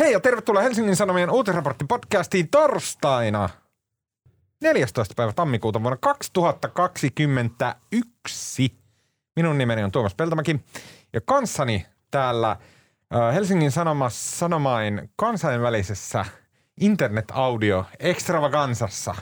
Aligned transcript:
Hei 0.00 0.12
ja 0.12 0.20
tervetuloa 0.20 0.62
Helsingin 0.62 0.96
Sanomien 0.96 1.30
uutisraporttipodcastiin 1.30 2.48
torstaina 2.48 3.48
14. 4.62 5.14
päivä 5.16 5.32
tammikuuta 5.32 5.82
vuonna 5.82 5.96
2021. 5.96 8.78
Minun 9.36 9.58
nimeni 9.58 9.84
on 9.84 9.92
Tuomas 9.92 10.14
Peltomäki 10.14 10.60
ja 11.12 11.20
kanssani 11.20 11.86
täällä 12.10 12.56
Helsingin 13.34 13.70
Sanomas, 13.70 14.38
Sanomain 14.38 15.10
kansainvälisessä 15.16 16.24
internet-audio 16.80 17.86
extravagansassa 17.98 19.14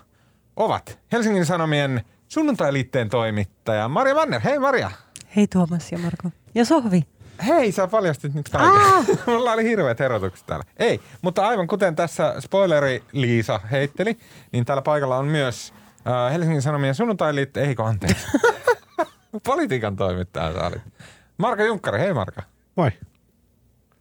ovat 0.57 0.99
Helsingin 1.13 1.47
Sanomien 1.47 2.05
sunnuntailiitteen 2.29 3.09
toimittaja 3.09 3.89
Maria 3.89 4.15
Manner. 4.15 4.41
Hei 4.41 4.59
Maria! 4.59 4.91
Hei 5.37 5.47
Tuomas 5.47 5.93
ja 5.93 5.99
Marko. 5.99 6.31
Ja 6.55 6.65
Sohvi. 6.65 7.03
Hei, 7.47 7.73
sä 7.73 7.87
paljastit 7.87 8.35
nyt 8.35 8.49
kaiken. 8.49 9.19
Mulla 9.27 9.53
oli 9.53 9.65
hirveät 9.65 10.01
erotukset 10.01 10.47
täällä. 10.47 10.65
Ei, 10.77 11.01
mutta 11.23 11.49
aivan 11.49 11.67
kuten 11.67 11.97
tässä 11.97 12.35
spoileri 12.41 13.03
Liisa 13.13 13.61
heitteli, 13.71 14.19
niin 14.53 14.65
täällä 14.65 14.83
paikalla 14.83 15.17
on 15.17 15.27
myös 15.27 15.75
äh, 16.07 16.33
Helsingin 16.33 16.63
Sanomien 16.63 16.95
sunnuntailiitteen, 16.95 17.69
eikö 17.69 17.85
anteeksi, 17.85 18.27
politiikan 19.47 19.97
toimittaja 19.97 20.53
sä 20.53 20.67
olit. 20.67 20.83
Marka 21.39 21.65
Junkkari, 21.65 21.99
hei 21.99 22.15
Marka. 22.15 22.43
Moi. 22.77 22.91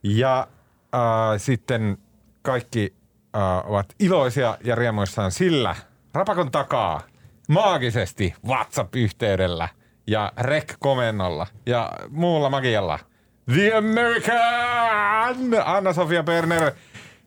Ja 0.04 0.48
äh, 0.96 1.02
sitten 1.38 1.98
kaikki 2.42 2.96
äh, 3.36 3.72
ovat 3.72 3.96
iloisia 4.00 4.58
ja 4.64 4.76
riemuissaan 4.76 5.32
sillä 5.32 5.76
rapakon 6.14 6.52
takaa 6.52 7.02
maagisesti 7.50 8.34
WhatsApp-yhteydellä 8.48 9.70
ja 10.08 10.32
rek-komennolla 10.38 11.48
ja 11.66 11.92
muulla 12.10 12.50
magialla. 12.50 13.00
The 13.54 13.74
American! 13.78 15.54
Anna-Sofia 15.66 16.24
Berner, 16.24 16.72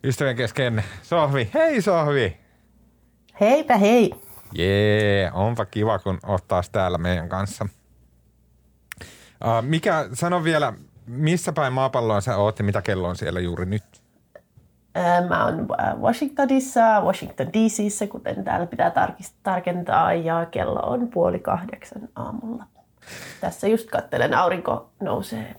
ystävien 0.05 0.37
kesken. 0.37 0.85
Sohvi, 1.03 1.51
hei 1.55 1.83
Sohvi! 1.83 2.37
Heipä 3.41 3.77
hei. 3.77 4.15
Jee, 4.53 5.31
onpa 5.33 5.65
kiva, 5.65 5.99
kun 5.99 6.19
oot 6.27 6.49
taas 6.49 6.71
täällä 6.71 6.99
meidän 6.99 7.29
kanssa. 7.29 7.67
Uh, 9.45 9.63
mikä, 9.63 10.09
sano 10.13 10.45
vielä, 10.45 10.73
missä 11.07 11.53
päin 11.53 11.73
maapalloa 11.73 12.21
sä 12.21 12.37
oot 12.37 12.59
ja 12.59 12.65
mitä 12.65 12.83
kello 12.83 13.09
on 13.09 13.17
siellä 13.17 13.41
juuri 13.41 13.67
nyt? 13.67 13.85
Mä 15.29 15.45
oon 15.45 15.69
Washingtonissa, 16.01 17.01
Washington 17.01 17.47
DCissä, 17.53 18.07
kuten 18.07 18.45
täällä 18.45 18.67
pitää 18.67 18.91
tarkist- 18.91 19.35
tarkentaa, 19.43 20.15
ja 20.15 20.47
kello 20.51 20.81
on 20.81 21.09
puoli 21.09 21.39
kahdeksan 21.39 22.09
aamulla. 22.17 22.65
Tässä 23.41 23.69
just 23.69 23.91
kattelen, 23.91 24.35
aurinko 24.35 24.91
nousee, 25.01 25.55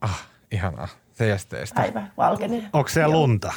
Ah, 0.00 0.26
ihanaa. 0.52 0.88
Seesteistä. 1.12 1.80
päivä 1.82 2.06
valkenee. 2.16 2.62
Onko 2.72 2.88
siellä 2.88 3.14
Joo. 3.14 3.20
lunta? 3.20 3.52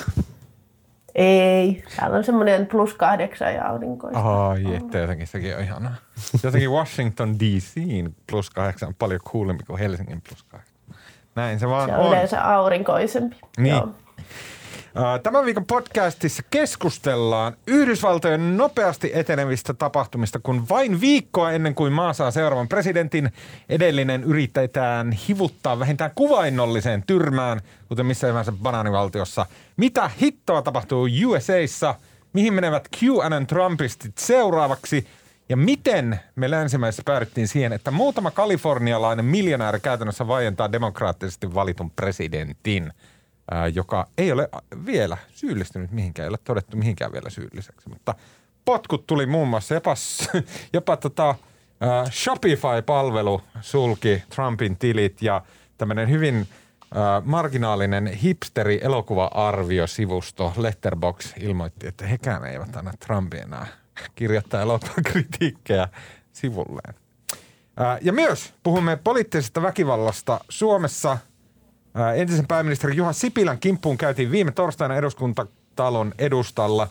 Ei, 1.15 1.83
täällä 1.95 2.17
on 2.17 2.23
semmoinen 2.23 2.67
plus 2.67 2.93
kahdeksan 2.93 3.53
ja 3.53 3.67
aurinkoista. 3.67 4.47
Ai, 4.49 4.75
että 4.75 4.97
jotenkin 4.97 5.27
sekin 5.27 5.55
on 5.55 5.63
ihanaa. 5.63 5.95
Jotenkin 6.43 6.71
Washington 6.71 7.39
DCin 7.39 8.15
plus 8.29 8.49
kahdeksan 8.49 8.87
on 8.87 8.95
paljon 8.95 9.19
coolempi 9.19 9.63
kuin 9.63 9.79
Helsingin 9.79 10.21
plus 10.29 10.43
kahdeksan. 10.43 10.75
Näin 11.35 11.59
se 11.59 11.69
vaan 11.69 11.89
Se 11.89 11.95
on. 11.95 11.99
on 11.99 12.07
yleensä 12.07 12.53
aurinkoisempi. 12.55 13.35
Niin. 13.57 13.75
Joo. 13.75 13.89
Tämän 15.23 15.45
viikon 15.45 15.65
podcastissa 15.65 16.43
keskustellaan 16.49 17.53
Yhdysvaltojen 17.67 18.57
nopeasti 18.57 19.11
etenevistä 19.13 19.73
tapahtumista, 19.73 20.39
kun 20.43 20.69
vain 20.69 21.01
viikkoa 21.01 21.51
ennen 21.51 21.75
kuin 21.75 21.93
maa 21.93 22.13
saa 22.13 22.31
seuraavan 22.31 22.67
presidentin, 22.67 23.31
edellinen 23.69 24.23
yritetään 24.23 25.11
hivuttaa 25.11 25.79
vähintään 25.79 26.11
kuvainnolliseen 26.15 27.03
tyrmään, 27.07 27.61
kuten 27.87 28.05
missä 28.05 28.27
hyvänsä 28.27 28.51
banaanivaltiossa. 28.51 29.45
Mitä 29.77 30.11
hittoa 30.21 30.61
tapahtuu 30.61 31.07
USAissa? 31.25 31.95
Mihin 32.33 32.53
menevät 32.53 32.87
QAnon 33.03 33.47
Trumpistit 33.47 34.17
seuraavaksi? 34.17 35.07
Ja 35.49 35.57
miten 35.57 36.19
me 36.35 36.51
länsimaissa 36.51 37.03
päädyttiin 37.05 37.47
siihen, 37.47 37.73
että 37.73 37.91
muutama 37.91 38.31
kalifornialainen 38.31 39.25
miljonääri 39.25 39.79
käytännössä 39.79 40.27
vaientaa 40.27 40.71
demokraattisesti 40.71 41.53
valitun 41.53 41.91
presidentin? 41.91 42.93
Joka 43.73 44.07
ei 44.17 44.31
ole 44.31 44.49
vielä 44.85 45.17
syyllistynyt 45.33 45.91
mihinkään, 45.91 46.23
ei 46.23 46.29
ole 46.29 46.39
todettu 46.43 46.77
mihinkään 46.77 47.11
vielä 47.11 47.29
syylliseksi. 47.29 47.89
Mutta 47.89 48.15
potkut 48.65 49.07
tuli 49.07 49.25
muun 49.25 49.47
muassa 49.47 49.73
jopa, 49.73 49.93
jopa 50.73 50.97
tota, 50.97 51.35
ää, 51.81 52.05
Shopify-palvelu 52.09 53.41
sulki 53.61 54.23
Trumpin 54.35 54.77
tilit 54.77 55.21
ja 55.21 55.41
tämmöinen 55.77 56.09
hyvin 56.09 56.47
ää, 56.93 57.21
marginaalinen 57.25 58.07
hipsteri 58.07 58.79
elokuva-arviosivusto 58.83 60.53
Letterbox 60.57 61.33
ilmoitti, 61.39 61.87
että 61.87 62.07
hekään 62.07 62.45
eivät 62.45 62.75
anna 62.75 62.91
Trumpin 63.05 63.41
enää 63.41 63.67
kirjoittaa 64.15 64.61
elokuvakritiikkejä 64.61 65.87
sivulleen. 66.33 66.95
Ää, 67.77 67.97
Ja 68.01 68.13
myös 68.13 68.53
puhumme 68.63 68.97
poliittisesta 69.03 69.61
väkivallasta 69.61 70.39
Suomessa– 70.49 71.17
Entisen 72.15 72.47
pääministeri 72.47 72.95
Juha 72.95 73.13
Sipilän 73.13 73.59
kimppuun 73.59 73.97
käytiin 73.97 74.31
viime 74.31 74.51
torstaina 74.51 74.95
eduskuntatalon 74.95 76.13
edustalla. 76.17 76.87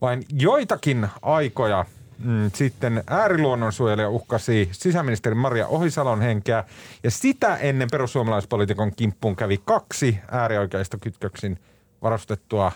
Vain 0.00 0.24
joitakin 0.32 1.08
aikoja 1.22 1.84
mm, 2.18 2.50
sitten 2.54 3.04
ääriluonnonsuojelija 3.06 4.08
uhkasi 4.08 4.68
sisäministeri 4.72 5.34
Maria 5.34 5.66
Ohisalon 5.66 6.20
henkeä. 6.20 6.64
Ja 7.02 7.10
sitä 7.10 7.56
ennen 7.56 7.88
perussuomalaispolitiikon 7.90 8.92
kimppuun 8.96 9.36
kävi 9.36 9.60
kaksi 9.64 10.18
äärioikeista 10.30 10.98
kytköksin 10.98 11.58
varustettua 12.02 12.72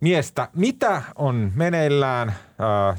miestä. 0.00 0.48
Mitä 0.56 1.02
on 1.14 1.52
meneillään? 1.54 2.34
Ää, 2.58 2.96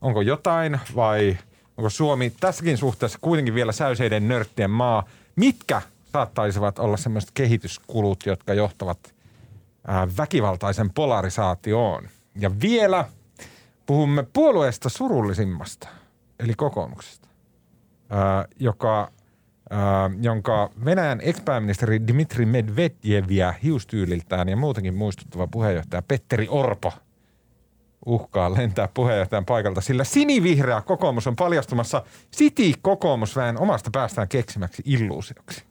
onko 0.00 0.20
jotain 0.20 0.80
vai 0.96 1.36
onko 1.76 1.90
Suomi 1.90 2.32
tässäkin 2.40 2.78
suhteessa 2.78 3.18
kuitenkin 3.20 3.54
vielä 3.54 3.72
säyseiden 3.72 4.28
nörttien 4.28 4.70
maa? 4.70 5.04
Mitkä 5.36 5.82
saattaisivat 6.12 6.78
olla 6.78 6.96
sellaiset 6.96 7.30
kehityskulut, 7.34 8.26
jotka 8.26 8.54
johtavat 8.54 9.14
väkivaltaisen 10.18 10.90
polarisaatioon? 10.90 12.08
Ja 12.40 12.60
vielä 12.60 13.04
puhumme 13.86 14.26
puolueesta 14.32 14.88
surullisimmasta, 14.88 15.88
eli 16.38 16.54
kokoomuksesta, 16.54 17.28
joka, 18.60 19.10
jonka 20.20 20.70
Venäjän 20.84 21.20
ex-pääministeri 21.20 22.06
Dmitri 22.06 22.46
Medvedevia 22.46 23.54
hiustyyliltään 23.62 24.48
ja 24.48 24.56
muutenkin 24.56 24.94
muistuttava 24.94 25.46
puheenjohtaja 25.46 26.02
Petteri 26.02 26.48
Orpo 26.50 26.92
uhkaa 28.06 28.54
lentää 28.54 28.88
puheenjohtajan 28.94 29.44
paikalta, 29.44 29.80
sillä 29.80 30.04
sinivihreä 30.04 30.80
kokoomus 30.80 31.26
on 31.26 31.36
paljastumassa 31.36 32.02
City-kokoomusväen 32.36 33.58
omasta 33.58 33.90
päästään 33.92 34.28
keksimäksi 34.28 34.82
illuusioksi. 34.86 35.67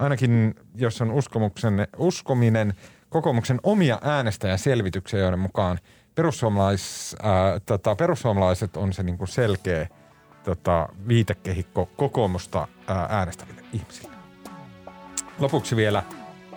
Ainakin 0.00 0.54
jos 0.74 1.00
on 1.00 1.10
uskomuksen, 1.10 1.88
uskominen 1.96 2.74
kokoomuksen 3.08 3.60
omia 3.62 3.98
äänestäjäselvityksiä, 4.02 5.20
joiden 5.20 5.38
mukaan 5.38 5.78
perussuomalais, 6.14 7.16
ää, 7.22 7.60
tota, 7.60 7.96
perussuomalaiset 7.96 8.76
on 8.76 8.92
se 8.92 9.02
niinku 9.02 9.26
selkeä 9.26 9.88
tota, 10.44 10.88
viitekehikko 11.08 11.86
kokoomusta 11.96 12.68
ää, 12.86 13.06
äänestäville 13.10 13.62
ihmisille. 13.72 14.14
Lopuksi 15.38 15.76
vielä 15.76 16.02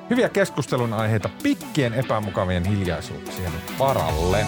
hyviä 0.09 0.29
keskustelun 0.29 0.93
aiheita 0.93 1.29
pikkien 1.43 1.93
epämukavien 1.93 2.65
hiljaisuuksien 2.65 3.51
varalle. 3.79 4.45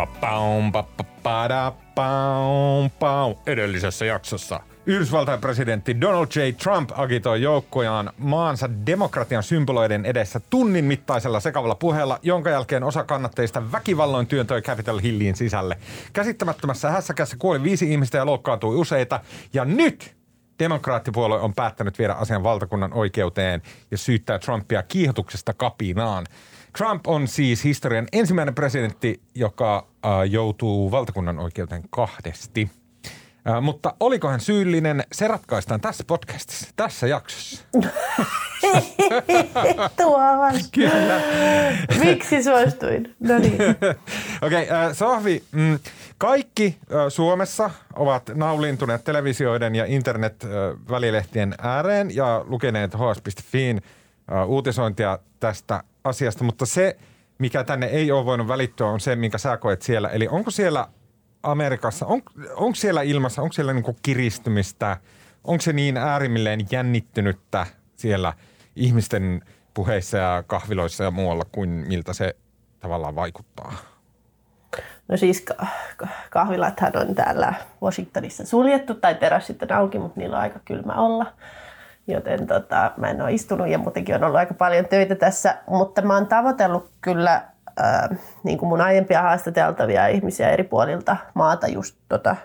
Papaum, 0.00 0.72
papapadapau, 0.72 1.78
pau. 2.98 3.34
Edellisessä 3.46 4.04
jaksossa 4.04 4.60
Yhdysvaltain 4.86 5.40
presidentti 5.40 6.00
Donald 6.00 6.26
J. 6.36 6.40
Trump 6.62 6.90
agitoi 6.94 7.42
joukkojaan 7.42 8.10
maansa 8.18 8.70
demokratian 8.86 9.42
symboloiden 9.42 10.06
edessä 10.06 10.40
tunnin 10.50 10.84
mittaisella 10.84 11.40
sekavalla 11.40 11.74
puheella, 11.74 12.18
jonka 12.22 12.50
jälkeen 12.50 12.84
osa 12.84 13.04
kannatteista 13.04 13.72
väkivalloin 13.72 14.26
työntöi 14.26 14.62
Capitol 14.62 15.00
Hilliin 15.02 15.36
sisälle. 15.36 15.78
Käsittämättömässä 16.12 16.90
hässäkässä 16.90 17.36
kuoli 17.38 17.62
viisi 17.62 17.92
ihmistä 17.92 18.18
ja 18.18 18.26
loukkaantui 18.26 18.76
useita. 18.76 19.20
Ja 19.52 19.64
nyt 19.64 20.16
demokraattipuolue 20.58 21.40
on 21.40 21.54
päättänyt 21.54 21.98
viedä 21.98 22.12
asian 22.12 22.42
valtakunnan 22.42 22.92
oikeuteen 22.92 23.62
ja 23.90 23.98
syyttää 23.98 24.38
Trumpia 24.38 24.82
kiihotuksesta 24.82 25.54
kapinaan. 25.54 26.26
Trump 26.78 27.06
on 27.06 27.28
siis 27.28 27.64
historian 27.64 28.06
ensimmäinen 28.12 28.54
presidentti, 28.54 29.20
joka 29.34 29.89
joutuu 30.30 30.90
valtakunnan 30.90 31.38
oikeuteen 31.38 31.82
kahdesti. 31.90 32.70
Äh, 33.48 33.62
mutta 33.62 33.94
oliko 34.00 34.28
hän 34.28 34.40
syyllinen, 34.40 35.04
se 35.12 35.28
ratkaistaan 35.28 35.80
tässä 35.80 36.04
podcastissa, 36.06 36.68
tässä 36.76 37.06
jaksossa. 37.06 37.64
Tuomas. 39.96 40.70
Kyllä. 40.72 41.20
Miksi 42.04 42.42
suostuin? 42.42 43.14
No 43.20 43.38
niin. 43.38 43.54
Okei, 44.42 44.62
okay, 44.62 44.76
äh, 44.76 44.92
Sohvi, 44.92 45.42
mm, 45.52 45.78
kaikki 46.18 46.76
äh, 46.80 46.98
Suomessa 47.08 47.70
ovat 47.94 48.30
naulintuneet 48.34 49.04
televisioiden 49.04 49.74
ja 49.74 49.84
internet-välilehtien 49.84 51.54
ääreen 51.58 52.16
ja 52.16 52.44
lukeneet 52.48 52.94
hs.fiin 52.94 53.82
äh, 54.32 54.48
uutisointia 54.48 55.18
tästä 55.40 55.82
asiasta, 56.04 56.44
mutta 56.44 56.66
se, 56.66 56.96
mikä 57.40 57.64
tänne 57.64 57.86
ei 57.86 58.12
ole 58.12 58.24
voinut 58.24 58.48
välittyä, 58.48 58.86
on 58.86 59.00
se, 59.00 59.16
minkä 59.16 59.38
sä 59.38 59.56
koet 59.56 59.82
siellä. 59.82 60.08
Eli 60.08 60.28
onko 60.28 60.50
siellä 60.50 60.88
Amerikassa, 61.42 62.06
on, 62.06 62.22
onko 62.54 62.74
siellä 62.74 63.02
ilmassa, 63.02 63.42
onko 63.42 63.52
siellä 63.52 63.72
niinku 63.72 63.96
kiristymistä, 64.02 64.96
onko 65.44 65.62
se 65.62 65.72
niin 65.72 65.96
äärimmilleen 65.96 66.60
jännittynyttä 66.70 67.66
siellä 67.96 68.32
ihmisten 68.76 69.42
puheissa 69.74 70.16
ja 70.16 70.44
kahviloissa 70.46 71.04
ja 71.04 71.10
muualla 71.10 71.44
kuin 71.52 71.68
miltä 71.68 72.12
se 72.12 72.36
tavallaan 72.80 73.16
vaikuttaa? 73.16 73.72
No 75.08 75.16
siis 75.16 75.44
kahvilathan 76.30 76.92
on 76.96 77.14
täällä 77.14 77.54
Washingtonissa 77.82 78.46
suljettu 78.46 78.94
tai 78.94 79.14
terassit 79.14 79.62
on 79.62 79.72
auki, 79.72 79.98
mutta 79.98 80.20
niillä 80.20 80.36
on 80.36 80.42
aika 80.42 80.60
kylmä 80.64 80.92
olla. 80.92 81.32
Joten 82.10 82.46
tota, 82.46 82.92
mä 82.96 83.10
en 83.10 83.22
ole 83.22 83.32
istunut 83.32 83.68
ja 83.68 83.78
muutenkin 83.78 84.14
on 84.14 84.24
ollut 84.24 84.38
aika 84.38 84.54
paljon 84.54 84.86
töitä 84.86 85.14
tässä, 85.14 85.56
mutta 85.66 86.02
mä 86.02 86.14
oon 86.14 86.26
tavoitellut 86.26 86.90
kyllä 87.00 87.42
äh, 87.80 88.18
niin 88.42 88.58
kuin 88.58 88.68
mun 88.68 88.80
aiempia 88.80 89.22
haastateltavia 89.22 90.06
ihmisiä 90.06 90.50
eri 90.50 90.64
puolilta 90.64 91.16
maata 91.34 91.66
just 91.66 91.96
tota 92.08 92.36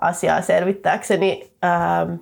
asiaa 0.00 0.40
selvittääkseni. 0.40 1.52
Äh, 1.64 2.18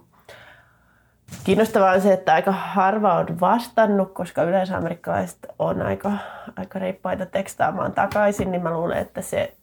Kiinnostavaa 1.44 1.92
on 1.92 2.00
se, 2.00 2.12
että 2.12 2.34
aika 2.34 2.52
harva 2.52 3.14
on 3.14 3.40
vastannut, 3.40 4.12
koska 4.12 4.42
yleensä 4.42 4.76
amerikkalaiset 4.76 5.38
on 5.58 5.82
aika, 5.82 6.12
aika 6.56 6.78
reippaita 6.78 7.26
tekstaamaan 7.26 7.92
takaisin, 7.92 8.50
niin 8.52 8.62
mä 8.62 8.70
luulen, 8.70 8.98
että 8.98 9.22
se, 9.22 9.54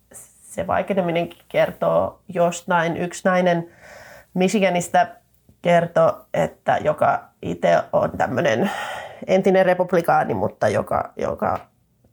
se 0.41 0.67
vaikeneminen 0.67 1.29
kertoo 1.49 2.19
jostain. 2.27 2.97
Yksi 2.97 3.21
nainen 3.25 3.69
Michiganista 4.33 5.07
kertoi, 5.61 6.13
että 6.33 6.77
joka 6.77 7.23
itse 7.41 7.83
on 7.93 8.11
tämmöinen 8.17 8.71
entinen 9.27 9.65
republikaani, 9.65 10.33
mutta 10.33 10.67
joka, 10.67 11.13
joka 11.15 11.59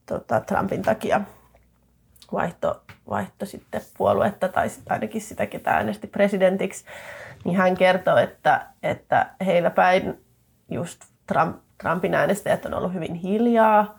tota, 0.06 0.40
Trumpin 0.40 0.82
takia 0.82 1.20
vaihto, 2.32 2.82
vaihto 3.10 3.46
sitten 3.46 3.80
puoluetta 3.98 4.48
tai 4.48 4.68
sitten 4.68 4.92
ainakin 4.92 5.20
sitä, 5.20 5.46
ketä 5.46 5.70
äänesti 5.70 6.06
presidentiksi, 6.06 6.84
niin 7.44 7.56
hän 7.56 7.76
kertoi, 7.76 8.22
että, 8.22 8.66
että 8.82 9.26
heillä 9.46 9.70
päin 9.70 10.24
just 10.70 11.00
Trump, 11.26 11.56
Trumpin 11.82 12.14
äänestäjät 12.14 12.66
on 12.66 12.74
ollut 12.74 12.92
hyvin 12.94 13.14
hiljaa 13.14 13.98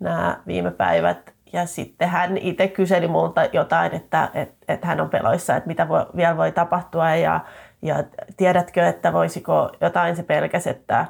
nämä 0.00 0.40
viime 0.46 0.70
päivät. 0.70 1.32
Ja 1.52 1.66
sitten 1.66 2.08
hän 2.08 2.36
itse 2.36 2.68
kyseli 2.68 3.08
multa 3.08 3.44
jotain, 3.44 3.94
että, 3.94 4.30
että, 4.34 4.64
että 4.68 4.86
hän 4.86 5.00
on 5.00 5.10
peloissa, 5.10 5.56
että 5.56 5.66
mitä 5.66 5.88
voi, 5.88 6.06
vielä 6.16 6.36
voi 6.36 6.52
tapahtua. 6.52 7.14
Ja, 7.14 7.40
ja 7.82 8.04
tiedätkö, 8.36 8.86
että 8.86 9.12
voisiko 9.12 9.70
jotain 9.80 10.16
se 10.16 10.22
pelkäs, 10.22 10.66
että 10.66 11.06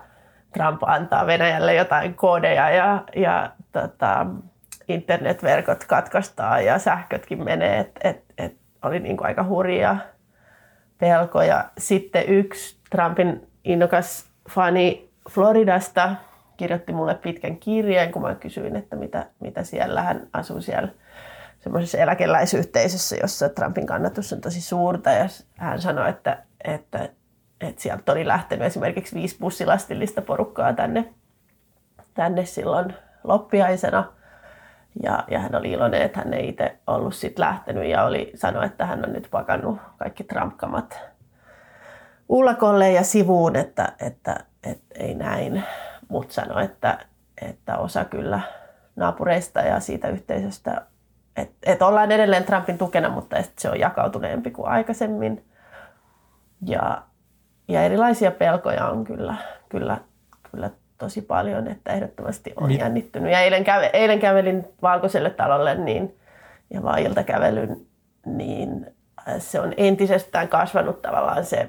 Trump 0.53 0.83
antaa 0.83 1.27
Venäjälle 1.27 1.75
jotain 1.75 2.15
koodeja 2.15 2.71
ja, 2.71 3.05
ja 3.17 3.51
tota, 3.73 4.27
internetverkot 4.89 5.85
katkaistaan 5.85 6.65
ja 6.65 6.79
sähkötkin 6.79 7.45
menee. 7.45 7.79
Että 7.79 8.09
et, 8.09 8.25
et 8.39 8.57
oli 8.83 9.01
niin 9.01 9.17
kuin 9.17 9.27
aika 9.27 9.45
hurjaa 9.45 9.99
pelkoja. 10.99 11.65
Sitten 11.79 12.29
yksi 12.29 12.77
Trumpin 12.91 13.49
innokas 13.65 14.31
fani 14.51 15.11
Floridasta 15.31 16.15
kirjoitti 16.57 16.93
mulle 16.93 17.15
pitkän 17.15 17.57
kirjeen, 17.57 18.13
kun 18.13 18.23
mä 18.23 18.35
kysyin, 18.35 18.77
että 18.77 18.97
mitä, 18.97 19.27
mitä 19.41 19.65
siellä. 19.65 20.03
Hän 20.03 20.27
asuu 20.33 20.61
siellä 20.61 20.89
semmoisessa 21.63 21.99
eläkeläisyhteisössä, 21.99 23.17
jossa 23.23 23.49
Trumpin 23.49 23.87
kannatus 23.87 24.33
on 24.33 24.41
tosi 24.41 24.61
suurta. 24.61 25.11
Ja 25.11 25.29
hän 25.57 25.81
sanoi, 25.81 26.11
että, 26.11 26.43
että, 26.65 27.09
että 27.61 27.83
sieltä 27.83 28.13
oli 28.13 28.27
lähtenyt 28.27 28.67
esimerkiksi 28.67 29.15
viisi 29.15 29.37
bussilastillista 29.41 30.23
porukkaa 30.23 30.73
tänne, 30.73 31.15
tänne 32.15 32.45
silloin 32.45 32.95
loppiaisena– 33.25 34.05
ja, 35.03 35.25
ja 35.31 35.39
hän 35.39 35.55
oli 35.55 35.71
iloinen, 35.71 36.03
että 36.03 36.19
hän 36.19 36.35
ei 36.35 36.49
itse 36.49 36.79
ollut 36.87 37.15
sit 37.15 37.39
lähtenyt 37.39 37.85
ja 37.85 38.05
oli 38.05 38.33
sanoi, 38.35 38.67
että 38.67 38.87
hän 38.87 39.05
on 39.05 39.13
nyt 39.13 39.29
pakannut 39.31 39.79
kaikki 39.99 40.25
Trump-kamat 40.25 41.01
ullakolle 42.29 42.93
ja 42.93 43.03
sivuun, 43.03 43.57
että, 43.57 43.93
että, 44.01 44.37
että 44.63 44.95
ei 44.95 45.15
näin. 45.15 45.65
Mutta 46.09 46.35
sanoi, 46.35 46.65
että, 46.65 46.99
että 47.43 47.77
osa 47.79 48.05
kyllä 48.05 48.41
naapureista 48.97 49.61
ja 49.61 49.81
siitä 49.81 50.09
yhteisöstä, 50.09 50.87
että, 51.37 51.55
että 51.73 51.87
ollaan 51.87 52.13
edelleen 52.13 52.45
Trumpin 52.45 52.79
tukena, 52.79 53.09
mutta 53.09 53.37
se 53.59 53.71
on 53.71 53.81
jakautuneempi 53.81 54.51
kuin 54.51 54.69
aikaisemmin. 54.69 55.45
Ja, 56.67 57.03
ja 57.69 57.83
erilaisia 57.83 58.31
pelkoja 58.31 58.89
on 58.89 59.05
kyllä, 59.05 59.35
kyllä, 59.69 59.99
kyllä 60.51 60.71
tosi 60.99 61.23
paljon, 61.23 61.69
että 61.69 61.93
ehdottomasti 61.93 62.53
on 62.57 62.67
Mit? 62.67 62.81
jännittynyt. 62.81 63.33
Ja 63.33 63.41
eilen, 63.41 63.65
käve, 63.65 63.91
eilen 63.93 64.21
kävelin 64.21 64.65
Valkoiselle 64.83 65.31
talolle 65.31 65.75
niin, 65.75 66.19
ja 66.71 66.83
vaan 66.83 66.99
iltakävelyn, 66.99 67.77
niin 68.27 68.87
äh, 69.29 69.35
se 69.39 69.61
on 69.61 69.73
entisestään 69.77 70.49
kasvanut 70.49 71.03
tavallaan 71.03 71.45
se 71.45 71.69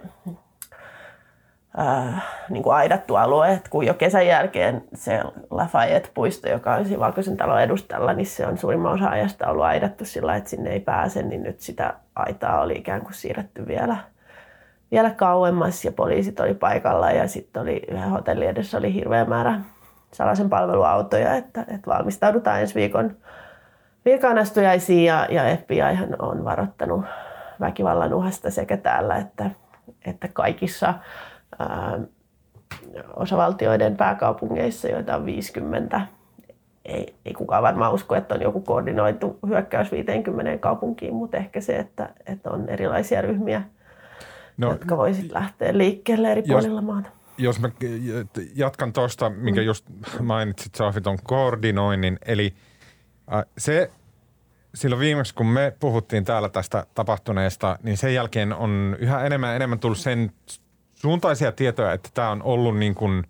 äh, 1.80 2.24
niin 2.50 2.64
kuin 2.64 2.76
aidattu 2.76 3.16
alue, 3.16 3.52
että 3.52 3.70
kun 3.70 3.86
jo 3.86 3.94
kesän 3.94 4.28
jälkeen 4.28 4.84
se 4.94 5.22
Lafayette-puisto, 5.50 6.50
joka 6.50 6.74
on 6.74 6.86
siinä 6.86 7.00
Valkoisen 7.00 7.38
talon 7.38 7.62
edustalla, 7.62 8.14
niin 8.14 8.26
se 8.26 8.48
on 8.48 8.58
suurimman 8.58 8.94
osa 8.94 9.10
ajasta 9.10 9.48
ollut 9.48 9.66
aidattu 9.66 10.06
sillä 10.06 10.36
että 10.36 10.50
sinne 10.50 10.70
ei 10.70 10.80
pääse, 10.80 11.24
niin 11.24 11.44
nyt 11.44 11.60
sitä 11.60 11.94
aitaa 12.16 12.62
oli 12.62 12.74
ikään 12.74 13.02
kuin 13.02 13.14
siirretty 13.14 13.68
vielä– 13.68 13.98
vielä 14.94 15.10
kauemmas 15.10 15.86
ja 15.86 15.92
poliisit 15.92 16.40
oli 16.40 16.54
paikalla 16.54 17.12
ja 17.12 17.28
sitten 17.28 17.62
oli 17.62 17.82
yhden 17.92 18.10
hotellin 18.10 18.50
edessä 18.50 18.78
oli 18.78 18.94
hirveä 18.94 19.26
määrä 19.26 19.60
salaisen 20.12 20.50
palveluautoja, 20.50 21.36
että, 21.36 21.62
että 21.62 21.92
valmistaudutaan 21.92 22.62
ensi 22.62 22.76
viikon 22.76 23.18
virkanastujaisiin 24.06 25.06
ja, 25.06 25.28
ja 25.30 25.58
FBI 25.58 25.80
on 26.20 26.44
varoittanut 26.44 27.06
väkivallan 27.60 28.14
uhasta 28.14 28.52
sekä 28.52 28.78
täällä 28.78 29.16
että, 29.16 29.50
että 30.06 30.28
kaikissa 30.34 30.94
ää, 31.60 32.00
osavaltioiden 33.16 33.98
pääkaupungeissa, 33.98 34.88
joita 34.88 35.16
on 35.16 35.26
50. 35.26 36.02
Ei, 36.86 37.16
ei 37.26 37.34
kukaan 37.34 37.64
varmaan 37.64 37.94
usko, 37.94 38.16
että 38.16 38.36
on 38.36 38.42
joku 38.42 38.62
koordinoitu 38.62 39.40
hyökkäys 39.48 39.92
50 39.92 40.58
kaupunkiin, 40.58 41.14
mutta 41.14 41.38
ehkä 41.38 41.62
se, 41.62 41.76
että, 41.76 42.10
että 42.26 42.50
on 42.50 42.70
erilaisia 42.70 43.22
ryhmiä– 43.22 43.62
no, 44.58 44.72
jotka 44.72 44.98
voisit 44.98 45.32
lähteä 45.32 45.78
liikkeelle 45.78 46.32
eri 46.32 46.44
jos, 46.46 46.48
puolilla 46.48 46.82
maata. 46.82 47.10
Jos 47.38 47.60
mä 47.60 47.70
jatkan 48.56 48.94
tuosta, 48.94 49.30
minkä 49.30 49.62
mm. 49.62 49.66
just 49.66 49.86
mainitsit, 50.20 50.76
Saafi, 50.76 51.02
on 51.06 51.18
koordinoinnin. 51.24 52.20
Eli 52.26 52.54
äh, 53.34 53.46
se 53.58 53.92
silloin 54.74 55.00
viimeksi, 55.00 55.36
kun 55.36 55.46
me 55.46 55.76
puhuttiin 55.80 56.26
täällä 56.26 56.50
tästä 56.50 56.86
tapahtuneesta, 56.96 57.80
niin 57.84 57.98
sen 57.98 58.14
jälkeen 58.14 58.54
on 58.54 58.96
yhä 59.00 59.24
enemmän 59.24 59.56
enemmän 59.56 59.80
tullut 59.80 59.98
sen 59.98 60.32
suuntaisia 61.04 61.52
tietoja, 61.52 61.94
että 61.94 62.10
tämä 62.14 62.30
on 62.30 62.44
ollut 62.44 62.78
niin 62.78 62.96
kuin, 62.96 63.24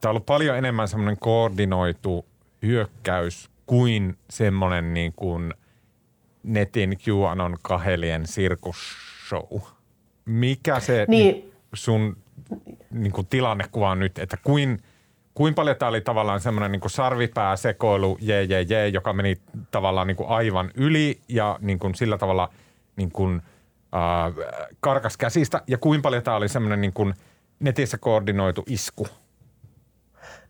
tämä 0.00 0.10
on 0.10 0.10
ollut 0.10 0.26
paljon 0.26 0.58
enemmän 0.58 0.88
semmoinen 0.88 1.16
koordinoitu 1.20 2.26
hyökkäys 2.62 3.50
kuin 3.66 4.18
semmoinen 4.30 4.94
niin 4.94 5.12
kuin 5.16 5.54
netin 6.42 6.98
QAnon 7.08 7.56
kahelien 7.62 8.26
sirkusshow 8.26 9.60
mikä 10.24 10.80
se 10.80 11.04
niin. 11.08 11.52
sun 11.74 12.16
niin 12.90 13.12
kuin 13.12 13.26
tilannekuva 13.26 13.90
on 13.90 13.98
nyt, 13.98 14.18
että 14.18 14.36
kuin, 14.44 14.78
kuin 15.34 15.54
paljon 15.54 15.76
tämä 15.76 15.88
oli 15.88 16.00
tavallaan 16.00 16.40
semmoinen 16.40 16.72
niin 16.72 16.90
sarvipääsekoilu, 16.90 18.18
jee, 18.20 18.44
jee, 18.44 18.62
jee, 18.62 18.88
joka 18.88 19.12
meni 19.12 19.36
tavallaan 19.70 20.06
niin 20.06 20.16
kuin 20.16 20.28
aivan 20.28 20.70
yli 20.74 21.20
ja 21.28 21.58
niin 21.60 21.78
kuin 21.78 21.94
sillä 21.94 22.18
tavalla 22.18 22.50
niin 22.96 23.10
kuin, 23.10 23.42
äh, 23.94 24.34
karkas 24.80 25.16
käsistä 25.16 25.62
ja 25.66 25.78
kuin 25.78 26.02
paljon 26.02 26.22
tämä 26.22 26.36
oli 26.36 26.48
semmoinen 26.48 26.80
niin 26.80 26.92
kuin 26.92 27.14
netissä 27.60 27.98
koordinoitu 27.98 28.62
isku? 28.66 29.08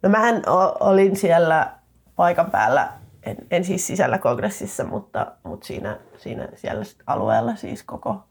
No 0.03 0.09
mähän 0.09 0.43
olin 0.81 1.17
siellä 1.17 1.71
paikan 2.17 2.51
päällä, 2.51 2.89
en, 3.23 3.37
en 3.51 3.65
siis 3.65 3.87
sisällä 3.87 4.19
kongressissa, 4.19 4.85
mutta, 4.85 5.27
mutta 5.43 5.67
siinä, 5.67 5.99
siinä 6.19 6.49
siellä 6.55 6.85
alueella 7.07 7.57
siis 7.57 7.83
koko 7.83 8.25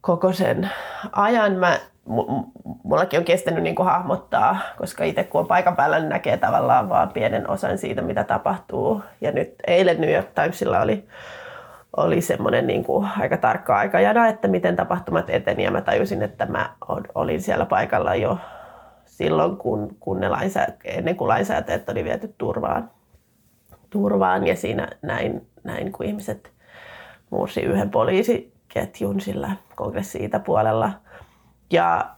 koko 0.00 0.32
sen 0.32 0.70
ajan. 1.12 1.52
Mä, 1.52 1.78
mullakin 2.84 3.18
on 3.18 3.24
kestänyt 3.24 3.62
niin 3.62 3.74
kuin 3.74 3.86
hahmottaa, 3.86 4.58
koska 4.78 5.04
itse 5.04 5.24
kun 5.24 5.40
on 5.40 5.46
paikan 5.46 5.76
päällä, 5.76 5.98
niin 5.98 6.08
näkee 6.08 6.36
tavallaan 6.36 6.88
vaan 6.88 7.08
pienen 7.08 7.50
osan 7.50 7.78
siitä, 7.78 8.02
mitä 8.02 8.24
tapahtuu. 8.24 9.02
Ja 9.20 9.32
nyt 9.32 9.54
eilen 9.66 10.00
New 10.00 10.12
York 10.12 10.28
Timesilla 10.34 10.80
oli, 10.80 11.08
oli 11.96 12.20
semmoinen 12.20 12.66
niin 12.66 12.84
kuin 12.84 13.08
aika 13.18 13.36
tarkka 13.36 13.76
aikajana, 13.76 14.28
että 14.28 14.48
miten 14.48 14.76
tapahtumat 14.76 15.30
eteni. 15.30 15.64
Ja 15.64 15.70
mä 15.70 15.80
tajusin, 15.80 16.22
että 16.22 16.46
mä 16.46 16.70
olin 17.14 17.40
siellä 17.40 17.66
paikalla 17.66 18.14
jo 18.14 18.38
silloin, 19.04 19.56
kun, 19.56 19.96
kun 20.00 20.20
ne 20.20 20.28
lainsä, 20.28 20.66
ennen 20.84 21.16
kuin 21.16 21.28
lainsäätäjät 21.28 21.88
oli 21.88 22.04
viety 22.04 22.34
turvaan. 22.38 22.90
turvaan 23.90 24.46
ja 24.46 24.56
siinä 24.56 24.88
näin, 25.02 25.46
näin 25.64 25.92
kun 25.92 26.06
ihmiset 26.06 26.52
mursi 27.30 27.60
yhden 27.60 27.90
poliisiketjun 27.90 29.20
sillä 29.20 29.50
kongressi 29.76 30.30
puolella. 30.44 30.92
Ja 31.70 32.10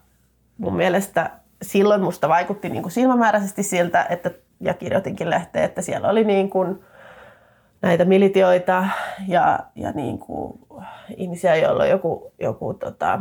mun 0.58 0.76
mielestä 0.76 1.30
silloin 1.62 2.02
musta 2.02 2.28
vaikutti 2.28 2.68
niin 2.68 2.82
kuin 2.82 2.92
silmämääräisesti 2.92 3.62
siltä, 3.62 4.06
että, 4.08 4.30
ja 4.60 4.74
kirjoitinkin 4.74 5.30
lehteen, 5.30 5.64
että 5.64 5.82
siellä 5.82 6.08
oli 6.08 6.24
niin 6.24 6.50
kuin 6.50 6.84
näitä 7.82 8.04
militioita 8.04 8.88
ja, 9.28 9.58
ja 9.75 9.92
niin 9.92 10.18
kuin 10.18 10.60
ihmisiä, 11.16 11.56
joilla 11.56 11.87
joku, 11.87 12.32
joku 12.40 12.75
tota, 12.75 13.20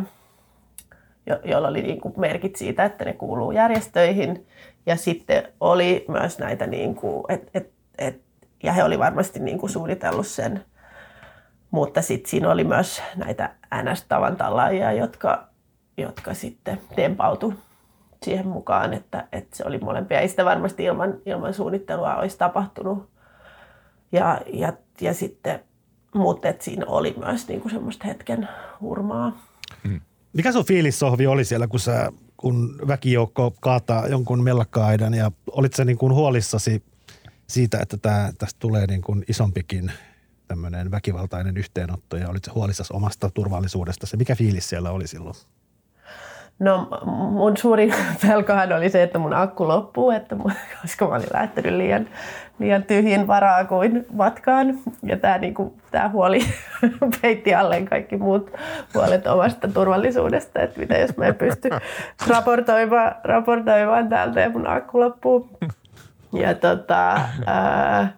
jo, 1.25 1.39
joilla 1.43 1.67
oli 1.67 1.81
niin 1.81 2.01
kuin 2.01 2.13
merkit 2.17 2.55
siitä, 2.55 2.85
että 2.85 3.05
ne 3.05 3.13
kuuluu 3.13 3.51
järjestöihin. 3.51 4.47
Ja 4.85 4.95
sitten 4.95 5.43
oli 5.59 6.05
myös 6.07 6.39
näitä, 6.39 6.67
niin 6.67 6.95
kuin, 6.95 7.23
et, 7.29 7.49
et, 7.53 7.71
et, 7.97 8.21
ja 8.63 8.73
he 8.73 8.83
oli 8.83 8.99
varmasti 8.99 9.39
niin 9.39 9.57
kuin 9.57 9.69
suunnitellut 9.69 10.27
sen. 10.27 10.65
Mutta 11.71 12.01
sitten 12.01 12.29
siinä 12.29 12.51
oli 12.51 12.63
myös 12.63 13.01
näitä 13.15 13.49
NS-tavantallaajia, 13.75 14.91
jotka, 14.91 15.47
jotka 15.97 16.33
sitten 16.33 16.81
tempautu 16.95 17.53
siihen 18.23 18.47
mukaan, 18.47 18.93
että, 18.93 19.27
että 19.31 19.57
se 19.57 19.63
oli 19.65 19.77
molempia. 19.77 20.19
Ei 20.19 20.27
sitä 20.27 20.45
varmasti 20.45 20.83
ilman, 20.83 21.13
ilman 21.25 21.53
suunnittelua 21.53 22.15
olisi 22.15 22.37
tapahtunut. 22.37 23.09
Ja, 24.11 24.41
ja, 24.53 24.73
ja 25.01 25.13
sitten, 25.13 25.59
mutta 26.13 26.47
että 26.47 26.65
siinä 26.65 26.85
oli 26.85 27.15
myös 27.17 27.47
niin 27.47 27.61
kuin 27.61 27.71
semmoista 27.71 28.07
hetken 28.07 28.49
hurmaa. 28.81 29.41
Hmm. 29.87 30.01
Mikä 30.33 30.51
sun 30.51 30.65
fiilis, 30.65 30.99
Sohvi, 30.99 31.27
oli 31.27 31.45
siellä, 31.45 31.67
kun, 31.67 31.79
sä, 31.79 32.11
kun 32.37 32.79
väkijoukko 32.87 33.53
kaataa 33.59 34.07
jonkun 34.07 34.43
mellakka-aidan 34.43 35.13
ja 35.13 35.31
olit 35.51 35.73
sä 35.73 35.85
niin 35.85 35.97
kuin 35.97 36.13
huolissasi 36.13 36.83
siitä, 37.47 37.79
että 37.81 37.97
tää, 37.97 38.31
tästä 38.37 38.59
tulee 38.59 38.87
niin 38.87 39.01
kuin 39.01 39.25
isompikin 39.27 39.91
tämmöinen 40.47 40.91
väkivaltainen 40.91 41.57
yhteenotto 41.57 42.17
ja 42.17 42.29
olit 42.29 42.55
huolissasi 42.55 42.93
omasta 42.93 43.29
turvallisuudesta. 43.29 44.07
Se 44.07 44.17
mikä 44.17 44.35
fiilis 44.35 44.69
siellä 44.69 44.91
oli 44.91 45.07
silloin? 45.07 45.35
No 46.59 46.87
mun 47.31 47.57
suuri 47.57 47.93
pelkohan 48.27 48.73
oli 48.73 48.89
se, 48.89 49.03
että 49.03 49.19
mun 49.19 49.33
akku 49.33 49.67
loppuu, 49.67 50.11
että 50.11 50.35
mun, 50.35 50.51
koska 50.81 51.07
mä 51.07 51.15
olin 51.15 51.27
lähtenyt 51.33 51.73
liian, 51.73 52.09
liian 52.59 52.83
tyhjin 52.83 53.27
varaa 53.27 53.65
kuin 53.65 54.05
matkaan. 54.13 54.79
Ja 55.03 55.17
tämä 55.17 55.37
niinku, 55.37 55.77
tää 55.91 56.09
huoli 56.09 56.39
peitti 57.21 57.55
alleen 57.55 57.85
kaikki 57.85 58.17
muut 58.17 58.51
huolet 58.93 59.27
omasta 59.27 59.67
turvallisuudesta, 59.67 60.61
että 60.61 60.79
mitä 60.79 60.97
jos 60.97 61.17
mä 61.17 61.25
en 61.25 61.35
pysty 61.35 61.69
raportoimaan, 62.29 63.15
raportoimaan 63.23 64.09
täältä 64.09 64.39
ja 64.39 64.49
mun 64.49 64.67
akku 64.67 64.99
loppuu. 64.99 65.49
Ja 66.33 66.53
tota, 66.53 67.21
ää, 67.45 68.09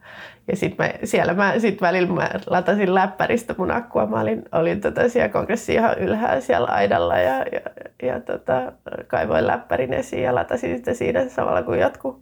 ja 0.48 0.58
sitten 0.58 0.94
siellä 1.04 1.34
mä 1.34 1.60
sit 1.60 1.82
välillä 1.82 2.14
mä 2.14 2.30
latasin 2.48 2.96
läppäristä 2.96 3.56
mun 3.58 3.72
akkua. 3.72 4.06
Mä 4.06 4.20
olin, 4.20 4.44
olin 4.52 4.82
tota 4.82 5.10
siellä 5.10 5.30
kongressi 5.30 5.74
ihan 5.74 5.98
ylhäällä 5.98 6.42
siellä 6.42 6.68
aidalla 6.68 7.18
ja, 7.18 7.46
ja, 7.52 7.62
ja 8.04 8.20
tota, 8.20 8.72
kaivoin 9.08 9.48
läppärin 9.48 9.94
esiin 9.94 10.24
ja 10.24 10.36
latasin 10.36 10.78
sitä 10.78 10.94
siinä 10.94 11.30
samalla 11.30 11.64
kuin 11.64 11.80
jotkut, 11.80 12.22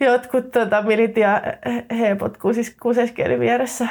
jotkut 0.00 0.50
tota, 0.50 0.82
milit 0.82 1.16
ja 1.16 1.42
hepot 1.98 2.36
kusis, 2.36 2.76
kuseskeli 2.82 3.40
vieressä 3.40 3.88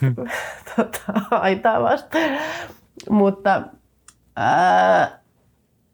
hmm. 0.00 0.14
tota, 0.76 1.12
aitaa 1.30 1.82
vastaan. 1.82 2.30
Mutta 3.10 3.62
ää, 4.36 5.18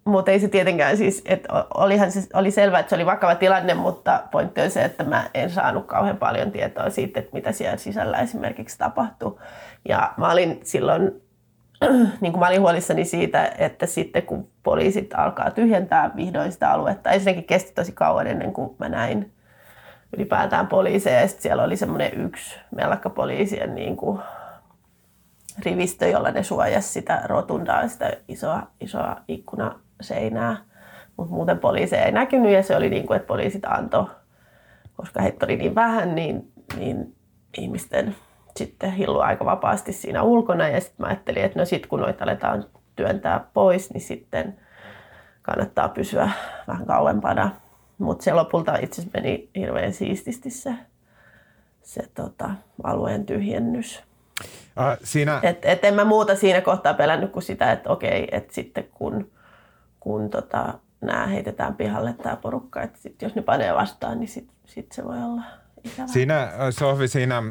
mutta 0.04 0.30
ei 0.30 0.40
se 0.40 0.48
tietenkään 0.48 0.96
siis, 0.96 1.22
että 1.24 1.64
olihan 1.74 2.12
se, 2.12 2.28
oli 2.34 2.50
selvää, 2.50 2.80
että 2.80 2.90
se 2.90 2.96
oli 2.96 3.06
vakava 3.06 3.34
tilanne, 3.34 3.74
mutta 3.74 4.22
pointti 4.30 4.60
on 4.60 4.70
se, 4.70 4.84
että 4.84 5.04
mä 5.04 5.30
en 5.34 5.50
saanut 5.50 5.86
kauhean 5.86 6.16
paljon 6.16 6.52
tietoa 6.52 6.90
siitä, 6.90 7.20
että 7.20 7.32
mitä 7.32 7.52
siellä 7.52 7.76
sisällä 7.76 8.18
esimerkiksi 8.18 8.78
tapahtui. 8.78 9.38
Ja 9.88 10.12
mä 10.16 10.32
olin 10.32 10.60
silloin, 10.62 11.22
niin 12.20 12.32
kuin 12.32 12.38
mä 12.40 12.46
olin 12.46 12.60
huolissani 12.60 13.04
siitä, 13.04 13.52
että 13.58 13.86
sitten 13.86 14.22
kun 14.22 14.48
poliisit 14.62 15.14
alkaa 15.14 15.50
tyhjentää 15.50 16.10
vihdoin 16.16 16.52
sitä 16.52 16.70
aluetta, 16.70 17.10
ensinnäkin 17.10 17.44
kesti 17.44 17.72
tosi 17.74 17.92
kauan 17.92 18.26
ennen 18.26 18.52
kuin 18.52 18.76
mä 18.78 18.88
näin 18.88 19.32
ylipäätään 20.16 20.66
poliiseja. 20.66 21.20
Ja 21.20 21.28
sitten 21.28 21.42
siellä 21.42 21.62
oli 21.62 21.76
semmoinen 21.76 22.20
yksi 22.20 22.60
poliisien 23.14 23.74
niin 23.74 23.96
kuin 23.96 24.18
rivistö, 25.64 26.06
jolla 26.06 26.30
ne 26.30 26.42
suojasi 26.42 26.88
sitä 26.88 27.22
rotundaa, 27.24 27.88
sitä 27.88 28.12
isoa, 28.28 28.62
isoa 28.80 29.16
ikkuna 29.28 29.80
seinää. 30.00 30.56
Mutta 31.16 31.34
muuten 31.34 31.58
poliiseja 31.58 32.04
ei 32.04 32.12
näkynyt 32.12 32.52
ja 32.52 32.62
se 32.62 32.76
oli 32.76 32.90
niin 32.90 33.06
kuin, 33.06 33.16
että 33.16 33.26
poliisit 33.26 33.64
antoi, 33.64 34.06
koska 34.96 35.22
heitä 35.22 35.46
oli 35.46 35.56
niin 35.56 35.74
vähän, 35.74 36.14
niin, 36.14 36.52
niin 36.76 37.14
ihmisten 37.58 38.16
sitten 38.56 38.92
hillu 38.92 39.20
aika 39.20 39.44
vapaasti 39.44 39.92
siinä 39.92 40.22
ulkona. 40.22 40.68
Ja 40.68 40.80
sitten 40.80 40.96
mä 40.98 41.06
ajattelin, 41.06 41.44
että 41.44 41.58
no 41.58 41.64
sitten 41.64 41.88
kun 41.88 42.00
noita 42.00 42.24
aletaan 42.24 42.64
työntää 42.96 43.44
pois, 43.54 43.92
niin 43.92 44.00
sitten 44.00 44.56
kannattaa 45.42 45.88
pysyä 45.88 46.30
vähän 46.68 46.86
kauempana. 46.86 47.50
Mutta 47.98 48.24
se 48.24 48.32
lopulta 48.32 48.76
itse 48.76 49.00
asiassa 49.00 49.20
meni 49.20 49.50
hirveän 49.56 49.92
siististi 49.92 50.50
se, 50.50 50.74
se 51.82 52.02
tota, 52.14 52.50
alueen 52.82 53.26
tyhjennys. 53.26 54.02
Äh, 54.80 54.98
siinä... 55.04 55.40
Et, 55.42 55.58
et 55.62 55.84
en 55.84 55.94
mä 55.94 56.04
muuta 56.04 56.36
siinä 56.36 56.60
kohtaa 56.60 56.94
pelännyt 56.94 57.32
kuin 57.32 57.42
sitä, 57.42 57.72
että 57.72 57.90
okei, 57.90 58.28
että 58.30 58.54
sitten 58.54 58.88
kun 58.94 59.30
kun 60.02 60.30
tota, 60.30 60.78
nämä 61.00 61.26
heitetään 61.26 61.74
pihalle 61.74 62.12
tämä 62.12 62.36
porukka. 62.36 62.82
Että 62.82 62.98
sit, 62.98 63.22
jos 63.22 63.34
ne 63.34 63.42
panee 63.42 63.74
vastaan, 63.74 64.20
niin 64.20 64.28
sitten 64.28 64.56
sit 64.66 64.92
se 64.92 65.04
voi 65.04 65.22
olla 65.22 65.42
ikävä. 65.84 66.06
Siinä, 66.06 66.52
Sohvi, 66.70 67.08
siinä 67.08 67.42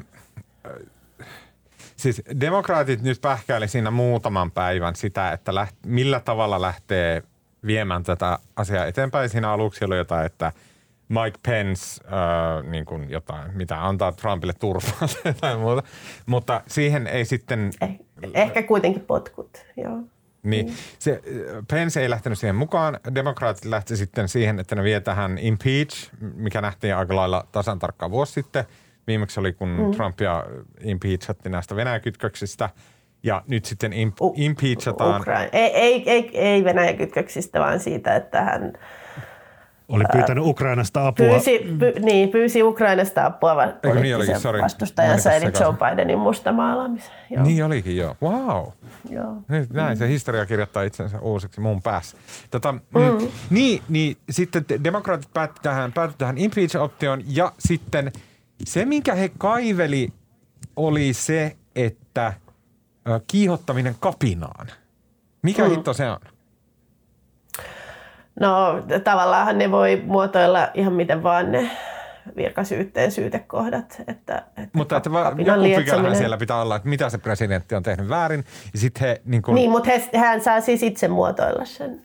siis 1.96 2.22
demokraatit 2.40 3.02
nyt 3.02 3.22
pähkäili 3.22 3.68
siinä 3.68 3.92
muutaman 3.92 4.52
päivän 4.52 4.96
sitä, 4.96 5.32
että 5.32 5.56
läht, 5.56 5.76
millä 5.86 6.20
tavalla 6.20 6.62
lähtee 6.62 7.24
viemään 7.66 8.04
tätä 8.04 8.40
asiaa 8.56 8.86
eteenpäin. 8.86 9.30
Siinä 9.30 9.52
aluksi 9.52 9.86
oli 9.86 9.98
jotain, 9.98 10.26
että 10.26 10.52
Mike 11.08 11.40
Pence, 11.48 12.02
äh, 12.06 12.72
niin 12.72 12.86
kuin 12.86 13.10
jotain, 13.10 13.58
mitä 13.58 13.88
antaa 13.88 14.12
Trumpille 14.12 14.54
turvaa 14.54 15.08
tai 15.42 15.58
muuta. 15.58 15.84
Mutta 16.26 16.62
siihen 16.68 17.08
ei 17.08 17.26
sitten... 17.26 17.72
Eh, 17.82 18.00
ehkä 18.34 18.64
kuitenkin 18.64 19.02
potkut, 19.02 19.66
joo. 19.78 20.04
Niin, 20.44 20.66
mm. 20.66 20.74
se, 21.00 21.22
Pence 21.68 22.02
ei 22.02 22.10
lähtenyt 22.10 22.40
siihen 22.40 22.56
mukaan. 22.56 23.00
Demokraatit 23.16 23.66
lähti 23.66 23.98
sitten 23.98 24.28
siihen, 24.28 24.60
että 24.60 24.76
ne 24.76 24.84
vie 24.84 25.00
tähän 25.00 25.38
impeach, 25.38 26.10
mikä 26.36 26.62
nähtiin 26.62 26.96
aika 26.96 27.16
lailla 27.16 27.48
tasan 27.52 27.80
tarkkaan 27.80 28.12
vuosi 28.12 28.34
sitten. 28.34 28.66
Viimeksi 29.08 29.40
oli, 29.40 29.54
kun 29.54 29.70
mm. 29.70 29.92
Trumpia 29.92 30.46
impeachatti 30.82 31.50
näistä 31.50 31.76
Venäjä-kytköksistä. 31.76 32.70
Ja 33.24 33.44
nyt 33.48 33.66
sitten 33.66 33.92
imp- 33.92 34.34
impeachataan... 34.36 35.22
Ukraina. 35.22 35.50
Ei, 35.54 35.72
ei, 35.76 36.10
ei, 36.10 36.30
ei 36.34 36.64
Venäjä-kytköksistä, 36.64 37.60
vaan 37.60 37.80
siitä, 37.80 38.16
että 38.16 38.42
hän 38.42 38.74
oli 39.92 40.04
pyytänyt 40.12 40.46
Ukrainasta 40.46 41.08
apua. 41.08 41.28
Pyysi, 41.28 41.60
py, 41.80 41.94
niin, 42.00 42.30
pyysi 42.30 42.64
Ukrainasta 42.64 43.26
apua 43.26 43.56
poliittisen 43.82 44.54
niin 44.54 44.64
vastustajansa, 44.64 45.34
eli 45.34 45.46
Joe 45.46 45.74
Bidenin 45.74 46.20
mustamaalaamisen. 46.20 47.12
Joo. 47.30 47.44
Niin 47.44 47.66
olikin, 47.66 47.98
joo. 47.98 48.16
Wow. 48.22 48.68
Joo. 49.10 49.36
Nyt 49.48 49.70
näin, 49.74 49.98
mm. 49.98 50.00
se 50.00 50.08
historia 50.08 50.46
kirjoittaa 50.46 50.84
itsensä 50.84 51.20
uusiksi 51.20 51.62
mun 51.62 51.82
päässä. 51.82 52.18
Tota, 52.52 52.72
mm. 52.72 52.80
mm. 52.94 53.28
niin, 53.50 53.82
niin, 53.90 54.18
sitten 54.30 54.66
demokraatit 54.84 55.34
päätti 55.34 55.60
tähän, 55.64 55.94
päätti 55.94 56.16
tähän 56.18 56.38
impeach-optioon 56.38 57.24
ja 57.28 57.52
sitten 57.60 58.12
se, 58.66 58.86
minkä 58.86 59.16
he 59.16 59.32
kaiveli, 59.38 60.10
oli 60.76 61.14
se, 61.14 61.56
että 61.76 62.34
kiihottaminen 63.28 63.96
kapinaan. 64.00 64.68
Mikä 65.42 65.64
mm. 65.64 65.70
hitto 65.70 65.94
se 65.94 66.10
on? 66.10 66.20
No 68.40 68.84
tavallaan 69.04 69.58
ne 69.58 69.72
voi 69.72 70.04
muotoilla 70.06 70.70
ihan 70.74 70.94
miten 70.94 71.24
vaan 71.24 71.52
ne 71.52 71.72
virkasyytteen 72.36 73.12
syytekohdat. 73.12 74.02
Että, 74.08 74.44
että 74.48 74.70
mutta 74.74 74.98
että 74.98 75.12
va, 75.12 75.34
joku 75.38 75.76
pykälähän 75.76 76.16
siellä 76.16 76.38
pitää 76.38 76.62
olla, 76.62 76.76
että 76.76 76.90
mitä 76.90 77.10
se 77.10 77.18
presidentti 77.18 77.76
on 77.76 77.84
tehnyt 77.84 78.10
väärin. 78.10 78.46
Ja 78.74 78.80
sit 78.80 79.02
he, 79.02 79.22
niin, 79.26 79.42
kun... 79.42 79.56
niin 79.56 79.72
mutta 79.72 79.90
he, 79.90 80.18
hän 80.18 80.42
saa 80.42 80.62
siis 80.62 80.84
itse 80.84 81.08
muotoilla 81.08 81.66
sen 81.66 82.02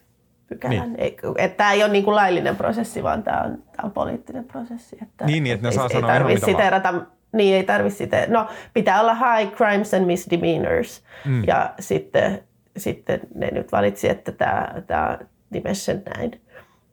pykälän. 0.47 0.93
Niin. 0.93 1.15
Että 1.39 1.57
tämä 1.57 1.73
ei 1.73 1.85
ole 1.85 1.93
niin 1.93 2.05
kuin 2.05 2.15
laillinen 2.15 2.57
prosessi, 2.57 3.03
vaan 3.03 3.23
tämä 3.23 3.43
on, 3.43 3.63
on 3.83 3.91
poliittinen 3.91 4.45
prosessi. 4.45 4.99
Että, 5.03 5.25
niin, 5.25 5.45
niin 5.45 5.55
että 5.55 5.69
ne 5.69 5.73
saa 5.73 5.87
ei, 5.87 5.93
sanoa 5.93 6.17
ihan 6.17 6.27
mitä 6.27 6.47
siterata, 6.47 6.95
Niin, 7.33 7.57
ei 7.57 7.65
tarvitse 7.65 7.97
siteerata. 7.99 8.33
No, 8.33 8.49
pitää 8.75 9.01
olla 9.01 9.15
high 9.15 9.53
crimes 9.57 9.95
and 9.95 10.05
misdemeanors. 10.05 11.05
Mm. 11.25 11.45
Ja 11.47 11.75
sitten, 11.81 12.43
sitten 12.77 13.21
ne 13.35 13.49
nyt 13.53 13.73
valitsi, 13.73 14.09
että 14.09 14.33
tämä, 14.33 14.69
tämä 14.87 15.19
nimessä 15.51 15.85
sen 15.85 16.03
näin. 16.17 16.41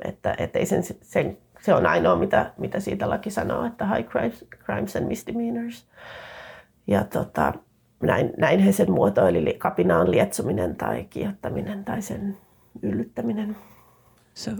Että, 0.05 0.35
että 0.37 0.59
ei 0.59 0.65
sen, 0.65 0.83
sen, 1.01 1.37
se 1.61 1.73
on 1.73 1.85
ainoa, 1.85 2.15
mitä, 2.15 2.51
mitä 2.57 2.79
siitä 2.79 3.09
laki 3.09 3.29
sanoo, 3.29 3.65
että 3.65 3.85
high 3.95 4.09
crimes, 4.09 4.45
crimes 4.65 4.95
and 4.95 5.05
misdemeanors. 5.07 5.87
Ja 6.87 7.03
tota, 7.03 7.53
näin, 8.03 8.33
näin 8.37 8.59
he 8.59 8.71
sen 8.71 8.91
muotoili, 8.91 9.55
kapinaan 9.57 10.11
lietsominen 10.11 10.75
tai 10.75 11.03
kiihottaminen 11.09 11.85
tai 11.85 12.01
sen 12.01 12.37
yllyttäminen. 12.81 13.55
So, 14.33 14.51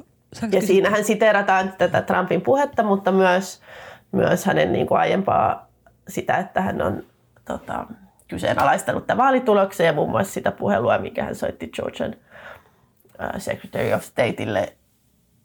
Ja 0.41 0.47
kysyä? 0.47 0.61
siinähän 0.67 1.03
siteerataan 1.03 1.73
tätä 1.77 2.01
Trumpin 2.01 2.41
puhetta, 2.41 2.83
mutta 2.83 3.11
myös, 3.11 3.61
myös 4.13 4.45
hänen 4.45 4.73
niin 4.73 4.87
kuin 4.87 4.99
aiempaa 4.99 5.67
sitä, 6.07 6.37
että 6.37 6.61
hän 6.61 6.81
on 6.81 7.03
tota, 7.45 7.85
kyseenalaistanut 8.27 9.07
tämän 9.07 9.25
vaalituloksen 9.25 9.85
ja 9.85 9.93
muun 9.93 10.09
muassa 10.09 10.33
sitä 10.33 10.51
puhelua, 10.51 10.97
mikä 10.97 11.23
hän 11.23 11.35
soitti 11.35 11.67
Georgian 11.67 12.15
äh, 13.21 13.29
Secretary 13.37 13.93
of 13.93 14.03
Stateille, 14.03 14.77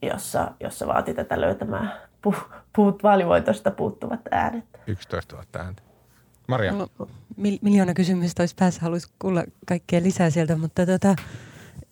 jossa, 0.02 0.52
jossa 0.60 0.86
vaati 0.86 1.14
tätä 1.14 1.40
löytämään 1.40 1.92
pu, 2.22 2.34
puut, 2.76 3.02
vaalivoitosta 3.02 3.70
puuttuvat 3.70 4.20
äänet. 4.30 4.64
11 4.86 5.36
000 5.36 5.46
ääntä. 5.64 5.82
Maria. 6.48 6.72
Mulla 6.72 6.88
on 6.98 7.08
mil- 7.36 7.58
miljoona 7.62 7.94
kysymystä 7.94 8.42
olisi 8.42 8.54
päässä, 8.58 8.80
haluaisi 8.82 9.10
kuulla 9.18 9.44
kaikkea 9.66 10.02
lisää 10.02 10.30
sieltä, 10.30 10.56
mutta 10.56 10.86
tota, 10.86 11.16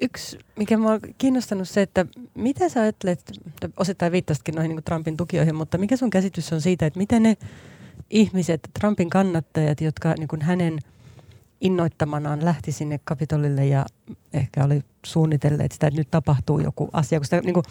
yksi, 0.00 0.38
mikä 0.56 0.78
mua 0.78 0.92
on 0.92 1.00
kiinnostanut 1.18 1.68
se, 1.68 1.82
että 1.82 2.06
mitä 2.34 2.68
sä 2.68 2.80
ajattelet, 2.80 3.32
osittain 3.76 4.12
viittasitkin 4.12 4.54
noihin 4.54 4.68
niin 4.68 4.84
Trumpin 4.84 5.16
tukijoihin, 5.16 5.54
mutta 5.54 5.78
mikä 5.78 5.96
sun 5.96 6.10
käsitys 6.10 6.52
on 6.52 6.60
siitä, 6.60 6.86
että 6.86 6.98
miten 6.98 7.22
ne 7.22 7.36
ihmiset, 8.10 8.60
Trumpin 8.80 9.10
kannattajat, 9.10 9.80
jotka 9.80 10.14
niin 10.18 10.28
kuin 10.28 10.42
hänen 10.42 10.78
innoittamanaan 11.60 12.44
lähti 12.44 12.72
sinne 12.72 13.00
Kapitolille 13.04 13.66
ja 13.66 13.86
ehkä 14.32 14.64
oli 14.64 14.82
suunnitelleet 15.06 15.72
sitä, 15.72 15.86
että 15.86 16.00
nyt 16.00 16.10
tapahtuu 16.10 16.58
joku 16.58 16.88
asia, 16.92 17.18
kun 17.18 17.24
sitä, 17.24 17.40
niin 17.40 17.54
kuin, 17.54 17.64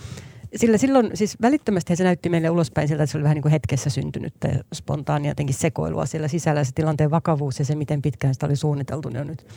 sillä 0.56 0.78
silloin, 0.78 1.12
siis 1.14 1.38
välittömästi 1.42 1.96
se 1.96 2.04
näytti 2.04 2.30
meille 2.30 2.50
ulospäin 2.50 2.88
siltä, 2.88 3.04
että 3.04 3.12
se 3.12 3.18
oli 3.18 3.24
vähän 3.24 3.36
niin 3.36 3.42
kuin 3.42 3.52
hetkessä 3.52 3.90
syntynyt 3.90 4.34
ja 4.44 4.64
spontaania 4.74 5.32
jotenkin 5.32 5.56
sekoilua 5.56 6.06
siellä 6.06 6.28
sisällä. 6.28 6.64
Se 6.64 6.72
tilanteen 6.76 7.12
vakavuus 7.12 7.60
ja 7.60 7.66
se, 7.66 7.76
miten 7.76 8.02
pitkään 8.02 8.34
sitä 8.34 8.46
oli 8.46 8.56
suunniteltu, 8.56 9.10
ne 9.10 9.22
on 9.22 9.28
nyt 9.28 9.48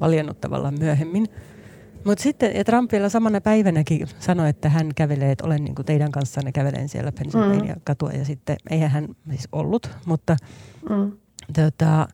valjennut 0.00 0.40
tavallaan 0.40 0.78
myöhemmin. 0.78 1.28
Mutta 2.04 2.22
sitten, 2.22 2.56
ja 2.56 2.64
Trump 2.64 2.92
vielä 2.92 3.08
samana 3.08 3.40
päivänäkin 3.40 4.06
sanoi, 4.18 4.48
että 4.48 4.68
hän 4.68 4.94
kävelee, 4.94 5.32
että 5.32 5.46
olen 5.46 5.64
niin 5.64 5.74
kuin 5.74 5.86
teidän 5.86 6.12
kanssanne 6.12 6.52
kävelen 6.52 6.88
siellä 6.88 7.12
Pennsylvania 7.12 7.76
katua. 7.84 8.10
Ja 8.10 8.24
sitten, 8.24 8.56
eihän 8.70 8.90
hän 8.90 9.08
siis 9.30 9.48
ollut, 9.52 9.90
mutta 10.06 10.36
Mm. 10.90 11.12
tota, 11.54 12.08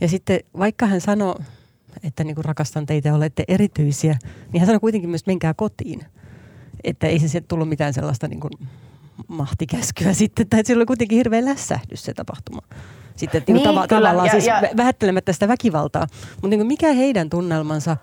ja 0.00 0.08
sitten 0.08 0.40
vaikka 0.58 0.86
hän 0.86 1.00
sanoi, 1.00 1.34
että 2.04 2.24
niin 2.24 2.34
kuin 2.34 2.44
rakastan 2.44 2.86
teitä 2.86 3.08
ja 3.08 3.14
olette 3.14 3.44
erityisiä, 3.48 4.18
niin 4.52 4.60
hän 4.60 4.66
sanoi 4.66 4.80
kuitenkin 4.80 5.10
myös, 5.10 5.20
että 5.20 5.30
menkää 5.30 5.54
kotiin. 5.54 6.00
Että 6.84 7.06
ei 7.06 7.18
se 7.18 7.40
tullut 7.40 7.68
mitään 7.68 7.94
sellaista 7.94 8.28
niin 8.28 8.40
kuin 8.40 8.52
mahtikäskyä 9.28 10.12
sitten, 10.12 10.48
tai 10.48 10.60
että 10.60 10.66
sillä 10.68 10.80
oli 10.80 10.86
kuitenkin 10.86 11.16
hirveä 11.16 11.44
lässähdys 11.44 12.04
se 12.04 12.14
tapahtuma. 12.14 12.60
Sitten 13.16 13.42
niin, 13.46 13.54
Niin, 13.54 13.66
tava- 13.66 13.70
kyllä, 13.72 13.86
tavallaan 13.86 14.26
ja- 14.26 14.32
siis 14.32 14.46
ja- 14.46 14.60
vä- 14.60 14.76
vähättelemättä 14.76 15.32
sitä 15.32 15.48
väkivaltaa. 15.48 16.06
Mutta 16.42 16.48
niin 16.56 16.66
mikä 16.66 16.92
heidän 16.92 17.30
tunnelmansa, 17.30 17.96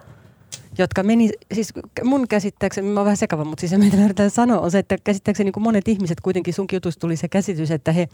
jotka 0.78 1.04
meni, 1.04 1.30
siis 1.54 1.74
mun 2.04 2.28
käsittääkseni, 2.28 2.88
mä 2.90 3.00
oon 3.00 3.06
vähän 3.06 3.18
sekava, 3.18 3.46
mutta 3.46 3.60
siis 3.60 3.70
se 3.70 3.78
mitä 3.78 3.98
mä 3.98 4.06
yritän 4.06 4.30
sanoa 4.30 4.60
on 4.60 4.72
se, 4.72 4.80
että 4.80 4.96
käsittääkseni 5.04 5.52
niin 5.56 5.64
monet 5.64 5.88
ihmiset 5.88 6.22
kuitenkin 6.22 6.54
sunkin 6.54 6.78
jutusta 6.78 7.00
tuli 7.02 7.16
se 7.16 7.28
käsitys, 7.28 7.72
että 7.72 7.92
he 7.92 8.08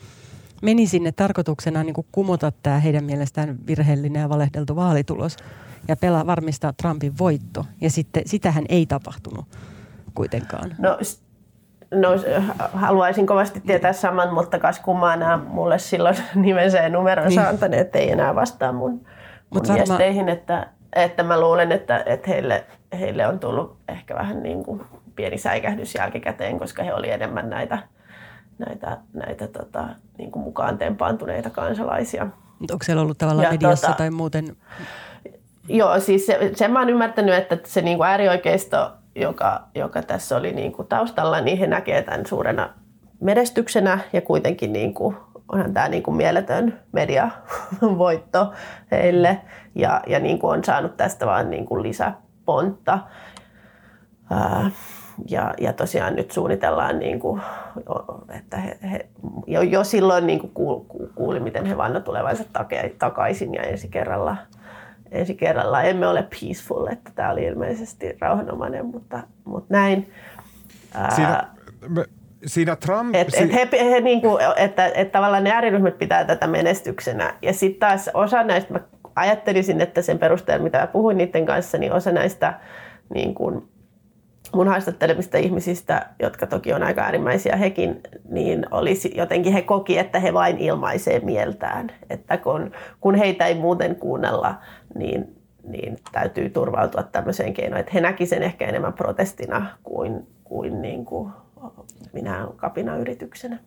meni 0.62 0.88
sinne 0.88 1.12
tarkoituksena 1.12 1.84
niin 1.84 1.94
kuin 1.94 2.08
kumota 2.12 2.52
tämä 2.64 2.80
heidän 2.80 3.04
mielestään 3.04 3.58
virheellinen 3.68 4.22
ja 4.22 4.30
valehdeltu 4.30 4.76
vaalitulos 4.76 5.38
ja 5.88 5.96
pelaa 5.96 6.26
varmistaa 6.28 6.74
Trumpin 6.74 7.18
voitto. 7.18 7.66
Ja 7.82 7.90
sitten 7.90 8.24
sitähän 8.26 8.66
ei 8.70 8.86
tapahtunut 8.86 9.46
kuitenkaan. 10.14 10.76
No, 10.78 10.98
no 11.92 12.10
haluaisin 12.74 13.28
kovasti 13.28 13.62
tietää 13.62 13.94
saman, 13.94 14.34
mutta 14.34 14.60
kas 14.60 14.80
kummaa 14.80 15.16
nämä 15.16 15.38
mulle 15.38 15.80
silloin 15.80 16.16
nimensä 16.36 16.78
ja 16.78 16.90
numeronsa 16.90 17.42
Niin. 17.42 17.50
antaneet, 17.50 17.96
ei 17.96 18.12
enää 18.12 18.36
vastaa 18.36 18.72
mun, 18.72 18.92
mun 18.92 19.02
Mut 19.54 19.68
varmaan- 19.68 19.88
viesteihin, 19.88 20.30
että, 20.30 20.68
että 20.96 21.24
mä 21.24 21.40
luulen, 21.40 21.72
että, 21.72 22.04
että 22.06 22.30
heille, 22.30 22.66
heille 23.00 23.28
on 23.28 23.40
tullut 23.40 23.78
ehkä 23.88 24.16
vähän 24.16 24.44
niin 24.44 24.64
kuin 24.64 24.82
pieni 25.16 25.38
säikähdys 25.38 25.96
jälkikäteen, 25.96 26.60
koska 26.60 26.84
he 26.84 26.94
oli 26.94 27.10
enemmän 27.10 27.50
näitä, 27.50 27.78
näitä, 28.58 28.98
näitä 29.14 29.48
tota, 29.48 29.90
niin 30.18 30.32
kuin 30.32 30.44
mukaan 30.44 30.78
tempaantuneita 30.78 31.50
kansalaisia. 31.50 32.28
Mutta 32.60 32.74
onko 32.74 32.84
siellä 32.84 33.02
ollut 33.02 33.18
tavallaan 33.18 33.44
Ja 33.46 33.52
mediassa 33.52 33.92
tota- 33.92 33.96
tai 33.96 34.10
muuten? 34.10 34.56
Joo, 35.68 36.00
siis 36.00 36.26
se, 36.26 36.52
sen 36.56 36.72
mä 36.72 36.80
oon 36.80 36.90
ymmärtänyt, 36.90 37.36
että 37.36 37.58
se 37.64 37.82
niin 37.82 37.98
kuin 37.98 38.08
äärioikeisto, 38.08 38.92
joka, 39.16 39.64
joka 39.76 40.02
tässä 40.02 40.38
oli 40.38 40.52
niin 40.52 40.72
kuin 40.72 40.88
taustalla, 40.88 41.42
niin 41.42 41.58
he 41.58 41.68
näkee 41.68 42.02
tämän 42.02 42.26
suurena 42.26 42.70
menestyksenä 43.20 44.00
ja 44.14 44.22
kuitenkin 44.22 44.74
niin 44.74 44.94
kuin, 44.94 45.18
onhan 45.54 45.74
tämä 45.74 45.88
niin 45.88 46.04
kuin 46.04 46.18
mieletön 46.18 46.80
mediavoitto 46.92 48.54
heille 48.92 49.42
ja, 49.76 50.02
ja 50.08 50.20
niin 50.20 50.40
kuin 50.40 50.58
on 50.58 50.64
saanut 50.64 50.98
tästä 50.98 51.26
vaan 51.26 51.50
niin 51.50 51.66
kuin 51.66 51.84
lisäpontta. 51.84 53.00
Ää, 54.32 54.72
ja, 55.30 55.54
ja 55.62 55.74
tosiaan 55.74 56.16
nyt 56.16 56.32
suunnitellaan, 56.32 57.00
niin 57.00 57.20
kuin, 57.20 57.42
että 58.30 58.58
he, 58.58 58.78
he 58.92 59.10
jo, 59.48 59.62
jo 59.62 59.84
silloin 59.84 60.28
niin 60.28 60.40
kuin 60.40 60.52
kuul, 60.54 60.80
ku- 60.80 61.10
kuuli, 61.16 61.40
miten 61.40 61.66
he 61.66 61.78
vanno 61.78 62.00
tulevansa 62.00 62.44
takaisin 63.00 63.54
ja 63.54 63.62
ensi 63.62 63.88
kerralla, 63.88 64.38
ensi 65.12 65.36
kerralla 65.36 65.84
emme 65.84 66.08
ole 66.08 66.22
peaceful, 66.24 66.88
että 66.88 67.12
tämä 67.16 67.32
oli 67.32 67.44
ilmeisesti 67.44 68.18
rauhanomainen, 68.22 68.86
mutta, 68.86 69.20
mutta 69.46 69.74
näin. 69.74 70.14
Siinä, 71.16 71.48
me- 71.90 72.06
siinä 72.46 72.76
Trump... 72.76 73.16
et, 73.16 73.28
et 73.34 73.54
he, 73.54 73.92
he 73.92 74.02
niinku, 74.02 74.40
että, 74.56 74.86
että 74.86 75.12
tavallaan 75.12 75.44
ne 75.44 75.52
ääriryhmät 75.52 75.98
pitää 75.98 76.26
tätä 76.26 76.48
menestyksenä. 76.48 77.34
Ja 77.42 77.54
sitten 77.54 77.80
taas 77.80 78.10
osa 78.14 78.44
näistä, 78.44 78.74
mä 78.74 78.80
ajattelisin, 79.16 79.82
että 79.82 80.02
sen 80.02 80.20
perusteella, 80.20 80.64
mitä 80.64 80.80
mä 80.80 80.88
puhuin 80.88 81.18
niiden 81.18 81.46
kanssa, 81.46 81.78
niin 81.78 81.94
osa 81.94 82.12
näistä 82.12 82.60
niin 83.14 83.36
kuin 83.36 83.64
mun 84.56 84.68
haastattelemista 84.68 85.38
ihmisistä, 85.38 86.06
jotka 86.20 86.48
toki 86.48 86.74
on 86.74 86.84
aika 86.84 87.02
äärimmäisiä 87.02 87.56
hekin, 87.56 88.02
niin 88.30 88.66
olisi 88.72 89.14
jotenkin 89.16 89.54
he 89.54 89.62
koki, 89.62 89.98
että 89.98 90.20
he 90.20 90.34
vain 90.34 90.58
ilmaisee 90.58 91.20
mieltään. 91.20 91.92
Että 92.10 92.38
kun, 92.38 92.72
kun 93.00 93.16
heitä 93.16 93.46
ei 93.46 93.56
muuten 93.56 93.96
kuunnella, 93.96 94.56
niin, 94.96 95.36
niin 95.64 95.98
täytyy 96.12 96.50
turvautua 96.50 97.04
tämmöiseen 97.04 97.54
keinoon. 97.54 97.80
Että 97.80 97.92
he 97.94 98.02
näki 98.02 98.26
sen 98.26 98.44
ehkä 98.44 98.66
enemmän 98.66 98.94
protestina 98.94 99.66
kuin, 99.84 100.28
kuin, 100.44 100.82
niin 100.82 101.06
kuin 101.06 101.32
minä 102.14 102.48
kapinayrityksenä. 102.56 103.60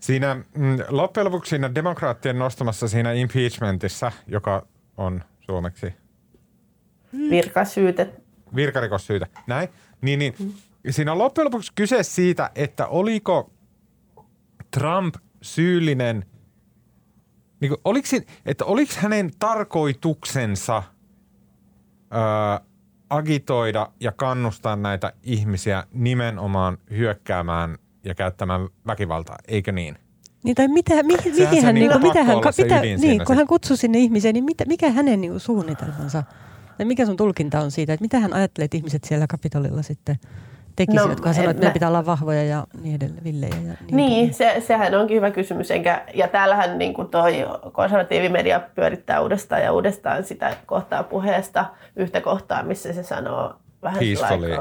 Siinä 0.00 0.34
mm, 0.34 0.78
loppujen 0.88 1.24
lopuksi 1.24 1.50
siinä 1.50 1.74
demokraattien 1.74 2.38
nostamassa 2.38 2.88
siinä 2.88 3.12
impeachmentissa, 3.12 4.12
joka 4.26 4.66
on 4.96 5.24
suomeksi 5.40 5.94
Virkasyytet. 7.30 8.22
virkarikossyytä, 8.56 9.26
näin, 9.46 9.68
niin, 10.00 10.18
niin 10.18 10.36
siinä 10.90 11.12
on 11.12 11.18
loppujen 11.18 11.44
lopuksi 11.44 11.72
kyse 11.74 12.02
siitä, 12.02 12.50
että 12.54 12.86
oliko 12.86 13.50
Trump 14.70 15.14
syyllinen, 15.42 16.26
niin 17.60 17.68
kuin, 17.68 17.80
oliko, 17.84 18.08
että 18.46 18.64
oliko 18.64 18.92
hänen 18.96 19.30
tarkoituksensa 19.38 20.82
ää, 22.10 22.60
agitoida 23.10 23.92
ja 24.00 24.12
kannustaa 24.12 24.76
näitä 24.76 25.12
ihmisiä 25.22 25.84
nimenomaan 25.92 26.78
hyökkäämään 26.90 27.78
ja 28.04 28.14
käyttämään 28.14 28.68
väkivaltaa, 28.86 29.36
eikö 29.48 29.72
niin? 29.72 29.98
Niin 30.42 30.54
tai 30.56 30.68
mitä, 30.68 31.02
mi, 31.02 31.16
mihin 31.24 31.64
hän, 31.64 31.74
niinku 31.74 31.98
niinku, 31.98 32.08
mitä 32.08 32.24
hän, 32.24 32.36
mitä, 32.36 32.52
siinä 32.54 32.80
niin, 33.00 33.24
kun 33.24 33.36
hän 33.36 33.46
kutsui 33.46 33.76
sinne 33.76 33.98
ihmisiä, 33.98 34.32
niin 34.32 34.44
mitä, 34.44 34.64
mikä 34.64 34.90
hänen 34.90 35.20
niinku, 35.20 35.38
suunnitelmansa? 35.38 36.22
Tai 36.78 36.86
mikä 36.86 37.06
sun 37.06 37.16
tulkinta 37.16 37.60
on 37.60 37.70
siitä, 37.70 37.92
että 37.92 38.04
mitä 38.04 38.18
hän 38.18 38.32
ajattelee, 38.32 38.64
että 38.64 38.76
ihmiset 38.76 39.04
siellä 39.04 39.26
Kapitolilla 39.26 39.82
sitten 39.82 40.16
tekisivät, 40.76 41.08
No, 41.08 41.16
kun 41.16 41.24
hän 41.24 41.34
sanoi, 41.34 41.44
en 41.44 41.50
että 41.50 41.60
meidän 41.60 41.72
pitää 41.72 41.88
olla 41.88 42.06
vahvoja 42.06 42.42
ja 42.42 42.66
niin 42.82 42.94
edelleen, 42.94 43.24
villejä. 43.24 43.54
Ja 43.54 43.60
niin, 43.60 43.96
Niin, 43.96 44.34
se, 44.34 44.62
sehän 44.66 44.94
onkin 44.94 45.16
hyvä 45.16 45.30
kysymys. 45.30 45.70
Enkä, 45.70 46.02
ja 46.14 46.28
täällähän 46.28 46.78
niin 46.78 46.94
kuin 46.94 47.08
toi 47.08 47.46
konservatiivimedia 47.72 48.60
pyörittää 48.74 49.20
uudestaan 49.20 49.62
ja 49.62 49.72
uudestaan 49.72 50.24
sitä 50.24 50.56
kohtaa 50.66 51.02
puheesta, 51.02 51.64
yhtä 51.96 52.20
kohtaa, 52.20 52.62
missä 52.62 52.92
se 52.92 53.02
sanoo 53.02 53.54
vähän 53.82 54.00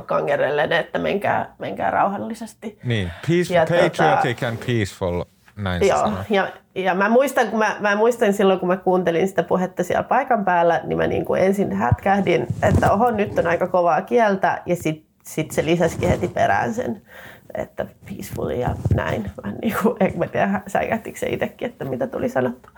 kangerellen, 0.05 0.71
että 0.71 0.99
menkää, 0.99 1.55
menkää 1.59 1.91
rauhallisesti. 1.91 2.79
Niin, 2.83 3.11
Peace, 3.27 3.53
Ja 3.53 3.61
patriotic 3.61 4.43
and 4.43 4.57
peaceful, 4.57 5.23
näin 5.55 5.87
Joo, 5.87 6.11
ja, 6.29 6.47
ja 6.75 6.95
mä, 6.95 7.09
muistan, 7.09 7.47
kun 7.47 7.59
mä, 7.59 7.75
mä 7.79 7.95
muistan 7.95 8.33
silloin, 8.33 8.59
kun 8.59 8.67
mä 8.67 8.77
kuuntelin 8.77 9.27
sitä 9.27 9.43
puhetta 9.43 9.83
siellä 9.83 10.03
paikan 10.03 10.45
päällä, 10.45 10.81
niin 10.83 10.97
mä 10.97 11.07
niin 11.07 11.25
kuin 11.25 11.41
ensin 11.41 11.75
hätkähdin, 11.75 12.47
että 12.63 12.91
oho, 12.91 13.11
nyt 13.11 13.39
on 13.39 13.47
aika 13.47 13.67
kovaa 13.67 14.01
kieltä, 14.01 14.61
ja 14.65 14.75
sitten 14.75 15.14
sit 15.27 15.51
se 15.51 15.65
lisäsikin 15.65 16.09
heti 16.09 16.27
perään 16.27 16.73
sen, 16.73 17.01
että 17.53 17.85
peaceful 18.05 18.49
ja 18.49 18.75
näin. 18.93 19.31
Vähän 19.43 19.57
niin 19.61 19.75
kuin, 19.81 19.95
en 19.99 20.17
mä 20.17 20.27
tiedä, 20.27 20.61
säikähtikö 20.67 21.19
se 21.19 21.25
itsekin, 21.29 21.69
että 21.69 21.85
mitä 21.85 22.07
tuli 22.07 22.29
sanottu. 22.29 22.69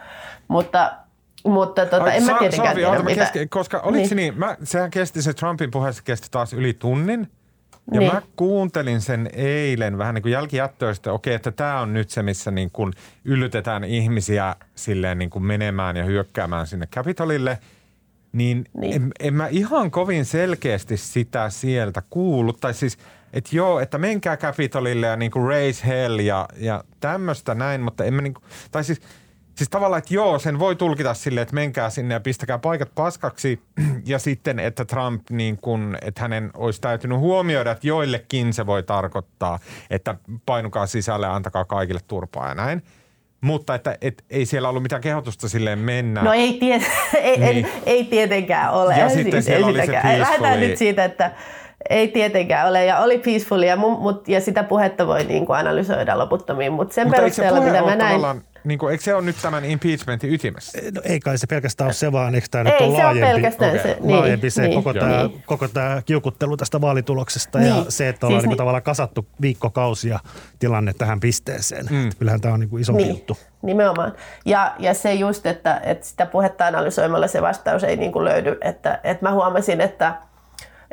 Mutta, 0.48 0.94
mutta 1.46 1.86
tota, 1.86 2.12
en 2.12 2.24
mä 2.24 2.38
tietenkään 2.40 2.76
Sofi, 2.76 2.86
tiedä, 2.86 3.04
mitä... 3.04 3.22
keske, 3.22 3.48
koska 3.48 3.80
oliko 3.80 3.98
niin. 3.98 4.10
se 4.10 4.16
Niin. 4.16 4.40
mä, 4.40 4.58
sehän 4.64 4.92
kesti, 4.92 5.22
se 5.22 5.34
Trumpin 5.34 5.72
puheessa 5.72 6.04
kesti 6.04 6.28
taas 6.32 6.54
yli 6.54 6.74
tunnin. 6.74 7.28
Ja 7.92 8.00
Niin. 8.00 8.14
mä 8.14 8.22
kuuntelin 8.36 9.02
sen 9.02 9.30
eilen 9.34 9.98
vähän 9.98 10.16
niin 10.16 10.22
kuin 10.22 10.32
jälkijättöistä, 10.32 11.12
okei, 11.12 11.34
että 11.34 11.52
tämä 11.52 11.80
on 11.82 11.94
nyt 11.94 12.10
se, 12.10 12.24
missä 12.24 12.52
niin 12.52 12.72
kuin 12.72 12.94
yllytetään 13.26 13.84
ihmisiä 13.84 14.56
silleen 14.76 15.18
niin 15.18 15.30
kuin 15.30 15.46
menemään 15.46 15.98
ja 15.98 16.04
hyökkäämään 16.04 16.68
sinne 16.68 16.88
Capitolille. 16.88 17.58
Niin, 18.32 18.66
niin. 18.80 18.94
En, 18.94 19.12
en 19.20 19.34
mä 19.34 19.48
ihan 19.48 19.92
kovin 19.92 20.26
selkeästi 20.26 20.98
sitä 20.98 21.50
sieltä 21.50 22.02
kuullut. 22.10 22.60
Tai 22.60 22.74
siis 22.74 22.98
että 23.34 23.56
joo, 23.56 23.80
että 23.80 23.98
menkää 23.98 24.38
Capitolille 24.38 25.08
ja 25.08 25.16
niin 25.16 25.32
kuin 25.32 25.48
raise 25.48 25.88
hell 25.88 26.20
ja, 26.20 26.48
ja 26.58 26.84
tämmöistä 27.00 27.56
näin, 27.56 27.82
mutta 27.82 28.04
emme 28.04 28.22
niin 28.22 28.34
kuin, 28.34 28.44
tai 28.72 28.84
siis, 28.84 29.02
siis 29.56 29.70
tavallaan, 29.70 29.98
että 29.98 30.13
joo, 30.13 30.40
sen 30.40 30.60
voi 30.60 30.76
tulkita 30.76 31.13
silleen, 31.13 31.42
että 31.42 31.56
menkää 31.56 31.90
sinne 31.90 32.13
ja 32.13 32.20
pistäkää 32.20 32.58
paikat 32.58 32.96
paskaksi 32.96 33.62
ja 34.06 34.20
sitten, 34.20 34.60
että 34.60 34.86
Trump 34.86 35.30
niin 35.30 35.58
kuin, 35.58 35.98
että 36.02 36.22
hänen 36.22 36.52
olisi 36.54 36.82
täytynyt 36.82 37.20
huomioida, 37.20 37.72
että 37.72 37.88
joillekin 37.88 38.54
se 38.54 38.66
voi 38.66 38.84
tarkoittaa, 38.84 39.60
että 39.90 40.16
painukaa 40.46 40.88
sisälle 40.88 41.26
ja 41.26 41.36
antakaa 41.36 41.66
kaikille 41.66 42.02
turpaa 42.08 42.48
ja 42.48 42.56
näin. 42.56 42.84
Mutta 43.41 43.76
että 43.76 43.97
et, 44.02 44.23
ei 44.30 44.45
siellä 44.45 44.69
ollut 44.69 44.84
mitään 44.84 45.02
kehotusta 45.02 45.50
silleen 45.50 45.80
mennä. 45.80 46.21
No 46.21 46.34
ei, 46.34 46.54
tie- 46.54 46.82
ei, 47.21 47.38
niin. 47.38 47.65
ei, 47.65 47.65
ei 47.86 48.04
tietenkään 48.04 48.73
ole. 48.73 48.97
Ja 48.97 49.10
sitten 49.10 49.32
siis 49.32 49.45
siellä 49.45 49.67
ei 49.67 49.71
oli 49.71 49.80
se 49.80 49.86
sitäkään. 49.86 50.19
Lähdetään 50.19 50.39
peacefully. 50.41 50.67
nyt 50.67 50.78
siitä, 50.78 51.06
että 51.06 51.32
ei 51.89 52.08
tietenkään 52.08 52.69
ole. 52.69 52.86
Ja 52.86 53.00
oli 53.00 53.17
peaceful 53.17 53.62
ja, 53.62 53.76
mut, 53.76 54.28
ja 54.28 54.41
sitä 54.41 54.63
puhetta 54.63 55.08
voi 55.08 55.23
niin 55.23 55.45
kuin 55.45 55.60
analysoida 55.60 56.17
loputtomiin. 56.17 56.73
Mutta 56.73 56.93
sen 56.93 57.08
mutta 57.08 57.21
perusteella, 57.21 57.62
mitä 57.62 57.82
mä 57.82 57.95
näin... 57.95 58.21
niin 58.67 58.80
kuin, 58.80 58.91
eikö 58.91 59.03
se 59.03 59.13
ole 59.15 59.21
nyt 59.25 59.36
tämän 59.41 59.65
impeachmentin 59.65 60.34
ytimessä? 60.34 60.80
No 60.95 61.01
ei 61.03 61.19
kai 61.19 61.38
se 61.38 61.47
pelkästään 61.47 61.86
ole 61.86 61.93
se, 61.93 62.12
vaan 62.12 62.36
eikö 62.36 62.47
tämä 62.51 62.63
nyt 62.63 62.73
Ei, 62.73 62.88
ole 62.88 62.95
se 62.95 63.01
on 63.01 63.06
laajempi, 63.06 63.34
pelkästään 63.34 63.71
Okei. 63.71 63.84
se. 63.84 63.97
Niin, 64.01 64.15
laajempi 64.19 64.49
se 64.49 64.62
niin, 64.62 64.73
koko, 64.84 64.91
Joo. 64.91 65.06
tämä, 65.08 65.23
niin. 65.27 65.43
koko 65.45 65.67
tämä 65.67 66.01
kiukuttelu 66.06 66.58
tästä 66.58 66.82
vaalituloksesta 66.82 67.60
ja 67.60 67.73
Niin. 67.75 67.86
se, 67.91 68.10
että 68.10 68.25
ollaan 68.27 68.39
Siis 68.41 68.43
niin 68.45 68.49
niin- 68.49 68.58
tavallaan 68.58 68.84
kasattu 68.84 69.27
viikkokausia 69.41 70.19
tilanne 70.60 70.93
tähän 70.93 71.19
pisteeseen. 71.19 71.86
Mm. 71.89 72.10
Kyllähän 72.19 72.41
tämä 72.41 72.53
on 72.53 72.60
niin 72.60 72.69
kuin 72.69 72.82
isompi 72.82 73.01
Niin, 73.03 73.10
juttu. 73.15 73.38
nimenomaan. 73.62 74.13
Ja, 74.45 74.75
ja 74.80 74.93
se 74.93 75.13
just, 75.13 75.45
että, 75.45 75.82
että 75.84 76.08
sitä 76.08 76.25
puhetta 76.25 76.65
analysoimalla 76.67 77.27
se 77.27 77.41
vastaus 77.41 77.84
ei 77.84 77.95
niin 77.97 78.12
kuin 78.12 78.25
löydy. 78.25 78.58
Että, 78.62 78.99
että 79.03 79.25
mä 79.25 79.32
huomasin, 79.34 79.82
että, 79.82 80.13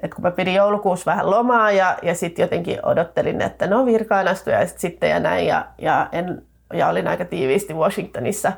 että 0.03 0.15
kun 0.15 0.23
mä 0.25 0.31
pidin 0.31 0.55
joulukuussa 0.55 1.11
vähän 1.11 1.31
lomaa 1.31 1.71
ja, 1.71 1.99
ja 2.03 2.15
sitten 2.15 2.43
jotenkin 2.43 2.87
odottelin, 2.87 3.41
että 3.43 3.67
no 3.67 3.87
virkaan 3.87 4.29
astujaiset 4.29 4.79
sitten 4.79 5.11
ja 5.11 5.21
näin. 5.21 5.47
Ja, 5.47 5.67
ja, 5.79 6.09
en, 6.13 6.43
ja 6.75 6.89
olin 6.89 7.09
aika 7.09 7.25
tiiviisti 7.25 7.75
Washingtonissa. 7.75 8.53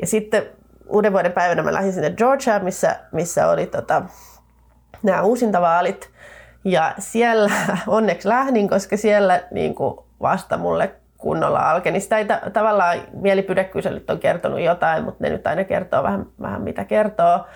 Ja 0.00 0.06
sitten 0.06 0.42
uuden 0.86 1.12
vuoden 1.12 1.32
päivänä 1.32 1.62
mä 1.62 1.72
lähdin 1.72 1.92
sinne 1.92 2.10
Georgiaan, 2.10 2.64
missä, 2.64 2.96
missä 3.12 3.48
oli 3.48 3.66
tota, 3.66 4.02
nämä 5.02 5.22
uusintavaalit. 5.22 6.10
Ja 6.64 6.94
siellä 6.98 7.50
onneksi 7.86 8.28
lähdin, 8.28 8.68
koska 8.68 8.96
siellä 8.96 9.42
niin 9.50 9.74
kuin 9.74 9.98
vasta 10.22 10.56
mulle 10.56 10.94
kunnolla 11.18 11.70
alkeni. 11.70 12.00
Sitä 12.00 12.18
ei 12.18 12.24
ta- 12.24 12.40
tavallaan 12.52 12.98
mielipidekyselyt 13.12 14.10
on 14.10 14.18
kertonut 14.18 14.60
jotain, 14.60 15.04
mutta 15.04 15.24
ne 15.24 15.30
nyt 15.30 15.46
aina 15.46 15.64
kertoo 15.64 16.02
vähän, 16.02 16.26
vähän 16.40 16.62
mitä 16.62 16.84
kertoo. 16.84 17.46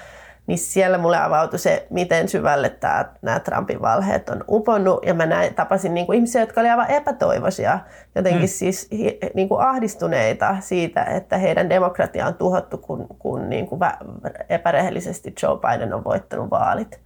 Niin 0.46 0.58
siellä 0.58 0.98
mulle 0.98 1.18
avautui 1.18 1.58
se, 1.58 1.86
miten 1.90 2.28
syvälle 2.28 2.68
tää, 2.68 3.12
nämä 3.22 3.40
Trumpin 3.40 3.82
valheet 3.82 4.28
on 4.28 4.44
uponnut. 4.48 5.06
Ja 5.06 5.14
mä 5.14 5.26
näin, 5.26 5.54
tapasin 5.54 5.94
niin 5.94 6.06
kuin 6.06 6.16
ihmisiä, 6.16 6.42
jotka 6.42 6.60
olivat 6.60 6.72
aivan 6.72 6.90
epätoivoisia, 6.90 7.78
jotenkin 8.14 8.42
mm. 8.42 8.48
siis 8.48 8.88
hi- 8.92 9.18
niin 9.34 9.48
kuin 9.48 9.60
ahdistuneita 9.60 10.56
siitä, 10.60 11.04
että 11.04 11.38
heidän 11.38 11.70
demokratia 11.70 12.26
on 12.26 12.34
tuhottu, 12.34 12.78
kun, 12.78 13.06
kun 13.18 13.50
niin 13.50 13.66
kuin 13.66 13.80
vä- 13.80 14.06
epärehellisesti 14.48 15.34
Joe 15.42 15.58
Biden 15.58 15.94
on 15.94 16.04
voittanut 16.04 16.50
vaalit. 16.50 17.00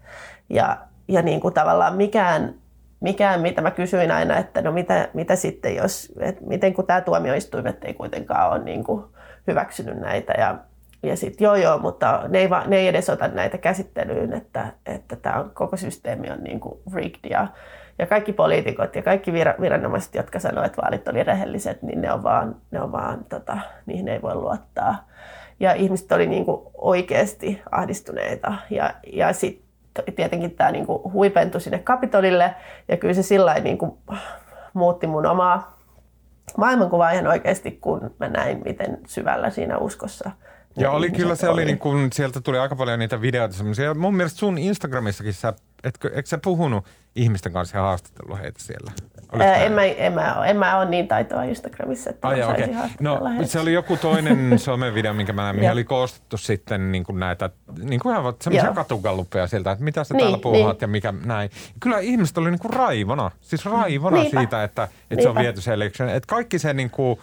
Ja, 0.50 0.76
ja 1.08 1.22
niin 1.22 1.40
kuin 1.40 1.54
tavallaan 1.54 1.96
mikään, 1.96 2.54
mikään, 3.00 3.40
mitä 3.40 3.62
mä 3.62 3.70
kysyin 3.70 4.10
aina, 4.10 4.38
että 4.38 4.62
no 4.62 4.72
mitä, 4.72 5.08
mitä 5.14 5.36
sitten, 5.36 5.76
jos, 5.76 6.12
että 6.20 6.44
miten 6.46 6.74
kun 6.74 6.86
tämä 6.86 7.00
tuomioistuimet 7.00 7.84
ei 7.84 7.94
kuitenkaan 7.94 8.50
ole 8.50 8.64
niin 8.64 8.84
kuin 8.84 9.04
hyväksynyt 9.46 9.98
näitä 9.98 10.32
ja, 10.38 10.58
ja 11.02 11.16
sitten 11.16 11.44
joo 11.44 11.54
joo, 11.54 11.78
mutta 11.78 12.22
ne 12.28 12.38
ei, 12.38 12.50
va, 12.50 12.64
ne 12.66 12.76
ei 12.76 12.88
edes 12.88 13.10
ota 13.10 13.28
näitä 13.28 13.58
käsittelyyn, 13.58 14.32
että, 14.32 14.66
että 14.86 15.16
tämä 15.16 15.44
koko 15.54 15.76
systeemi 15.76 16.30
on 16.30 16.44
niin 16.44 16.60
kuin 16.60 16.80
rigged 16.94 17.30
ja, 17.30 17.46
ja 17.98 18.06
kaikki 18.06 18.32
poliitikot 18.32 18.96
ja 18.96 19.02
kaikki 19.02 19.30
vira- 19.30 19.60
viranomaiset, 19.60 20.14
jotka 20.14 20.38
sanoivat, 20.38 20.66
että 20.66 20.82
vaalit 20.82 21.08
oli 21.08 21.22
rehelliset, 21.22 21.82
niin 21.82 22.00
ne 22.00 22.12
on 22.12 22.22
vaan, 22.22 22.56
ne 22.70 22.80
on 22.80 22.92
vaan 22.92 23.24
tota, 23.24 23.58
niihin 23.86 24.08
ei 24.08 24.22
voi 24.22 24.34
luottaa. 24.34 25.08
Ja 25.60 25.72
ihmiset 25.72 26.12
oli 26.12 26.26
niin 26.26 26.44
kuin 26.44 26.60
oikeasti 26.74 27.62
ahdistuneita 27.70 28.54
ja, 28.70 28.94
ja 29.12 29.32
sitten 29.32 30.14
tietenkin 30.16 30.50
tämä 30.50 30.70
niinku 30.70 31.10
huipentui 31.12 31.60
sinne 31.60 31.78
Kapitolille 31.78 32.54
ja 32.88 32.96
kyllä 32.96 33.14
se 33.14 33.22
sillä 33.22 33.46
lailla 33.46 33.64
niinku 33.64 33.98
muutti 34.74 35.06
mun 35.06 35.26
omaa 35.26 35.80
maailmankuvaa 36.56 37.10
ihan 37.10 37.26
oikeasti, 37.26 37.70
kun 37.70 38.14
mä 38.18 38.28
näin, 38.28 38.62
miten 38.64 38.98
syvällä 39.06 39.50
siinä 39.50 39.78
uskossa 39.78 40.30
Ja 40.76 40.90
oli 40.90 41.10
kyllä 41.10 41.34
se 41.34 41.48
oli, 41.48 41.64
niin 41.64 41.78
kuin, 41.78 42.12
sieltä 42.12 42.40
tuli 42.40 42.58
aika 42.58 42.76
paljon 42.76 42.98
niitä 42.98 43.20
videoita 43.20 43.54
semmoisia. 43.54 43.94
Mun 43.94 44.14
mielestä 44.14 44.38
sun 44.38 44.58
Instagramissakin 44.58 45.34
sä, 45.34 45.52
etkö, 45.84 46.08
etkö 46.08 46.26
sä 46.28 46.38
puhunut 46.38 46.84
ihmisten 47.16 47.52
kanssa 47.52 47.76
ja 47.76 47.82
haastatellut 47.82 48.38
heitä 48.40 48.58
siellä? 48.62 48.92
Oliko 49.32 49.44
Ää, 49.44 49.56
en, 49.56 49.72
mä, 49.72 49.84
en, 49.84 50.12
mä, 50.12 50.42
en 50.46 50.56
mä 50.56 50.78
ole 50.78 50.84
niin 50.90 51.08
taitoa 51.08 51.42
Instagramissa, 51.42 52.10
että 52.10 52.28
Ai, 52.28 52.42
saisin 52.42 52.76
No 53.00 53.20
heitä. 53.28 53.46
se 53.46 53.60
oli 53.60 53.72
joku 53.72 53.96
toinen 53.96 54.58
somevideo, 54.58 55.14
minkä 55.14 55.32
mä 55.32 55.42
näin, 55.42 55.56
mihin 55.56 55.72
oli 55.72 55.84
koostettu 55.84 56.36
sitten 56.36 56.92
niin 56.92 57.04
kuin 57.04 57.20
näitä, 57.20 57.50
niin 57.82 58.00
kuin 58.00 58.12
ihan 58.16 58.34
semmoisia 58.42 58.72
katugalluppeja 58.72 59.46
sieltä, 59.46 59.70
että 59.70 59.84
mitä 59.84 60.04
sä 60.04 60.14
Niin, 60.14 60.24
täällä 60.24 60.38
puhuhat 60.38 60.76
niin. 60.76 60.80
ja 60.80 60.88
mikä 60.88 61.14
näin. 61.24 61.50
Kyllä 61.80 61.98
ihmiset 61.98 62.38
oli 62.38 62.50
niin 62.50 62.60
kuin 62.60 62.72
raivona, 62.72 63.30
siis 63.40 63.64
raivona 63.66 64.16
Niinpä. 64.16 64.40
siitä, 64.40 64.64
että, 64.64 64.88
että 65.10 65.22
se 65.22 65.28
on 65.28 65.34
viety 65.34 65.60
se 65.60 65.72
election. 65.72 66.08
Että 66.08 66.26
kaikki 66.26 66.58
se 66.58 66.74
niin 66.74 66.90
kuin, 66.90 67.18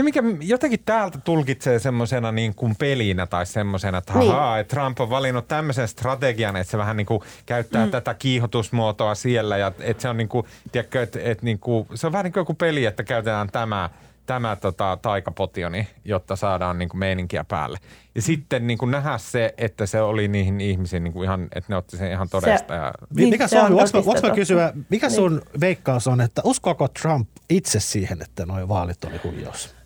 ja 0.00 0.04
mikä 0.04 0.22
jotenkin 0.40 0.80
täältä 0.84 1.18
tulkitsee 1.18 1.78
semmoisena 1.78 2.32
niin 2.32 2.54
kuin 2.54 2.76
pelinä 2.76 3.26
tai 3.26 3.46
semmoisena, 3.46 3.98
että 3.98 4.18
Niin. 4.18 4.30
ahaa, 4.32 4.58
että 4.58 4.76
Trump 4.76 5.00
on 5.00 5.10
valinnut 5.10 5.48
tämmöisen 5.48 5.88
strategian, 5.88 6.56
että 6.56 6.70
se 6.70 6.78
vähän 6.78 6.96
niin 6.96 7.06
kuin 7.06 7.22
käyttää 7.46 7.84
mm. 7.84 7.90
tätä 7.90 8.14
kiihotusmuotoa 8.14 9.14
siellä 9.14 9.56
ja 9.56 9.72
että 9.80 10.02
se 10.02 10.08
on 10.08 10.16
niin 10.16 10.28
kuin, 10.28 10.46
tiedätkö, 10.72 11.02
että, 11.02 11.18
että 11.22 11.44
niin 11.44 11.58
kuin, 11.58 11.86
se 11.94 12.06
on 12.06 12.12
vähän 12.12 12.24
niin 12.24 12.32
kuin 12.32 12.40
joku 12.40 12.54
peli, 12.54 12.84
että 12.84 13.02
käytetään 13.04 13.48
tämä, 13.52 13.90
tämä 14.26 14.56
tota, 14.56 14.98
taikapotioni, 15.02 15.88
jotta 16.04 16.36
saadaan 16.36 16.78
niin 16.78 16.88
kuin 16.88 16.98
meininkiä 16.98 17.44
päälle. 17.44 17.78
Ja 18.14 18.22
sitten 18.22 18.66
niin 18.66 18.78
kuin 18.78 18.90
nähdä 18.90 19.18
se, 19.18 19.54
että 19.58 19.86
se 19.86 20.00
oli 20.00 20.28
niihin 20.28 20.60
ihmisiin 20.60 21.04
niin 21.04 21.12
kuin 21.12 21.24
ihan, 21.24 21.42
että 21.42 21.72
ne 21.72 21.76
otti 21.76 21.96
sen 21.96 22.10
ihan 22.12 22.28
todesta. 22.28 22.74
Ja, 22.74 22.92
Niin, 23.16 23.28
mikä 23.30 23.46
se 23.46 23.50
se 23.50 23.58
on 23.60 23.66
on, 23.66 23.72
voinko, 23.72 24.04
voinko 24.04 24.28
mä 24.28 24.34
kysyä, 24.34 24.72
mikä 24.88 25.06
Niin. 25.06 25.14
sun 25.16 25.42
veikkaus 25.60 26.06
on, 26.06 26.20
että 26.20 26.42
uskoako 26.44 26.88
Trump 26.88 27.28
itse 27.50 27.80
siihen, 27.80 28.22
että 28.22 28.46
nuo 28.46 28.68
vaalit 28.68 29.04
oli 29.04 29.20
huijaus? 29.24 29.79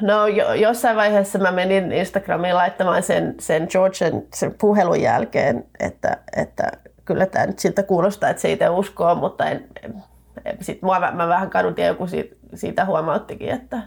No 0.00 0.26
jo, 0.26 0.54
jossain 0.54 0.96
vaiheessa 0.96 1.38
mä 1.38 1.50
menin 1.50 1.92
Instagramiin 1.92 2.54
laittamaan 2.54 3.02
sen, 3.02 3.34
sen 3.40 3.66
Georgian 3.70 4.22
sen 4.34 4.54
puhelun 4.60 5.00
jälkeen, 5.00 5.64
että, 5.80 6.16
että 6.36 6.72
kyllä 7.04 7.26
tämä 7.26 7.46
nyt 7.46 7.58
siltä 7.58 7.82
kuulostaa, 7.82 8.30
että 8.30 8.42
se 8.42 8.52
itse 8.52 8.68
uskoo, 8.68 9.14
mutta 9.14 9.50
en, 9.50 9.64
en, 9.82 9.94
en, 10.44 10.56
sit 10.60 10.82
mua, 10.82 11.00
mä, 11.00 11.10
mä 11.10 11.28
vähän 11.28 11.50
kadun 11.50 11.74
ja 11.76 11.86
joku 11.86 12.06
siitä, 12.06 12.36
siitä 12.54 12.84
huomauttikin, 12.84 13.48
että, 13.48 13.82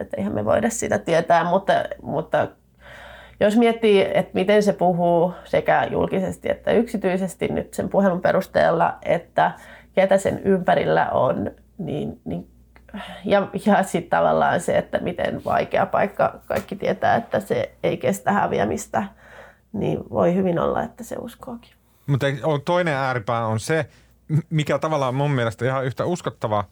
että 0.00 0.16
eihän 0.16 0.34
me 0.34 0.44
voida 0.44 0.70
sitä 0.70 0.98
tietää, 0.98 1.44
mutta, 1.44 1.72
mutta 2.02 2.48
jos 3.40 3.56
miettii, 3.56 4.08
että 4.14 4.30
miten 4.34 4.62
se 4.62 4.72
puhuu 4.72 5.32
sekä 5.44 5.88
julkisesti 5.90 6.50
että 6.50 6.72
yksityisesti 6.72 7.48
nyt 7.48 7.74
sen 7.74 7.88
puhelun 7.88 8.20
perusteella, 8.20 8.98
että 9.02 9.52
ketä 9.94 10.18
sen 10.18 10.40
ympärillä 10.44 11.10
on, 11.10 11.50
niin, 11.78 12.20
niin 12.24 12.48
ja, 13.24 13.48
ja 13.66 13.82
sitten 13.82 14.10
tavallaan 14.10 14.60
se, 14.60 14.78
että 14.78 14.98
miten 14.98 15.44
vaikea 15.44 15.86
paikka 15.86 16.40
kaikki 16.46 16.76
tietää, 16.76 17.16
että 17.16 17.40
se 17.40 17.74
ei 17.82 17.96
kestä 17.96 18.32
häviämistä, 18.32 19.04
niin 19.72 19.98
voi 20.10 20.34
hyvin 20.34 20.58
olla, 20.58 20.82
että 20.82 21.04
se 21.04 21.16
uskookin. 21.16 21.72
Mutta 22.06 22.26
toinen 22.64 22.94
ääripää 22.94 23.46
on 23.46 23.60
se, 23.60 23.88
mikä 24.50 24.78
tavallaan 24.78 25.14
mun 25.14 25.30
mielestä 25.30 25.64
ihan 25.64 25.84
yhtä 25.84 26.04
uskottava, 26.04 26.64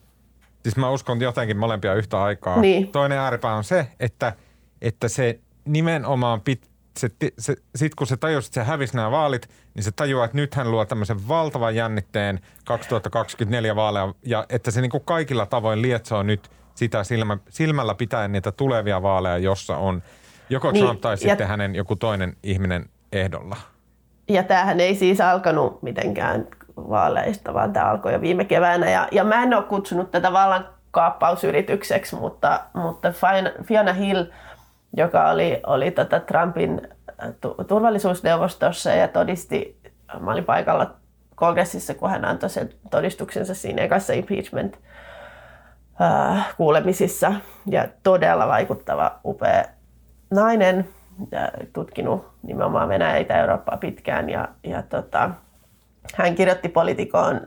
siis 0.62 0.76
mä 0.76 0.90
uskon 0.90 1.20
jotenkin 1.20 1.56
molempia 1.56 1.94
yhtä 1.94 2.22
aikaa. 2.22 2.60
Niin. 2.60 2.88
Toinen 2.88 3.18
ääripää 3.18 3.54
on 3.54 3.64
se, 3.64 3.86
että, 4.00 4.32
että 4.82 5.08
se 5.08 5.40
nimenomaan 5.64 6.40
pit, 6.40 6.70
se, 6.96 7.10
se, 7.38 7.56
sit 7.74 7.94
kun 7.94 8.06
se 8.06 8.16
tajusi, 8.16 8.48
että 8.48 8.60
se 8.60 8.64
hävisi 8.64 8.96
nämä 8.96 9.10
vaalit, 9.10 9.48
niin 9.74 9.84
se 9.84 9.90
tajuaa, 9.90 10.24
että 10.24 10.36
nyt 10.36 10.54
hän 10.54 10.70
luo 10.70 10.84
tämmöisen 10.84 11.28
valtavan 11.28 11.74
jännitteen 11.74 12.40
2024 12.64 13.76
vaaleja, 13.76 14.14
ja 14.26 14.46
että 14.48 14.70
se 14.70 14.80
niinku 14.80 15.00
kaikilla 15.00 15.46
tavoin 15.46 15.82
lietsoo 15.82 16.22
nyt 16.22 16.50
sitä 16.74 17.04
silmä, 17.04 17.38
silmällä 17.48 17.94
pitäen 17.94 18.32
niitä 18.32 18.52
tulevia 18.52 19.02
vaaleja, 19.02 19.38
jossa 19.38 19.76
on 19.76 20.02
joko 20.50 20.72
Niin, 20.72 20.84
Trump 20.84 21.00
tai 21.00 21.12
ja- 21.12 21.16
sitten 21.16 21.48
hänen 21.48 21.74
joku 21.74 21.96
toinen 21.96 22.36
ihminen 22.42 22.88
ehdolla. 23.12 23.56
Ja 24.28 24.42
tämähän 24.42 24.80
ei 24.80 24.94
siis 24.94 25.20
alkanut 25.20 25.82
mitenkään 25.82 26.46
vaaleista, 26.76 27.54
vaan 27.54 27.72
tämä 27.72 27.90
alkoi 27.90 28.12
jo 28.12 28.20
viime 28.20 28.44
keväänä. 28.44 28.90
Ja, 28.90 29.08
ja 29.12 29.24
mä 29.24 29.42
en 29.42 29.54
ole 29.54 29.62
kutsunut 29.64 30.10
tätä 30.10 30.32
vallankaappausyritykseksi, 30.32 32.16
mutta, 32.16 32.60
mutta 32.74 33.12
Fiona 33.64 33.92
Hill, 33.92 34.24
joka 34.96 35.30
oli, 35.30 35.60
oli 35.66 35.90
tota 35.90 36.20
Trumpin 36.20 36.88
tu- 37.40 37.56
turvallisuusneuvostossa 37.68 38.90
ja 38.90 39.08
todisti, 39.08 39.80
mä 40.20 40.32
olin 40.32 40.44
paikalla 40.44 40.94
kongressissa, 41.34 41.94
kun 41.94 42.10
hän 42.10 42.24
antoi 42.24 42.50
sen 42.50 42.68
todistuksensa 42.90 43.54
siinä 43.54 43.82
ekassa 43.82 44.12
impeachment 44.12 44.78
äh, 46.00 46.56
kuulemisissa. 46.56 47.32
Ja 47.66 47.88
todella 48.02 48.48
vaikuttava, 48.48 49.20
upea 49.24 49.64
nainen, 50.30 50.88
ja 51.30 51.50
tutkinut 51.72 52.28
nimenomaan 52.42 52.88
Venäjä 52.88 53.10
ja 53.10 53.16
Itä-Eurooppaa 53.16 53.76
pitkään. 53.76 54.30
Ja, 54.30 54.48
ja 54.64 54.82
tota, 54.82 55.30
hän 56.14 56.34
kirjoitti 56.34 56.68
politikoon 56.68 57.40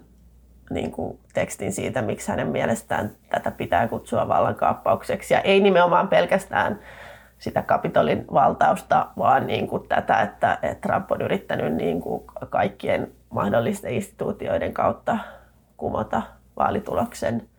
niin 0.70 0.92
kuin 0.92 1.20
tekstin 1.34 1.74
siitä, 1.74 2.02
miksi 2.02 2.32
hänen 2.32 2.48
mielestään 2.48 3.12
tätä 3.30 3.52
pitää 3.52 3.88
kutsua 3.88 4.28
vallankaappaukseksi. 4.28 5.34
Ja 5.34 5.42
ei 5.42 5.60
nimenomaan 5.60 6.08
pelkästään 6.08 6.80
sitä 7.40 7.62
Kapitolin 7.62 8.26
valtausta, 8.34 9.08
vaan 9.18 9.48
niin 9.48 9.68
kuin 9.68 9.88
tätä, 9.88 10.22
että, 10.22 10.60
että 10.62 10.88
Trump 10.88 11.12
on 11.12 11.22
yrittänyt 11.22 11.74
niin 11.74 12.02
kuin 12.02 12.24
kaikkien 12.50 13.12
mahdollisten 13.30 13.94
instituutioiden 13.94 14.74
kautta 14.74 15.18
kumota 15.78 16.22
vaalituloksen, 16.58 17.50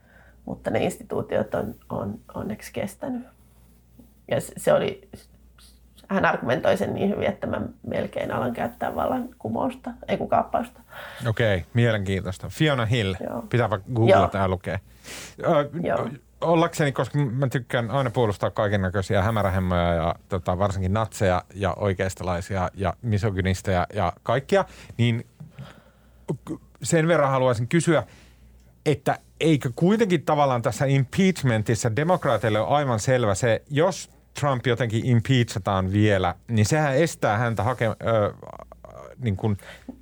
mutta 0.45 0.71
ne 0.71 0.85
instituutiot 0.85 1.55
on, 1.55 1.75
on 1.89 2.19
onneksi 2.35 2.73
kestänyt. 2.73 3.27
Ja 4.29 4.37
se 4.57 4.73
oli 4.73 5.09
hän 6.11 6.25
argumentoi 6.25 6.77
sen 6.77 6.95
niin 6.95 7.09
hyvin, 7.09 7.29
että 7.29 7.47
mä 7.47 7.61
melkein 7.87 8.33
alan 8.33 8.53
käyttää 8.53 8.95
vallankumousta, 8.95 9.91
ei 10.09 10.17
kun 10.17 10.29
kaappausta. 10.29 10.81
Okei, 11.29 11.57
okay, 11.57 11.69
mielenkiintoista. 11.75 12.49
Fiona 12.49 12.87
Hill, 12.87 13.15
Joo. 13.21 13.43
pitääpä 13.43 13.81
googlata 13.95 14.39
ja 14.39 14.49
lukea. 14.49 14.79
Joo. 15.83 16.09
Ollakseni, 16.41 16.93
koska 16.93 17.19
mä 17.19 17.49
tykkään 17.49 17.91
aina 17.91 18.11
puolustaa 18.11 18.51
kaiken 18.51 18.83
näköisiä 18.83 19.23
hämärähemmoja 19.23 19.95
ja 19.95 20.15
tota, 20.29 20.59
varsinkin 20.59 20.93
natseja 20.93 21.45
ja 21.55 21.75
oikeistolaisia 21.75 22.71
ja 22.75 22.95
misogynisteja 23.03 23.87
ja 23.95 24.13
kaikkia, 24.23 24.65
niin 24.97 25.27
sen 26.83 27.09
verran 27.09 27.31
haluaisin 27.31 27.69
kysyä, 27.69 28.03
että 28.87 29.19
eikö 29.41 29.71
kuitenkin 29.77 30.23
tavallaan 30.23 30.63
tässä 30.63 30.85
impeachmentissa 30.85 31.97
demokraateille 31.97 32.61
ole 32.61 32.69
aivan 32.69 33.01
selvä 33.01 33.35
se, 33.35 33.63
jos 33.71 34.11
Trump 34.41 34.67
jotenkin 34.67 35.07
impeachataan 35.07 35.93
vielä, 35.93 36.35
niin 36.49 36.67
sehän 36.67 36.97
estää 36.97 37.39
häntä 37.39 37.63
hake, 37.63 37.87
ö, 37.87 37.95
niin 39.21 39.37
kuin, 39.37 39.57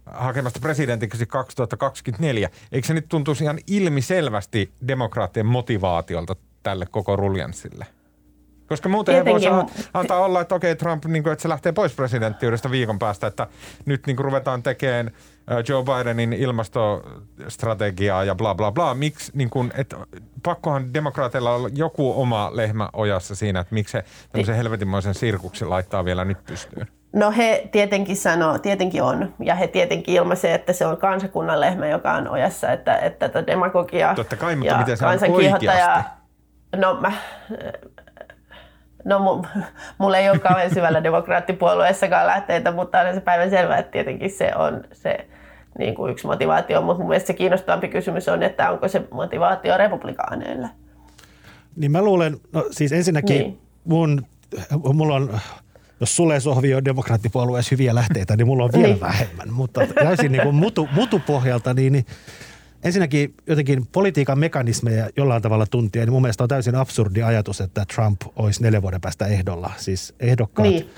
hakemasta 0.07 0.61
presidentiksi 0.61 1.27
2024. 1.27 2.51
Eikö 2.73 2.87
se 2.87 2.95
nyt 2.95 3.09
tuntuisi 3.09 3.45
ihan 3.45 3.59
ilmiselvästi 3.67 4.73
demokraattien 4.89 5.47
motivaatiolta 5.47 6.37
tälle 6.63 6.87
koko 6.87 7.17
ruljanssille? 7.17 7.87
Koska 8.69 8.89
muuten 8.89 9.15
he 9.15 9.25
voisivat 9.25 9.73
antaa 9.95 10.25
olla, 10.25 10.41
että 10.41 10.55
okei 10.55 10.77
Trump, 10.77 11.05
niin 11.05 11.23
kuin, 11.23 11.33
että 11.33 11.43
se 11.43 11.49
lähtee 11.49 11.73
pois 11.73 11.93
presidenttiydestä 11.95 12.71
viikon 12.71 12.99
päästä, 12.99 13.27
että 13.27 13.47
nyt 13.87 14.07
niin 14.07 14.17
kuin 14.17 14.25
ruvetaan 14.25 14.63
tekemään 14.63 15.11
Joe 15.69 15.85
Bidenin 15.85 16.33
ilmastostrategiaa 16.33 18.25
ja 18.25 18.35
bla 18.35 18.55
bla 18.55 18.73
bla. 18.73 18.95
Miksi, 18.95 19.33
niin 19.35 19.51
kuin, 19.51 19.73
että 19.75 19.97
pakkohan 20.43 20.95
demokraateilla 20.95 21.55
olla 21.55 21.69
joku 21.75 22.21
oma 22.21 22.51
lehmä 22.55 22.89
ojassa 22.93 23.35
siinä, 23.35 23.61
että 23.61 23.75
miksi 23.75 23.93
se 23.93 24.05
tämmöisen 24.33 24.57
helvetinmoisen 24.57 25.15
sirkuksen 25.15 25.71
laittaa 25.71 26.05
vielä 26.05 26.25
nyt 26.25 26.45
pystyyn? 26.47 26.89
No 27.13 27.31
he 27.31 27.69
tietenkin 27.73 28.17
sanoo, 28.17 28.59
tietenkin 28.59 29.03
on, 29.03 29.35
ja 29.41 29.55
he 29.55 29.67
tietenkin 29.67 30.15
ilmaisee, 30.15 30.55
että 30.55 30.73
se 30.73 30.87
on 30.87 30.97
kansakunnan 30.97 31.61
lehmä, 31.61 31.87
joka 31.87 32.13
on 32.13 32.29
ojassa, 32.29 32.73
että, 32.73 32.97
että 32.97 33.29
tätä 33.29 33.47
demagogiaa 33.47 34.15
Totta 34.15 34.37
kai, 34.37 34.57
mutta 34.57 34.73
ja 34.73 34.79
miten 34.79 34.97
se 34.97 35.07
on 35.07 35.33
oikeasti? 35.33 35.67
No 36.77 36.99
mä, 37.01 37.13
No 39.05 39.43
mulla 39.99 40.19
ei 40.19 40.31
ole 40.31 40.39
kauhean 40.39 40.75
syvällä 40.75 41.03
demokraattipuolueessakaan 41.03 42.27
lähteitä, 42.27 42.71
mutta 42.71 43.01
on 43.01 43.15
se 43.15 43.21
päivän 43.21 43.51
selvä, 43.51 43.77
että 43.77 43.93
tietenkin 43.93 44.31
se 44.31 44.53
on 44.57 44.85
se 44.93 45.27
niin 45.79 45.95
kuin 45.95 46.13
yksi 46.13 46.27
motivaatio, 46.27 46.83
mutta 46.83 46.99
mun 46.99 47.09
mielestä 47.09 47.27
se 47.27 47.33
kiinnostavampi 47.33 47.89
kysymys 47.89 48.29
on, 48.29 48.43
että 48.43 48.71
onko 48.71 48.89
se 48.89 49.03
motivaatio 49.11 49.77
republikaaneille. 49.77 50.69
Niin 51.77 51.93
mä 51.93 52.03
luulen, 52.03 52.37
no 52.53 52.65
siis 52.71 52.93
ensinnäkin 52.93 53.39
niin. 53.39 53.61
mun, 53.85 54.27
mulla 54.95 55.15
on, 55.15 55.41
jos 56.01 56.17
sulle 56.17 56.41
sohvii 56.41 56.75
on 56.75 56.85
demokraattipuolueessa 56.85 57.69
hyviä 57.71 57.95
lähteitä, 57.95 58.37
niin 58.37 58.47
mulla 58.47 58.65
on 58.65 58.73
vielä 58.73 58.87
niin. 58.87 59.01
vähemmän, 59.01 59.53
mutta 59.53 59.87
täysin 59.87 60.33
niin 60.33 60.43
kuin 60.43 60.55
mutu, 60.55 60.89
mutupohjalta, 60.93 61.75
niin, 61.75 61.93
niin 61.93 62.07
ensinnäkin 62.83 63.35
jotenkin 63.47 63.87
politiikan 63.87 64.39
mekanismeja 64.39 65.09
jollain 65.17 65.43
tavalla 65.43 65.67
tuntia, 65.67 66.03
niin 66.03 66.13
mun 66.13 66.23
mielestä 66.23 66.45
on 66.45 66.49
täysin 66.49 66.75
absurdi 66.75 67.23
ajatus, 67.23 67.61
että 67.61 67.85
Trump 67.95 68.21
olisi 68.37 68.63
neljän 68.63 68.83
vuoden 68.83 69.01
päästä 69.01 69.27
ehdolla. 69.27 69.71
Siis 69.77 70.15
ehdokkaat, 70.21 70.69
niin. 70.69 70.91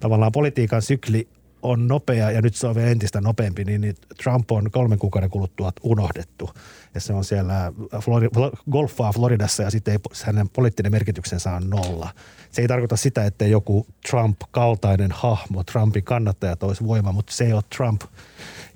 tavallaan 0.00 0.32
politiikan 0.32 0.82
sykli 0.82 1.28
on 1.66 1.88
nopea 1.88 2.30
ja 2.30 2.42
nyt 2.42 2.54
se 2.54 2.66
on 2.66 2.74
vielä 2.74 2.90
entistä 2.90 3.20
nopeampi, 3.20 3.64
niin, 3.64 3.80
niin 3.80 3.94
Trump 4.22 4.52
on 4.52 4.70
kolmen 4.70 4.98
kuukauden 4.98 5.30
kuluttua 5.30 5.72
unohdettu. 5.82 6.50
Ja 6.94 7.00
se 7.00 7.12
on 7.12 7.24
siellä 7.24 7.72
Flori- 7.94 8.60
golfaa 8.70 9.12
Floridassa 9.12 9.62
ja 9.62 9.70
sitten 9.70 10.00
hänen 10.24 10.48
poliittinen 10.48 10.92
merkityksensä 10.92 11.52
on 11.52 11.70
nolla. 11.70 12.10
Se 12.50 12.62
ei 12.62 12.68
tarkoita 12.68 12.96
sitä, 12.96 13.24
että 13.24 13.46
joku 13.46 13.86
Trump-kaltainen 14.10 15.12
hahmo, 15.12 15.64
Trumpin 15.64 16.04
kannattajat 16.04 16.62
olisi 16.62 16.86
voima, 16.86 17.12
mutta 17.12 17.32
se 17.32 17.44
ei 17.44 17.52
ole 17.52 17.62
Trump. 17.76 18.02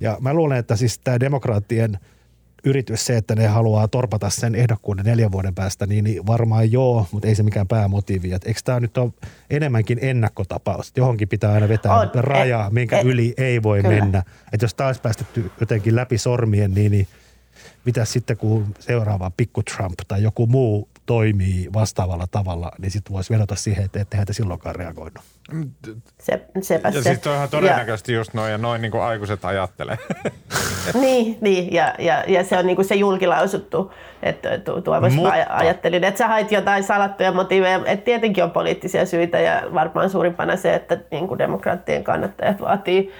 Ja 0.00 0.18
mä 0.20 0.34
luulen, 0.34 0.58
että 0.58 0.76
siis 0.76 0.98
tämä 0.98 1.20
demokraattien– 1.20 1.98
yritys 2.64 3.06
se, 3.06 3.16
että 3.16 3.34
ne 3.34 3.46
haluaa 3.46 3.88
torpata 3.88 4.30
sen 4.30 4.54
ehdokkuuden 4.54 5.04
neljän 5.04 5.32
vuoden 5.32 5.54
päästä, 5.54 5.86
niin 5.86 6.26
varmaan 6.26 6.72
joo, 6.72 7.06
mutta 7.12 7.28
ei 7.28 7.34
se 7.34 7.42
mikään 7.42 7.68
päämotiivi. 7.68 8.32
Et 8.32 8.46
eikö 8.46 8.60
tämä 8.64 8.80
nyt 8.80 8.98
ole 8.98 9.12
enemmänkin 9.50 9.98
ennakkotapaus? 10.02 10.92
Johonkin 10.96 11.28
pitää 11.28 11.52
aina 11.52 11.68
vetää 11.68 11.94
on, 11.94 12.10
rajaa, 12.14 12.66
et, 12.66 12.72
minkä 12.72 12.98
et, 12.98 13.06
yli 13.06 13.34
ei 13.36 13.62
voi 13.62 13.82
kyllä. 13.82 13.94
mennä. 13.94 14.22
Että 14.52 14.64
jos 14.64 14.74
taas 14.74 15.00
päästetty 15.00 15.50
jotenkin 15.60 15.96
läpi 15.96 16.18
sormien, 16.18 16.74
niin, 16.74 16.92
niin 16.92 17.06
mitä 17.84 18.04
sitten 18.04 18.36
kun 18.36 18.74
seuraava 18.78 19.30
pikku 19.36 19.62
Trump 19.62 19.98
tai 20.08 20.22
joku 20.22 20.46
muu 20.46 20.88
toimii 21.10 21.68
vastaavalla 21.72 22.26
tavalla, 22.30 22.72
niin 22.78 22.90
sitten 22.90 23.12
voisi 23.12 23.34
vedota 23.34 23.54
siihen, 23.54 23.84
että 23.84 24.00
ettei 24.00 24.18
häntä 24.18 24.32
silloinkaan 24.32 24.74
reagoinut. 24.74 25.24
Se, 26.20 26.46
sepä 26.62 26.88
ja 26.88 26.92
se. 26.92 27.02
siis 27.02 27.26
on 27.26 27.34
ihan 27.34 27.48
todennäköisesti 27.48 28.12
ja, 28.12 28.18
just 28.18 28.34
noin, 28.34 28.52
ja 28.52 28.58
noin 28.58 28.82
niin 28.82 28.92
kuin 28.92 29.02
aikuiset 29.02 29.44
ajattelee. 29.44 29.98
niin, 31.00 31.38
niin 31.40 31.72
ja, 31.72 31.94
ja, 31.98 32.24
ja, 32.26 32.44
se 32.44 32.58
on 32.58 32.66
niin 32.66 32.76
kuin 32.76 32.86
se 32.86 32.94
julkilausuttu, 32.94 33.92
että 34.22 34.58
Tuomas 34.84 35.12
Mutta. 35.12 35.32
ajattelin, 35.48 36.04
että 36.04 36.18
sä 36.18 36.28
hait 36.28 36.52
jotain 36.52 36.84
salattuja 36.84 37.32
motiiveja, 37.32 37.80
että 37.86 38.04
tietenkin 38.04 38.44
on 38.44 38.50
poliittisia 38.50 39.06
syitä, 39.06 39.40
ja 39.40 39.62
varmaan 39.74 40.10
suurimpana 40.10 40.56
se, 40.56 40.74
että 40.74 40.98
niin 41.10 41.28
kuin 41.28 41.38
demokraattien 41.38 42.04
kannattajat 42.04 42.60
vaatii 42.60 43.12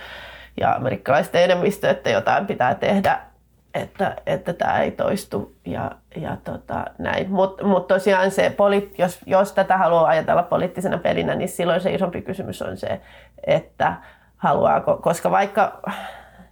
ja 0.61 0.73
amerikkalaisten 0.73 1.43
enemmistö, 1.43 1.91
että 1.91 2.11
jotain 2.11 2.47
pitää 2.47 2.75
tehdä 2.75 3.30
että, 3.75 4.17
että 4.27 4.53
tämä 4.53 4.79
ei 4.79 4.91
toistu 4.91 5.55
ja, 5.67 5.91
ja 6.17 6.37
tota, 6.45 6.85
näin. 6.99 7.31
Mutta 7.31 7.65
mut 7.65 7.87
tosiaan 7.87 8.31
se, 8.31 8.57
jos, 8.99 9.21
jos 9.27 9.53
tätä 9.53 9.77
haluaa 9.77 10.07
ajatella 10.07 10.43
poliittisena 10.43 10.99
pelinä, 10.99 11.35
niin 11.35 11.49
silloin 11.49 11.81
se 11.81 11.95
isompi 11.95 12.23
kysymys 12.23 12.63
on 12.63 12.77
se, 12.77 13.01
että 13.47 13.95
haluaako, 14.37 14.97
koska 14.97 15.31
vaikka 15.31 15.81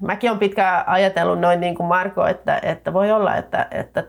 mäkin 0.00 0.30
olen 0.30 0.38
pitkään 0.38 0.88
ajatellut 0.88 1.40
noin 1.40 1.60
niin 1.60 1.74
kuin 1.74 1.86
Marko, 1.86 2.26
että, 2.26 2.60
että 2.62 2.92
voi 2.92 3.10
olla, 3.12 3.36
että, 3.36 3.68
että 3.70 4.04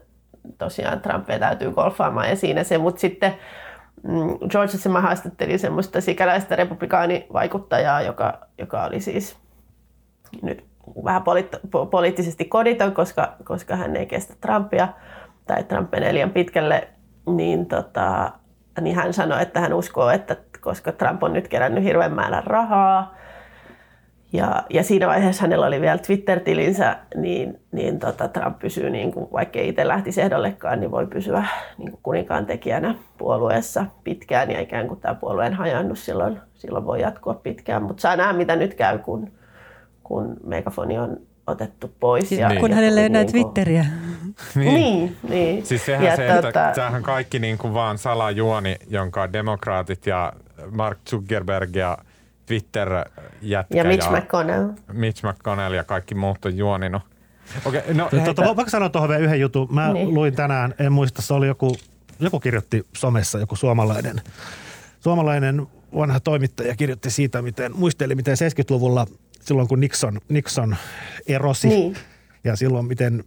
tosiaan 0.58 1.02
Trump 1.02 1.28
vetäytyy 1.28 1.72
golfaamaan 1.72 2.30
ja 2.30 2.36
siinä 2.36 2.64
se, 2.64 2.78
mutta 2.78 3.02
sitten 3.02 3.36
mm, 4.04 4.50
Georgessa 4.50 4.90
mä 4.90 5.02
haastattelin 5.02 5.60
semmoista 5.60 6.02
sikäläistä 6.02 6.56
republikaanivaikuttajaa, 6.56 8.02
joka, 8.02 8.48
joka 8.58 8.84
oli 8.84 9.00
siis 9.00 9.38
nyt 10.42 10.69
vähän 11.04 11.22
poliitt- 11.22 11.88
poliittisesti 11.90 12.46
koditon, 12.46 12.92
koska, 12.92 13.36
koska 13.44 13.76
hän 13.76 13.96
ei 13.96 14.06
kestä 14.06 14.34
Trumpia 14.42 14.88
tai 15.48 15.64
Trump 15.64 15.92
menee 15.92 16.14
liian 16.14 16.30
pitkälle, 16.30 16.88
niin, 17.26 17.66
tota, 17.66 18.32
niin 18.82 18.96
hän 18.96 19.14
sanoi, 19.14 19.42
että 19.42 19.60
hän 19.60 19.74
uskoo, 19.74 20.10
että 20.10 20.36
koska 20.60 20.92
Trump 20.92 21.24
on 21.24 21.34
nyt 21.34 21.48
kerännyt 21.48 21.84
hirveän 21.84 22.14
määrän 22.14 22.44
rahaa, 22.44 23.20
ja, 24.34 24.64
ja 24.70 24.84
siinä 24.84 25.08
vaiheessa 25.08 25.42
hänellä 25.42 25.66
oli 25.66 25.82
vielä 25.82 25.98
Twitter-tilinsä, 25.98 26.98
niin, 27.16 27.60
niin 27.72 28.00
tota, 28.00 28.28
Trump 28.28 28.60
pysyy, 28.60 28.90
niin 28.90 29.12
kuin, 29.12 29.28
vaikka 29.32 29.60
itse 29.60 29.88
lähtisi 29.88 30.22
ehdollekaan, 30.22 30.80
niin 30.80 30.92
voi 30.92 31.08
pysyä 31.08 31.46
niin 31.78 31.92
kuin 31.92 32.00
kuninkaan 32.04 32.46
tekijänä 32.46 32.96
puolueessa 33.18 33.86
pitkään 34.04 34.52
ja 34.52 34.60
ikään 34.60 34.88
kuin 34.88 35.00
tämä 35.00 35.16
puolueen 35.16 35.54
hajannut 35.54 36.00
silloin, 36.00 36.40
silloin 36.54 36.86
voi 36.86 37.02
jatkua 37.02 37.34
pitkään. 37.34 37.84
Mutta 37.84 38.02
saa 38.02 38.16
nähdä, 38.16 38.34
mitä 38.34 38.56
nyt 38.56 38.74
käy, 38.74 38.98
kun, 38.98 39.32
kun 40.10 40.38
megafoni 40.46 40.98
on 40.98 41.18
otettu 41.48 41.92
pois. 42.00 42.30
Siis 42.30 42.42
ja, 42.42 42.56
kun 42.60 42.70
ja 42.70 42.76
hänellä 42.76 43.00
ei 43.00 43.06
enää 43.06 43.22
niin 43.24 43.32
Twitteriä. 43.32 43.86
niin. 44.56 44.74
niin, 44.74 45.18
niin. 45.30 45.66
Siis 45.66 45.86
sehän 45.86 46.06
ja 46.06 46.16
se, 46.16 46.28
tota... 46.36 46.48
että 46.48 46.72
tämähän 46.76 47.04
kaikki 47.04 47.40
niin 47.40 47.58
kuin 47.58 47.74
vaan 47.74 47.98
salajuoni, 47.98 48.76
jonka 48.88 49.34
demokraatit 49.34 50.06
ja 50.06 50.34
Mark 50.72 50.98
Zuckerberg 51.10 51.76
ja 51.76 51.98
twitter 52.46 52.90
jätkä 53.42 53.78
ja 53.78 53.84
Mitch 53.84 54.12
ja 54.12 54.18
McConnell. 54.18 54.70
Mitch 54.94 55.24
McConnell 55.24 55.74
ja 55.74 55.84
kaikki 55.84 56.16
muut 56.16 56.46
on 56.46 56.58
juoninut. 56.58 57.02
Okay, 57.66 57.82
no, 57.94 58.10
tota, 58.26 58.44
voinko 58.44 58.70
sanoa 58.70 58.90
tuohon 58.90 59.10
vielä 59.10 59.24
yhden 59.24 59.40
jutun? 59.40 59.68
Mä 59.72 59.94
niin. 59.94 60.14
luin 60.14 60.36
tänään, 60.36 60.74
en 60.80 60.92
muista, 60.92 61.22
se 61.22 61.34
oli 61.34 61.48
joku, 61.48 61.76
joku 62.20 62.40
kirjoitti 62.40 62.86
somessa, 62.98 63.40
joku 63.40 63.56
suomalainen, 63.56 64.22
suomalainen 65.00 65.68
vanha 65.96 66.20
toimittaja 66.20 66.76
kirjoitti 66.76 67.12
siitä, 67.12 67.42
miten, 67.42 67.72
muisteli 67.76 68.16
miten 68.16 68.38
70-luvulla 68.38 69.06
silloin 69.50 69.68
kun 69.68 69.80
Nixon, 69.80 70.22
Nixon 70.30 70.76
erosi 71.28 71.68
niin. 71.68 71.96
ja 72.44 72.56
silloin 72.56 72.86
miten 72.86 73.24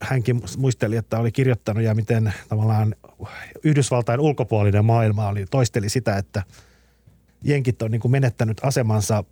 hänkin 0.00 0.42
muisteli, 0.58 0.96
että 0.96 1.18
oli 1.18 1.32
kirjoittanut 1.32 1.82
ja 1.82 1.94
miten 1.94 2.32
tavallaan 2.48 2.94
Yhdysvaltain 3.64 4.20
ulkopuolinen 4.20 4.84
maailma 4.84 5.28
oli, 5.28 5.46
toisteli 5.50 5.88
sitä, 5.88 6.16
että 6.16 6.42
jenkit 7.42 7.82
on 7.82 7.90
niin 7.90 8.00
kuin 8.00 8.12
menettänyt 8.12 8.60
asemansa 8.62 9.24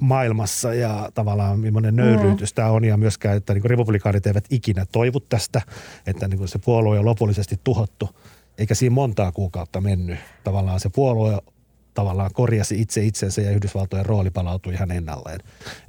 maailmassa 0.00 0.74
ja 0.74 1.10
tavallaan 1.14 1.60
millainen 1.60 1.96
nöyryytys 1.96 2.52
mm. 2.52 2.54
tämä 2.54 2.70
on 2.70 2.84
ja 2.84 2.96
myöskään, 2.96 3.36
että 3.36 3.54
niin 3.54 3.64
republikaanit 3.64 4.26
eivät 4.26 4.44
ikinä 4.50 4.86
toivu 4.92 5.20
tästä, 5.20 5.62
että 6.06 6.28
niin 6.28 6.48
se 6.48 6.58
puolue 6.58 6.98
on 6.98 7.04
lopullisesti 7.04 7.60
tuhottu, 7.64 8.08
eikä 8.58 8.74
siinä 8.74 8.94
montaa 8.94 9.32
kuukautta 9.32 9.80
mennyt. 9.80 10.18
Tavallaan 10.44 10.80
se 10.80 10.88
puolue 10.88 11.38
tavallaan 11.94 12.30
korjasi 12.32 12.80
itse 12.80 13.02
itsensä 13.04 13.40
ja 13.40 13.50
Yhdysvaltojen 13.50 14.06
rooli 14.06 14.30
palautui 14.30 14.72
ihan 14.72 14.90
ennalleen. 14.90 15.40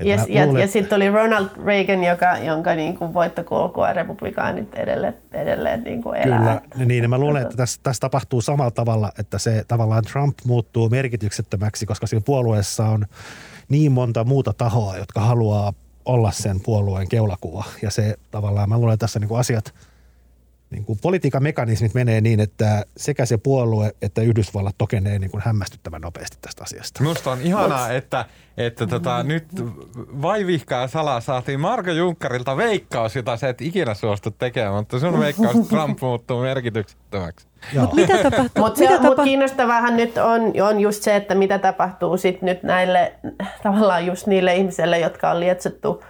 Yes, 0.06 0.22
ja, 0.30 0.46
luulen, 0.46 0.62
ja 0.62 0.68
sitten 0.68 0.96
oli 0.96 1.10
Ronald 1.10 1.48
Reagan, 1.66 2.04
joka, 2.04 2.38
jonka 2.38 2.76
niin 2.76 2.98
kuin 2.98 3.14
voittokulkua 3.14 3.94
republikaanit 3.94 4.76
edelleen, 4.76 5.14
edelleen 5.32 5.84
niin 5.84 6.04
kuin 6.04 6.20
elää. 6.20 6.62
Kyllä, 6.72 6.86
niin 6.86 7.04
ja 7.04 7.10
mä 7.10 7.18
luulen, 7.18 7.42
että 7.42 7.58
tässä, 7.58 7.80
tässä 7.84 8.02
tapahtuu 8.02 8.42
samalla 8.42 8.72
tavalla, 8.72 9.12
että 9.20 9.38
se 9.38 9.64
tavallaan 9.68 10.04
Trump 10.04 10.38
muuttuu 10.46 10.90
merkityksettömäksi, 10.90 11.86
koska 11.86 12.08
siinä 12.08 12.24
puolueessa 12.26 12.86
on 12.86 13.06
niin 13.70 13.92
monta 13.92 14.24
muuta 14.24 14.54
tahoa, 14.54 14.98
jotka 14.98 15.20
haluaa 15.22 15.74
olla 16.06 16.32
sen 16.32 16.60
puolueen 16.62 17.10
keulakuva. 17.10 17.64
Ja 17.82 17.92
se 17.92 18.16
tavallaan, 18.32 18.70
mä 18.70 18.78
luulen, 18.78 18.94
että 18.94 19.04
tässä 19.04 19.20
niin 19.20 19.28
kuin 19.28 19.40
asiat– 19.40 19.74
niin 20.72 20.86
kuin 20.86 21.00
politiikan 21.02 21.44
mekanismit 21.44 21.94
menee 21.94 22.22
niin, 22.22 22.40
että 22.40 22.86
sekä 22.98 23.26
se 23.26 23.38
puolue 23.38 23.92
että 24.02 24.22
Yhdysvallat 24.22 24.76
tokenee 24.78 25.20
niin 25.20 25.32
kuin 25.32 25.44
hämmästyttävän 25.46 26.02
nopeasti 26.02 26.38
tästä 26.42 26.64
asiasta. 26.64 27.02
Minusta 27.02 27.32
on 27.32 27.42
ihanaa, 27.42 27.92
että, 27.92 28.26
että 28.58 28.88
tota, 28.88 29.24
nyt 29.24 29.46
vaivihkaa 30.22 30.88
salaa 30.88 31.22
saatiin 31.22 31.60
Marko 31.60 31.92
Junkkarilta 31.92 32.58
veikkaus, 32.58 33.16
jota 33.16 33.38
sä 33.38 33.50
et 33.50 33.62
ikinä 33.62 33.94
suostu 33.94 34.32
tekemään, 34.32 34.74
mutta 34.74 35.00
sun 35.00 35.20
veikkaus 35.20 35.68
Trump 35.70 36.02
muuttuu 36.02 36.42
merkityksettömäksi. 36.42 37.48
Mutta 37.80 37.96
mitä 37.96 38.18
tapahtuu? 38.24 38.64
Mutta 38.64 38.82
tapa- 38.82 39.04
mut 39.08 39.24
kiinnostavahan 39.24 39.98
nyt 39.98 40.18
on, 40.18 40.42
on 40.70 40.80
just 40.80 41.04
se, 41.04 41.16
että 41.16 41.36
mitä 41.36 41.60
tapahtuu 41.60 42.18
sit 42.18 42.42
nyt 42.42 42.64
näille 42.64 43.14
tavallaan 43.64 44.06
just 44.06 44.28
niille 44.28 44.56
ihmisille, 44.56 45.00
jotka 45.00 45.32
on 45.32 45.40
lietsottu, 45.40 46.04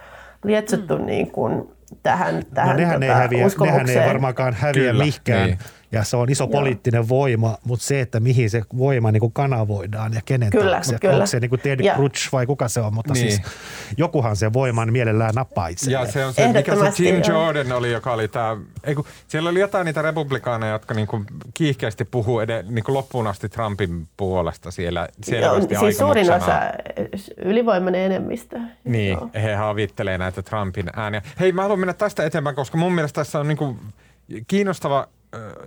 lietsottu 0.44 0.98
mm. 0.98 1.06
niin 1.06 1.30
kuin 1.30 1.68
tähän, 2.02 2.34
no 2.34 2.42
tähän 2.54 2.70
no 2.70 2.76
nehän, 2.76 3.00
tota, 3.00 3.12
ei 3.12 3.18
häviä, 3.20 3.46
nehän 3.64 3.88
ei 3.88 4.08
varmaankaan 4.08 4.54
häviä 4.54 4.90
Kyllä, 4.90 5.04
mihkään. 5.04 5.46
Niin 5.46 5.58
ja 5.92 6.04
se 6.04 6.16
on 6.16 6.30
iso 6.30 6.44
Joo. 6.44 6.50
poliittinen 6.50 7.08
voima, 7.08 7.58
mutta 7.64 7.84
se, 7.84 8.00
että 8.00 8.20
mihin 8.20 8.50
se 8.50 8.62
voima 8.78 9.12
niin 9.12 9.20
kuin 9.20 9.32
kanavoidaan 9.32 10.14
ja 10.14 10.20
kenen 10.24 10.50
kyllä, 10.50 10.70
taakse, 10.70 10.98
kyllä. 10.98 11.14
onko 11.14 11.26
se 11.26 11.40
niin 11.40 11.50
kuin 11.50 11.60
Ted 11.60 11.94
Crutch 11.94 12.32
vai 12.32 12.46
kuka 12.46 12.68
se 12.68 12.80
on, 12.80 12.94
mutta 12.94 13.12
niin. 13.12 13.32
siis 13.32 13.42
jokuhan 13.96 14.36
se 14.36 14.52
voiman 14.52 14.92
mielellään 14.92 15.34
nappaa 15.34 15.68
itselleen. 15.68 16.06
Ja 16.06 16.12
se 16.12 16.24
on 16.24 16.34
se, 16.34 16.52
mikä 16.52 16.76
se 16.76 17.02
Jim 17.02 17.22
Jordan 17.28 17.72
oli, 17.72 17.92
joka 17.92 18.12
oli 18.12 18.28
tämä, 18.28 18.56
siellä 19.28 19.50
oli 19.50 19.60
jotain 19.60 19.84
niitä 19.84 20.02
republikaaneja, 20.02 20.72
jotka 20.72 20.94
niin 20.94 21.06
kuin 21.06 21.26
kiihkeästi 21.54 22.04
puhuu 22.04 22.40
ed- 22.40 22.66
niin 22.68 22.84
kuin 22.84 22.94
loppuun 22.94 23.26
asti 23.26 23.48
Trumpin 23.48 24.08
puolesta 24.16 24.70
siellä 24.70 25.08
selvästi 25.22 25.74
Joo, 25.74 25.82
siis 25.82 25.98
suurin 25.98 26.32
osa, 26.32 26.60
ylivoimainen 27.36 28.00
enemmistö. 28.00 28.60
Niin, 28.84 29.12
Joo. 29.12 29.30
he 29.34 29.54
havittelee 29.54 30.18
näitä 30.18 30.42
Trumpin 30.42 30.86
ääniä. 30.96 31.22
Hei, 31.40 31.52
mä 31.52 31.62
haluan 31.62 31.78
mennä 31.80 31.94
tästä 31.94 32.24
eteenpäin, 32.24 32.56
koska 32.56 32.78
mun 32.78 32.92
mielestä 32.92 33.20
tässä 33.20 33.40
on 33.40 33.48
niin 33.48 33.58
kuin 33.58 33.78
kiinnostava 34.46 35.08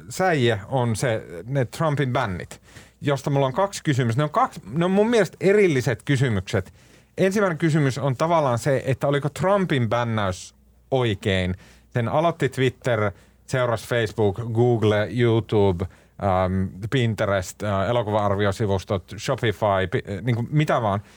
säijä 0.09 0.59
on 0.69 0.95
se, 0.95 1.23
ne 1.45 1.65
Trumpin 1.65 2.13
bännit, 2.13 2.61
josta 3.01 3.29
mulla 3.29 3.45
on 3.45 3.53
kaksi 3.53 3.83
kysymystä. 3.83 4.19
Ne 4.19 4.23
on, 4.23 4.29
kaksi, 4.29 4.61
ne 4.71 4.85
on 4.85 4.91
mun 4.91 5.09
mielestä 5.09 5.37
erilliset 5.41 6.03
kysymykset. 6.03 6.73
Ensimmäinen 7.17 7.57
kysymys 7.57 7.97
on 7.97 8.15
tavallaan 8.15 8.59
se, 8.59 8.83
että 8.85 9.07
oliko 9.07 9.29
Trumpin 9.29 9.89
bännäys 9.89 10.55
oikein. 10.91 11.55
Sen 11.89 12.09
aloitti 12.09 12.49
Twitter, 12.49 13.11
seurasi 13.45 13.87
Facebook, 13.87 14.41
Google, 14.53 15.07
YouTube, 15.11 15.85
um, 15.85 16.69
Pinterest, 16.89 17.63
uh, 17.63 17.89
elokuva-arviosivustot, 17.89 19.15
Shopify, 19.17 19.87
p- 19.91 20.25
niin 20.25 20.35
kuin 20.35 20.47
mitä 20.51 20.81
vaan– 20.81 21.01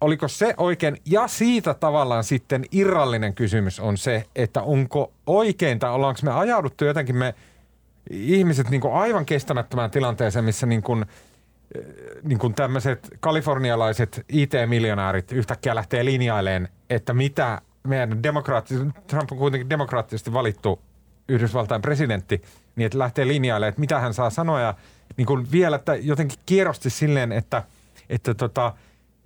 oliko 0.00 0.28
se 0.28 0.54
oikein? 0.56 0.96
Ja 1.04 1.28
siitä 1.28 1.74
tavallaan 1.74 2.24
sitten 2.24 2.64
irrallinen 2.72 3.34
kysymys 3.34 3.80
on 3.80 3.96
se, 3.96 4.24
että 4.36 4.62
onko 4.62 5.12
oikein 5.26 5.78
tai 5.78 5.90
ollaanko 5.90 6.20
me 6.22 6.32
ajauduttu 6.32 6.84
jotenkin 6.84 7.16
me 7.16 7.34
ihmiset 8.10 8.70
niin 8.70 8.80
kuin 8.80 8.94
aivan 8.94 9.26
kestämättömään 9.26 9.90
tilanteeseen, 9.90 10.44
missä 10.44 10.66
niin 10.66 10.82
kuin, 10.82 11.06
eh, 11.74 11.84
niin 12.22 12.38
kuin 12.38 12.54
tämmöiset 12.54 13.08
kalifornialaiset 13.20 14.24
IT-miljonäärit 14.28 15.32
yhtäkkiä 15.32 15.74
lähtee 15.74 16.04
linjaileen, 16.04 16.68
että 16.90 17.14
mitä 17.14 17.60
meidän 17.86 18.22
demokraattisesti, 18.22 18.90
Trump 19.06 19.32
on 19.32 19.38
kuitenkin 19.38 19.70
demokraattisesti 19.70 20.32
valittu 20.32 20.80
Yhdysvaltain 21.28 21.82
presidentti, 21.82 22.42
niin 22.76 22.86
että 22.86 22.98
lähtee 22.98 23.28
linjailemaan, 23.28 23.68
että 23.68 23.80
mitä 23.80 24.00
hän 24.00 24.14
saa 24.14 24.30
sanoa. 24.30 24.60
Ja 24.60 24.74
niin 25.16 25.26
kuin 25.26 25.52
vielä 25.52 25.76
että 25.76 25.94
jotenkin 25.94 26.38
kierrosti 26.46 26.90
silleen, 26.90 27.32
että, 27.32 27.62
että 28.08 28.34
tota, 28.34 28.72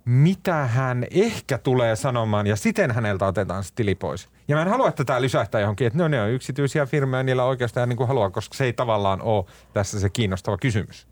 mitä 0.05 0.55
hän 0.55 1.05
ehkä 1.11 1.57
tulee 1.57 1.95
sanomaan 1.95 2.47
ja 2.47 2.55
siten 2.55 2.91
häneltä 2.91 3.25
otetaan 3.25 3.63
se 3.63 3.73
tili 3.75 3.95
pois. 3.95 4.27
Ja 4.47 4.55
mä 4.55 4.61
en 4.61 4.67
halua, 4.67 4.89
että 4.89 5.05
tämä 5.05 5.21
lysähtää 5.21 5.61
johonkin, 5.61 5.87
että 5.87 5.99
no, 5.99 6.07
ne 6.07 6.21
on 6.21 6.29
yksityisiä 6.29 6.85
firmoja, 6.85 7.23
niillä 7.23 7.43
oikeastaan 7.43 7.89
niin 7.89 7.97
kuin 7.97 8.07
haluaa, 8.07 8.29
koska 8.29 8.55
se 8.55 8.65
ei 8.65 8.73
tavallaan 8.73 9.21
ole 9.21 9.45
tässä 9.73 9.99
se 9.99 10.09
kiinnostava 10.09 10.57
kysymys. 10.57 11.07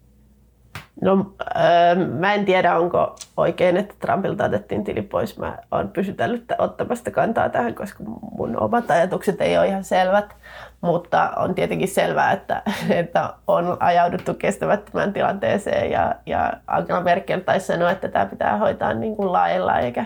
No 1.02 1.34
äh, 1.56 2.08
mä 2.20 2.34
en 2.34 2.46
tiedä, 2.46 2.78
onko 2.78 3.16
oikein, 3.38 3.78
että 3.78 3.96
Trumpilta 4.00 4.46
otettiin 4.46 4.84
tili 4.84 5.02
pois. 5.02 5.38
Mä 5.38 5.58
oon 5.72 5.90
pysytellyt 5.90 6.46
ottamasta 6.58 7.12
kantaa 7.12 7.50
tähän, 7.50 7.76
koska 7.76 8.04
mun 8.38 8.60
omat 8.60 8.92
ajatukset 8.92 9.42
ei 9.42 9.58
ole 9.58 9.68
ihan 9.68 9.84
selvät. 9.84 10.36
Mutta 10.82 11.34
on 11.36 11.56
tietenkin 11.56 11.88
selvää, 11.88 12.32
että, 12.32 12.62
että 12.90 13.34
on 13.48 13.78
ajauduttu 13.80 14.34
kestämättömään 14.34 15.14
tilanteeseen 15.14 15.92
ja, 15.92 16.16
ja 16.26 16.54
Angela 16.68 17.02
Merkel 17.02 17.40
taisi 17.40 17.66
sanoa, 17.66 17.92
että 17.92 18.08
tämä 18.08 18.26
pitää 18.26 18.58
hoitaa 18.58 18.94
niin 18.94 19.16
kuin 19.16 19.32
lailla 19.32 19.80
eikä, 19.80 20.06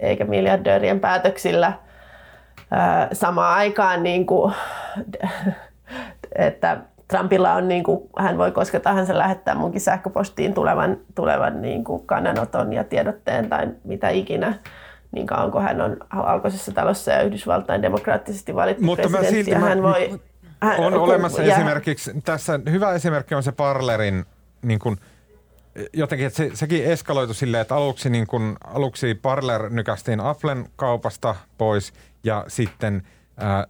eikä 0.00 0.24
miljardöörien 0.24 1.00
päätöksillä. 1.00 1.66
Äh, 1.66 3.08
samaan 3.12 3.54
aikaan, 3.54 4.02
niin 4.02 4.26
kuin, 4.26 4.54
että 6.34 6.76
Trumpilla 7.08 7.52
on, 7.52 7.68
niin 7.68 7.84
kuin, 7.84 8.08
hän 8.18 8.38
voi 8.38 8.52
koska 8.52 8.80
tahansa 8.80 9.18
lähettää 9.18 9.54
munkin 9.54 9.80
sähköpostiin 9.80 10.54
tulevan, 10.54 10.96
tulevan 11.14 11.62
niin 11.62 11.84
kuin 11.84 12.06
kannanoton 12.06 12.72
ja 12.72 12.84
tiedotteen 12.84 13.48
tai 13.48 13.68
mitä 13.84 14.08
ikinä 14.08 14.54
niin 15.12 15.26
kauan 15.26 15.50
kuin 15.50 15.64
hän 15.64 15.80
on 15.80 15.96
valkoisessa 16.16 16.72
talossa 16.72 17.10
ja 17.10 17.22
Yhdysvaltain 17.22 17.82
demokraattisesti 17.82 18.54
valittu 18.54 18.84
Mutta 18.84 19.08
presidentti. 19.08 19.34
Silti 19.34 19.50
ja 19.50 19.58
hän 19.58 19.82
voi, 19.82 20.20
hän, 20.62 20.80
on 20.80 20.92
kun, 20.92 21.02
olemassa 21.02 21.42
ja, 21.42 21.56
esimerkiksi, 21.56 22.20
tässä 22.24 22.60
hyvä 22.70 22.92
esimerkki 22.92 23.34
on 23.34 23.42
se 23.42 23.52
Parlerin 23.52 24.24
niin 24.62 24.78
kuin, 24.78 24.96
jotenkin, 25.92 26.26
että 26.26 26.36
se, 26.36 26.50
sekin 26.54 26.84
eskaloitu 26.84 27.34
silleen, 27.34 27.60
että 27.60 27.76
aluksi, 27.76 28.10
niin 28.10 28.26
kuin, 28.26 28.56
aluksi 28.64 29.14
Parler 29.14 29.70
nykästiin 29.70 30.20
Applen 30.20 30.66
kaupasta 30.76 31.34
pois 31.58 31.92
ja 32.24 32.44
sitten– 32.48 33.02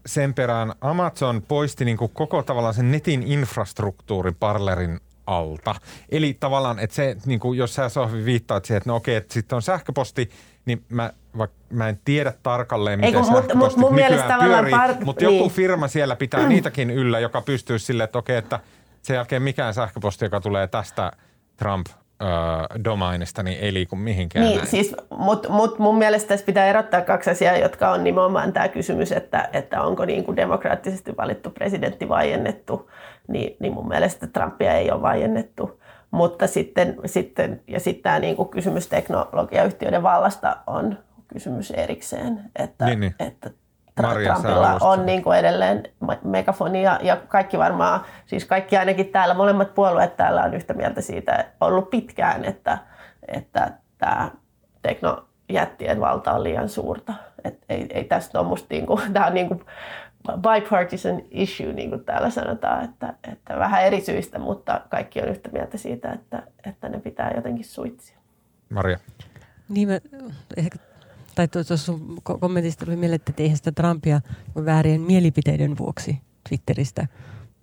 sen 0.07 0.35
perään 0.35 0.73
Amazon 0.81 1.43
poisti 1.49 1.85
niin 1.85 1.97
kuin 1.97 2.11
koko 2.15 2.43
tavallaan 2.43 2.75
sen 2.75 2.91
netin 2.91 3.23
infrastruktuurin 3.23 4.35
Parlerin 4.35 5.01
alta. 5.27 5.75
Eli 6.09 6.37
tavallaan, 6.41 6.79
että 6.79 6.97
se, 6.97 7.17
niin 7.27 7.41
kuin, 7.41 7.59
jos 7.59 7.75
sä 7.75 7.89
Sohvi 7.89 8.25
viittaat 8.25 8.65
siihen, 8.65 8.77
että 8.79 8.91
no 8.91 8.97
okei, 8.97 9.17
että 9.17 9.35
sitten 9.35 9.57
on 9.57 9.63
sähköposti, 9.63 10.31
niin 10.65 10.85
mä, 10.89 11.13
vaikka 11.39 11.57
mä 11.71 11.89
en 11.89 12.01
tiedä 12.05 12.33
tarkalleen, 12.43 13.01
miten 13.01 13.15
Eiku, 13.15 13.27
sähköpostit 13.27 13.81
mut, 13.81 13.91
nykyään 13.93 14.41
pyörii, 14.41 14.71
par... 14.71 14.95
mutta 15.05 15.25
joku 15.25 15.37
niin. 15.37 15.51
firma 15.51 15.89
siellä 15.89 16.17
pitää 16.17 16.43
mm. 16.43 16.49
niitäkin 16.49 16.91
yllä, 16.91 17.19
joka 17.19 17.41
pystyy 17.41 17.79
silleen, 17.79 18.05
että 18.05 18.19
okei, 18.19 18.37
että 18.37 18.61
sen 19.03 19.15
jälkeen 19.15 19.43
mikään 19.43 19.75
sähköposti, 19.75 20.25
joka 20.25 20.41
tulee 20.41 20.67
tästä 20.67 21.13
Trump 21.57 21.87
öö, 22.23 22.29
domainista, 22.85 23.43
niin 23.43 23.59
ei 23.61 23.75
liiku 23.75 23.97
mihinkään. 23.97 24.45
Niin, 24.45 24.57
näin. 24.57 24.69
siis, 24.69 24.95
mutta 25.19 25.49
mut 25.49 25.79
mun 25.79 25.99
mielestä 25.99 26.29
tässä 26.29 26.47
pitää 26.47 26.67
erottaa 26.67 27.01
kaksi 27.01 27.31
asiaa, 27.31 27.57
jotka 27.57 27.91
on 27.91 28.05
nimenomaan 28.05 28.53
tämä 28.53 28.69
kysymys, 28.69 29.13
että, 29.13 29.49
että 29.53 29.83
onko 29.83 30.05
niin 30.05 30.25
kuin 30.25 30.37
demokraattisesti 30.37 31.17
valittu 31.17 31.51
presidentti 31.51 32.09
vaiennettu, 32.09 32.91
niin, 33.29 33.57
niin 33.61 33.73
mun 33.73 33.89
mielestä 33.89 34.27
Trumpia 34.27 34.73
ei 34.73 34.91
ole 34.91 35.03
vaiennettu. 35.03 35.81
Mutta 36.11 36.47
sitten, 36.47 36.97
sitten 37.07 37.61
ja 37.69 37.81
sitten 37.81 38.03
tämä 38.03 38.19
niin 38.19 38.37
kuin 38.37 38.49
kysymys 38.49 38.89
teknologiayhtiöiden 38.89 40.03
vallasta 40.03 40.57
on 40.67 40.99
kysymys 41.29 41.71
erikseen, 41.71 42.41
että, 42.57 42.87
niin, 42.87 43.01
niin. 43.01 43.15
että 43.19 43.51
Maria 44.03 44.33
Trumpilla 44.33 44.79
on 44.81 45.07
niin 45.07 45.23
kuin 45.23 45.39
edelleen 45.39 45.83
megafoni 46.25 46.83
ja, 46.83 46.99
ja 47.03 47.17
kaikki 47.17 47.59
varmaan, 47.59 48.01
siis 48.27 48.45
kaikki 48.45 48.77
ainakin 48.77 49.09
täällä, 49.09 49.35
molemmat 49.35 49.75
puolueet 49.75 50.17
täällä 50.17 50.43
on 50.43 50.55
yhtä 50.55 50.75
mieltä 50.75 51.01
siitä 51.01 51.45
ollut 51.61 51.91
pitkään, 51.91 52.45
että, 52.45 52.79
että 53.29 53.71
tämä 53.99 54.31
teknojättien 54.83 56.01
valta 56.01 56.33
on 56.33 56.43
liian 56.43 56.69
suurta. 56.69 57.15
Et 57.45 57.65
ei, 57.69 57.87
ei 57.91 58.05
tästä 58.05 58.41
ole 58.41 58.49
musta 58.49 58.67
niin 58.71 58.87
kuin, 58.87 59.03
tämä 59.13 59.27
on 59.27 59.35
niin 59.35 59.49
kuin 59.49 59.65
bipartisan 60.37 61.23
issue, 61.31 61.73
niin 61.73 61.91
kuin 61.91 62.05
täällä 62.05 62.31
sanotaan, 62.31 62.85
että, 62.85 63.15
että 63.33 63.59
vähän 63.59 63.85
eri 63.85 64.01
syistä, 64.01 64.39
mutta 64.39 64.81
kaikki 64.89 65.21
on 65.21 65.29
yhtä 65.29 65.49
mieltä 65.53 65.79
siitä, 65.79 66.13
että, 66.13 66.43
että 66.67 66.89
ne 66.89 67.01
pitää 67.01 67.33
jotenkin 67.37 67.65
suitsia. 67.65 68.19
Maria. 68.69 68.99
Niin 69.69 69.89
mä 69.89 69.99
ehkä 70.57 70.79
tai 71.37 71.49
tuossa 71.49 71.77
sun 71.77 72.19
kommentista 72.41 72.85
tuli 72.85 72.97
mieleen, 72.97 73.21
että 73.27 73.43
eihän 73.43 73.57
sitä 73.57 73.73
Trumpia 73.73 74.21
väärien 74.65 75.01
mielipiteiden 75.01 75.79
vuoksi 75.79 76.19
Twitteristä 76.49 77.07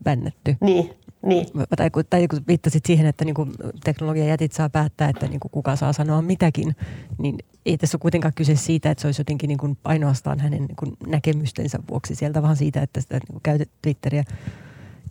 bännetty. 0.04 0.58
Niin. 0.62 0.90
Niin. 1.26 1.48
Tai 1.78 1.90
kun, 1.90 2.04
tai 2.10 2.28
kun 2.28 2.40
viittasit 2.48 2.86
siihen, 2.86 3.06
että 3.06 3.26
niin 3.26 3.36
teknologian 3.84 4.28
jätit 4.28 4.52
saa 4.52 4.70
päättää, 4.70 5.10
että 5.10 5.28
niin 5.28 5.40
kuka 5.52 5.76
saa 5.76 5.94
sanoa 5.94 6.22
mitäkin, 6.22 6.76
niin 7.18 7.38
ei 7.66 7.78
tässä 7.78 7.96
ole 7.96 8.02
kuitenkaan 8.02 8.34
kyse 8.34 8.56
siitä, 8.56 8.92
että 8.92 9.02
se 9.02 9.08
olisi 9.08 9.22
jotenkin 9.22 9.48
niin 9.48 9.58
kuin 9.58 9.78
ainoastaan 9.84 10.40
hänen 10.40 10.66
niin 10.66 10.76
kuin 10.76 10.92
näkemystensä 11.08 11.80
vuoksi 11.90 12.16
sieltä, 12.16 12.42
vaan 12.42 12.56
siitä, 12.56 12.82
että 12.82 13.02
sitä 13.02 13.20
niin 13.30 13.42
käytet, 13.44 13.70
Twitteriä 13.82 14.24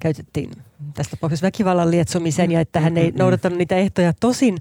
käytettiin 0.03 0.51
tässä 0.95 1.11
tapauksessa 1.11 1.47
väkivallan 1.47 1.91
lietsomiseen 1.91 2.53
ja 2.53 2.61
että 2.61 2.81
hän 2.81 2.97
ei 2.97 3.05
mm-hmm. 3.05 3.19
noudattanut 3.19 3.59
niitä 3.59 3.77
ehtoja. 3.77 4.13
Tosin 4.21 4.59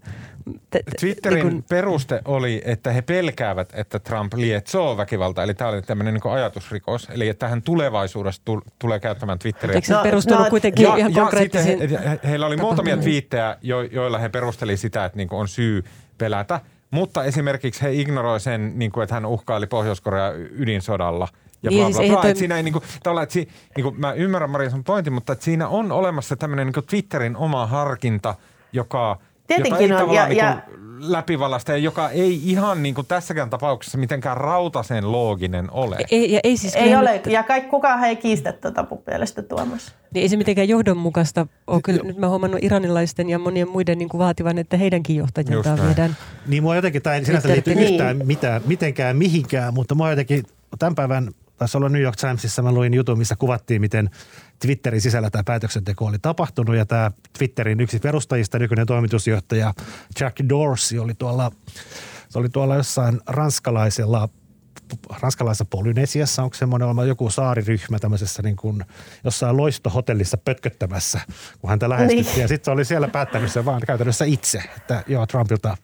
Twitterin 1.00 1.46
niin 1.46 1.54
kun... 1.54 1.64
peruste 1.70 2.22
oli, 2.26 2.62
että 2.66 2.92
he 2.92 3.02
pelkäävät, 3.02 3.70
että 3.74 4.00
Trump 4.00 4.34
lietsoo 4.34 4.98
väkivaltaa. 4.98 5.44
Eli 5.44 5.54
tämä 5.54 5.70
oli 5.70 5.82
tämmöinen 5.82 6.14
niin 6.14 6.34
ajatusrikos. 6.34 7.08
Eli 7.12 7.30
että 7.30 7.48
hän 7.48 7.62
tulevaisuudessa 7.62 8.42
tul- 8.46 8.62
tulee 8.80 9.00
käyttämään 9.00 9.40
Twitteriä. 9.40 9.76
Eikö 9.76 9.88
se 9.88 9.94
no, 9.94 10.04
perustunut 10.04 10.44
no, 10.44 10.50
kuitenkin 10.50 10.84
ja, 10.84 10.96
ihan 10.96 11.14
konkreettisiin 11.14 11.80
he, 11.80 11.88
he, 12.10 12.20
Heillä 12.24 12.46
oli 12.46 12.58
muutamia 12.58 12.98
twiittejä, 12.98 13.58
jo, 13.62 13.82
joilla 13.82 14.18
he 14.18 14.30
perusteli 14.30 14.78
sitä, 14.78 15.06
että 15.06 15.18
niin 15.18 15.28
on 15.32 15.48
syy 15.48 15.84
pelätä. 16.18 16.60
Mutta 16.92 17.24
esimerkiksi 17.24 17.82
he 17.82 17.94
ignoroi 17.94 18.40
sen, 18.40 18.80
niin 18.80 18.92
kuin, 18.92 19.04
että 19.04 19.16
hän 19.16 19.26
uhkaili 19.26 19.68
Pohjois-Korea 19.68 20.32
ydinsodalla– 20.32 21.28
ja 21.64 21.70
niin, 21.70 21.88
bla, 21.88 22.02
bla, 22.02 22.14
bla. 22.14 22.22
Siis 22.22 22.40
siinä 22.40 22.58
ei 22.58 22.64
niin 22.64 22.74
kuin, 22.74 22.84
että 23.24 23.34
si, 23.34 23.50
niin 23.76 23.84
kuin, 23.84 24.00
mä 24.00 24.14
ymmärrän 24.14 24.50
Maria 24.50 24.70
sun 24.70 24.84
pointin, 24.84 25.14
mutta 25.14 25.34
että 25.34 25.46
siinä 25.46 25.68
on 25.68 25.92
olemassa 25.92 26.36
tämmöinen 26.36 26.68
niin 26.68 26.86
Twitterin 26.86 27.38
oma 27.38 27.68
harkinta, 27.68 28.36
joka– 28.74 29.18
Tietenkin 29.56 29.90
jota 29.90 30.02
ei 30.02 30.10
on. 30.10 30.16
Ja, 30.16 30.28
niin 30.28 30.38
ja, 30.38 30.62
läpivalasta 31.00 31.72
ja 31.72 31.78
joka 31.78 32.10
ei 32.10 32.42
ihan 32.44 32.84
niin 32.84 32.96
kuin 32.96 33.08
tässäkään 33.08 33.50
tapauksessa 33.50 33.98
mitenkään 33.98 34.38
rautasen 34.38 35.12
looginen 35.12 35.72
ole. 35.72 35.98
Ei, 36.12 36.32
ja 36.32 36.40
ei, 36.44 36.58
siis 36.58 36.76
ei 36.76 36.96
ole, 36.96 37.14
nyt... 37.14 37.26
ja 37.26 37.44
kaikki, 37.44 37.70
kukaan 37.70 38.04
ei 38.04 38.16
kiistä 38.16 38.52
tuota 38.52 38.86
mielestä 39.08 39.42
Tuomas. 39.42 39.96
Niin 40.14 40.22
ei 40.22 40.30
se 40.30 40.38
mitenkään 40.38 40.68
johdonmukaista 40.68 41.48
ole. 41.68 41.82
Kyllä 41.84 42.04
nyt 42.04 42.18
mä 42.18 42.30
huomannut 42.30 42.64
iranilaisten 42.64 43.30
ja 43.30 43.40
monien 43.40 43.70
muiden 43.70 43.98
niin 43.98 44.10
kuin 44.10 44.20
vaativan, 44.20 44.58
että 44.58 44.78
heidänkin 44.78 45.16
johtajiltaan 45.16 45.80
viedään. 45.88 46.18
Niin 46.48 46.64
mua 46.64 46.76
jotenkin, 46.76 47.02
tämä 47.02 47.16
ei 47.16 47.26
sinänsä 47.26 47.50
liity 47.50 47.76
niin. 47.76 47.94
yhtään 47.94 48.20
mitään, 48.24 48.62
mitenkään 48.66 49.18
mihinkään, 49.18 49.74
mutta 49.74 49.96
mua 49.96 50.10
jotenkin 50.10 50.44
tämän 50.80 50.96
päivän 50.96 51.32
taisi 51.62 51.78
olla 51.78 51.90
New 51.90 52.02
York 52.02 52.16
Timesissa, 52.16 52.62
mä 52.62 52.72
luin 52.72 52.94
jutun, 52.94 53.18
missä 53.18 53.36
kuvattiin, 53.36 53.82
miten 53.82 54.10
Twitterin 54.60 55.02
sisällä 55.02 55.30
tämä 55.30 55.44
päätöksenteko 55.44 56.06
oli 56.06 56.20
tapahtunut. 56.22 56.76
Ja 56.76 56.86
tämä 56.86 57.12
Twitterin 57.38 57.80
yksi 57.80 58.00
perustajista, 58.00 58.60
nykyinen 58.60 58.88
toimitusjohtaja 58.88 59.74
Jack 60.20 60.38
Dorsey 60.50 61.00
oli 61.00 61.14
tuolla, 61.14 61.52
se 62.30 62.40
oli 62.40 62.50
tuolla 62.50 62.76
jossain 62.76 63.22
ranskalaisella 63.28 64.30
ranskalaisessa 65.22 65.66
Polynesiassa, 65.66 66.44
onko 66.44 66.56
semmoinen 66.56 67.08
joku 67.08 67.30
saariryhmä 67.30 68.00
tämmöisessä 68.00 68.44
niin 68.44 68.56
kuin 68.56 68.86
jossain 69.24 69.58
loistohotellissa 69.58 70.38
pötköttämässä, 70.38 71.20
kun 71.60 71.70
häntä 71.70 71.90
lähestyttiin. 71.90 72.26
Niin. 72.26 72.42
Ja 72.42 72.48
sitten 72.48 72.66
se 72.66 72.72
oli 72.72 72.86
siellä 72.86 73.08
päättänyt 73.08 73.52
sen 73.52 73.66
vaan 73.66 73.82
käytännössä 73.88 74.26
itse, 74.26 74.64
että 74.78 75.04
joo, 75.08 75.28
Trumpilta 75.28 75.78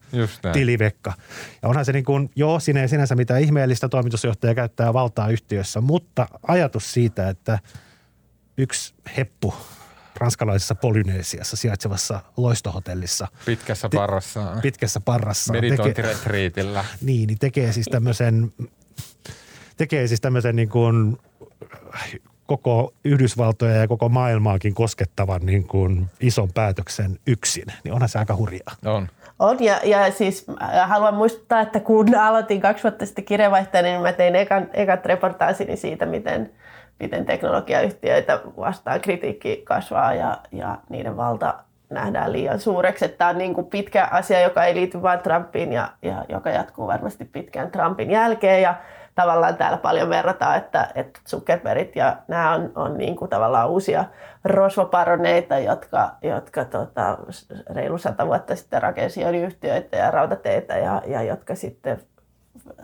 tilivekka. 0.53 1.13
Ja 1.61 1.69
onhan 1.69 1.85
se 1.85 1.93
niin 1.93 2.05
kuin, 2.05 2.29
joo, 2.35 2.59
siinä 2.59 2.81
ei 2.81 2.87
sinänsä 2.87 3.15
mitään 3.15 3.41
ihmeellistä, 3.41 3.89
toimitusjohtaja 3.89 4.55
käyttää 4.55 4.93
valtaa 4.93 5.29
yhtiössä, 5.29 5.81
mutta 5.81 6.27
ajatus 6.47 6.93
siitä, 6.93 7.29
että 7.29 7.59
yksi 8.57 8.93
heppu 9.17 9.53
ranskalaisessa 10.15 10.75
Polynesiassa 10.75 11.57
sijaitsevassa 11.57 12.21
loistohotellissa. 12.37 13.27
Pitkässä 13.45 13.89
parrassa. 13.95 14.51
Te, 14.55 14.61
pitkässä 14.61 14.99
parrassa. 14.99 15.53
Meditointiretriitillä. 15.53 16.85
Niin, 17.01 17.27
niin 17.27 17.39
tekee 17.39 17.73
siis 17.73 17.87
tämmöisen 17.91 18.53
tekee 19.77 20.07
siis 20.07 20.21
tämmöisen 20.21 20.55
niin 20.55 20.69
kuin 20.69 21.17
koko 22.45 22.93
Yhdysvaltoja 23.03 23.75
ja 23.75 23.87
koko 23.87 24.09
maailmaakin 24.09 24.73
koskettavan 24.73 25.41
niin 25.45 25.67
kuin 25.67 26.05
ison 26.19 26.49
päätöksen 26.53 27.19
yksin, 27.27 27.65
niin 27.83 27.93
onhan 27.93 28.09
se 28.09 28.19
aika 28.19 28.35
hurjaa. 28.35 28.75
On. 28.85 29.07
On, 29.39 29.57
ja, 29.59 29.79
ja 29.83 30.11
siis 30.11 30.45
haluan 30.85 31.13
muistuttaa, 31.13 31.61
että 31.61 31.79
kun 31.79 32.15
aloitin 32.15 32.61
kaksi 32.61 32.83
vuotta 32.83 33.05
sitten 33.05 33.25
kirjeenvaihtaja, 33.25 33.83
niin 33.83 34.01
mä 34.01 34.13
tein 34.13 34.35
ekan, 34.35 34.69
ekat 34.73 35.05
reportaasini 35.05 35.77
siitä, 35.77 36.05
miten, 36.05 36.51
miten 36.99 37.25
teknologiayhtiöitä 37.25 38.41
vastaan 38.57 39.01
kritiikki 39.01 39.61
kasvaa 39.63 40.13
ja, 40.13 40.37
ja 40.51 40.77
niiden 40.89 41.17
valta 41.17 41.53
nähdään 41.89 42.31
liian 42.31 42.59
suureksi. 42.59 43.05
Että 43.05 43.17
tämä 43.17 43.29
on 43.29 43.37
niin 43.37 43.53
kuin 43.53 43.67
pitkä 43.67 44.07
asia, 44.11 44.41
joka 44.41 44.65
ei 44.65 44.75
liity 44.75 45.01
vain 45.01 45.19
Trumpiin 45.19 45.73
ja, 45.73 45.91
ja 46.01 46.25
joka 46.29 46.49
jatkuu 46.49 46.87
varmasti 46.87 47.25
pitkään 47.25 47.71
Trumpin 47.71 48.11
jälkeen. 48.11 48.61
Ja 48.61 48.75
tavallaan 49.17 49.57
täällä 49.57 49.77
paljon 49.77 50.09
verrataan, 50.09 50.57
että, 50.57 50.91
että 50.95 51.19
Zuckerbergit 51.27 51.95
ja 51.95 52.17
nämä 52.27 52.53
on, 52.53 52.71
on 52.75 52.97
niin 52.97 53.15
kuin 53.15 53.29
tavallaan 53.29 53.69
uusia 53.69 54.05
rosvoparoneita, 54.43 55.59
jotka, 55.59 56.15
jotka 56.21 56.65
tota, 56.65 57.17
reilu 57.69 57.97
sata 57.97 58.27
vuotta 58.27 58.55
sitten 58.55 58.81
rakensi 58.81 59.23
yhtiöitä 59.23 59.97
ja 59.97 60.11
rautateitä 60.11 60.77
ja, 60.77 61.01
ja 61.07 61.23
jotka 61.23 61.55
sitten 61.55 62.01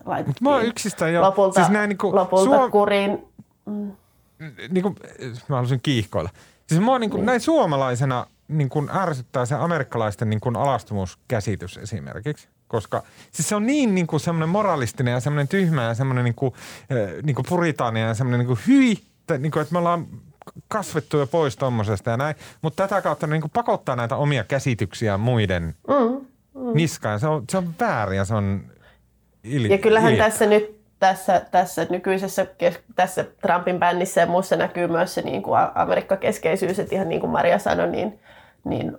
laitettiin 0.05 0.65
yksistä, 0.65 1.09
jo. 1.09 1.21
lopulta, 1.21 1.53
siis 1.53 1.69
näin, 1.69 1.89
niin 1.89 1.97
kuin 1.97 2.15
lopulta 2.15 2.43
Suom... 2.43 2.71
kuriin. 2.71 3.27
Mm. 3.65 3.91
Niin 4.69 4.83
kuin, 4.83 4.95
mä 5.47 5.55
haluaisin 5.55 5.81
kiihkoilla. 5.83 6.29
Siis 6.67 6.81
mua 6.81 6.99
niin 6.99 7.09
kuin, 7.09 7.19
niin. 7.19 7.25
näin 7.25 7.41
suomalaisena 7.41 8.25
niin 8.47 8.69
kuin 8.69 8.89
ärsyttää 8.95 9.45
se 9.45 9.55
amerikkalaisten 9.55 10.29
niin 10.29 10.39
kuin 10.39 10.55
alastomuuskäsitys 10.55 11.77
esimerkiksi 11.77 12.49
koska 12.73 13.03
siis 13.31 13.49
se 13.49 13.55
on 13.55 13.65
niin, 13.65 13.95
niin 13.95 14.07
kuin 14.07 14.19
semmoinen 14.19 14.49
moralistinen 14.49 15.11
ja 15.11 15.19
semmoinen 15.19 15.47
tyhmä 15.47 15.83
ja 15.83 15.93
semmoinen 15.93 16.25
niin 16.25 16.35
kuin, 16.35 16.53
niin 17.23 17.35
kuin 17.35 17.45
puritaania 17.49 18.07
ja 18.07 18.13
semmoinen 18.13 18.39
niin 18.39 18.47
kuin 18.47 18.59
hyi, 18.67 18.91
että, 19.21 19.37
niin 19.37 19.51
kuin, 19.51 19.61
että 19.61 19.73
me 19.73 19.79
ollaan 19.79 20.07
kasvettu 20.67 21.17
jo 21.17 21.27
pois 21.27 21.57
tuommoisesta 21.57 22.09
ja 22.09 22.17
näin, 22.17 22.35
mutta 22.61 22.87
tätä 22.87 23.01
kautta 23.01 23.27
niin 23.27 23.41
kuin 23.41 23.51
pakottaa 23.51 23.95
näitä 23.95 24.15
omia 24.15 24.43
käsityksiä 24.43 25.17
muiden 25.17 25.75
mm, 25.87 26.25
mm. 26.61 26.73
niskaan. 26.73 27.19
Se 27.19 27.27
on, 27.27 27.43
se 27.51 27.57
on 27.57 27.75
väärin 27.79 28.17
ja 28.17 28.25
se 28.25 28.35
on 28.35 28.63
ili, 29.43 29.71
Ja 29.71 29.77
kyllähän 29.77 30.13
ili. 30.13 30.21
tässä 30.21 30.45
nyt 30.45 30.83
tässä, 30.99 31.41
tässä 31.51 31.87
nykyisessä 31.89 32.47
tässä 32.95 33.25
Trumpin 33.41 33.79
bännissä 33.79 34.21
ja 34.21 34.27
muussa 34.27 34.55
näkyy 34.55 34.87
myös 34.87 35.13
se 35.13 35.21
niin 35.21 35.43
kuin 35.43 35.59
Amerikka-keskeisyys, 35.75 36.79
että 36.79 36.95
ihan 36.95 37.09
niin 37.09 37.21
kuin 37.21 37.31
Maria 37.31 37.59
sanoi, 37.59 37.87
niin, 37.87 38.19
niin 38.63 38.97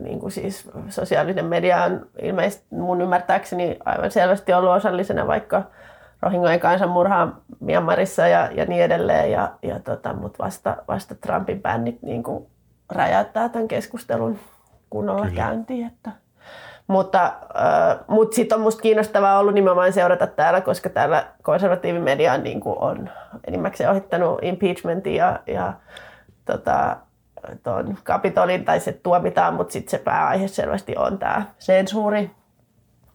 niin 0.00 0.20
kuin 0.20 0.32
siis 0.32 0.70
sosiaalinen 0.88 1.44
media 1.44 1.84
on 1.84 2.06
ilmeisesti 2.22 2.66
mun 2.70 3.00
ymmärtääkseni 3.00 3.78
aivan 3.84 4.10
selvästi 4.10 4.52
ollut 4.52 4.70
osallisena 4.72 5.26
vaikka 5.26 5.62
Rohingojen 6.22 6.60
kansanmurhaan 6.60 7.36
Myanmarissa 7.60 8.26
ja, 8.26 8.50
ja 8.52 8.64
niin 8.64 8.82
edelleen, 8.82 9.32
ja, 9.32 9.52
ja 9.62 9.80
tota, 9.80 10.12
mutta 10.12 10.44
vasta, 10.44 10.76
vasta 10.88 11.14
Trumpin 11.14 11.62
bännit 11.62 12.02
niin 12.02 12.22
kuin 12.22 12.46
räjäyttää 12.90 13.48
tämän 13.48 13.68
keskustelun 13.68 14.38
kunnolla 14.90 15.26
Kyllä. 15.26 15.36
käyntiin. 15.36 15.86
Että. 15.86 16.10
Mutta, 16.86 17.24
äh, 17.26 17.98
mutta 18.08 18.34
sitten 18.34 18.56
on 18.56 18.60
minusta 18.60 18.82
kiinnostavaa 18.82 19.38
ollut 19.38 19.54
nimenomaan 19.54 19.92
seurata 19.92 20.26
täällä, 20.26 20.60
koska 20.60 20.88
täällä 20.88 21.26
konservatiivimedia 21.42 22.38
niin 22.38 22.60
kuin 22.60 22.78
on 22.78 23.10
enimmäkseen 23.46 23.90
ohittanut 23.90 24.38
impeachmentin 24.42 25.14
ja, 25.14 25.40
ja 25.46 25.72
tota, 26.44 26.96
tuon 27.62 27.98
kapitolin 28.04 28.64
tai 28.64 28.80
se 28.80 28.92
tuomitaan, 28.92 29.54
mutta 29.54 29.72
sitten 29.72 29.90
se 29.90 29.98
pääaihe 29.98 30.48
selvästi 30.48 30.96
on 30.96 31.18
tämä 31.18 31.42
sensuuri. 31.58 32.30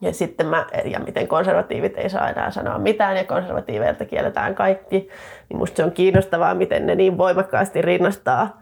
Ja 0.02 0.14
sitten 0.14 0.48
mä, 0.48 0.66
ja 0.86 1.00
miten 1.00 1.28
konservatiivit 1.28 1.98
ei 1.98 2.10
saa 2.10 2.30
enää 2.30 2.52
sanoa 2.52 2.78
mitään 2.78 3.18
ja 3.18 3.24
konservatiiveilta 3.24 4.06
kielletään 4.06 4.56
kaikki. 4.56 5.10
Niin 5.50 5.58
musta 5.58 5.78
se 5.78 5.84
on 5.84 5.92
kiinnostavaa, 5.92 6.56
miten 6.56 6.86
ne 6.86 6.96
niin 6.96 7.18
voimakkaasti 7.18 7.82
rinnastaa 7.82 8.62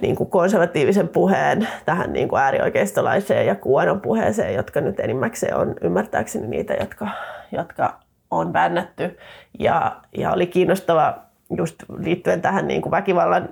niin 0.00 0.16
kuin 0.16 0.30
konservatiivisen 0.30 1.08
puheen 1.08 1.68
tähän 1.84 2.12
niin 2.12 2.28
kuin 2.28 2.42
äärioikeistolaiseen 2.42 3.46
ja 3.46 3.54
kuonon 3.54 4.00
puheeseen, 4.00 4.54
jotka 4.54 4.80
nyt 4.80 5.00
enimmäkseen 5.00 5.56
on 5.56 5.74
ymmärtääkseni 5.80 6.46
niitä, 6.46 6.74
jotka, 6.74 7.08
jotka 7.52 8.00
on 8.30 8.52
bännätty. 8.52 9.18
Ja, 9.58 9.96
ja 10.16 10.32
oli 10.32 10.46
kiinnostava 10.46 11.18
just 11.56 11.76
liittyen 11.98 12.42
tähän 12.42 12.68
niin 12.68 12.82
kuin 12.82 12.90
väkivallan 12.90 13.48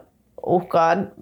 uhkaan 0.46 1.12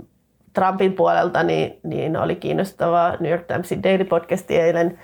Trumpin 0.52 0.92
puolelta, 0.92 1.42
niin, 1.42 1.80
niin 1.82 2.16
oli 2.16 2.36
kiinnostavaa 2.36 3.16
New 3.20 3.30
York 3.30 3.46
Timesin 3.46 3.82
Daily 3.82 4.04
Podcasti 4.04 4.56
eilen, 4.56 4.98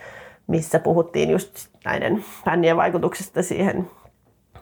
missä 0.47 0.79
puhuttiin 0.79 1.31
just 1.31 1.69
näiden 1.85 2.25
bännien 2.45 2.77
vaikutuksesta 2.77 3.43
siihen 3.43 3.91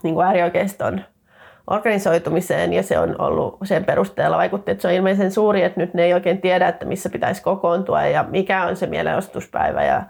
niin 0.02 0.14
kuin 0.14 0.26
äärioikeiston 0.26 1.00
organisoitumiseen 1.70 2.72
ja 2.72 2.82
se 2.82 2.98
on 2.98 3.20
ollut 3.20 3.58
sen 3.64 3.84
perusteella 3.84 4.36
vaikutti, 4.36 4.70
että 4.70 4.82
se 4.82 4.88
on 4.88 4.94
ilmeisen 4.94 5.32
suuri, 5.32 5.62
että 5.62 5.80
nyt 5.80 5.94
ne 5.94 6.04
ei 6.04 6.14
oikein 6.14 6.40
tiedä, 6.40 6.68
että 6.68 6.86
missä 6.86 7.08
pitäisi 7.08 7.42
kokoontua 7.42 8.02
ja 8.02 8.24
mikä 8.28 8.64
on 8.64 8.76
se 8.76 8.86
mielenostuspäivä 8.86 9.84
ja 9.84 10.02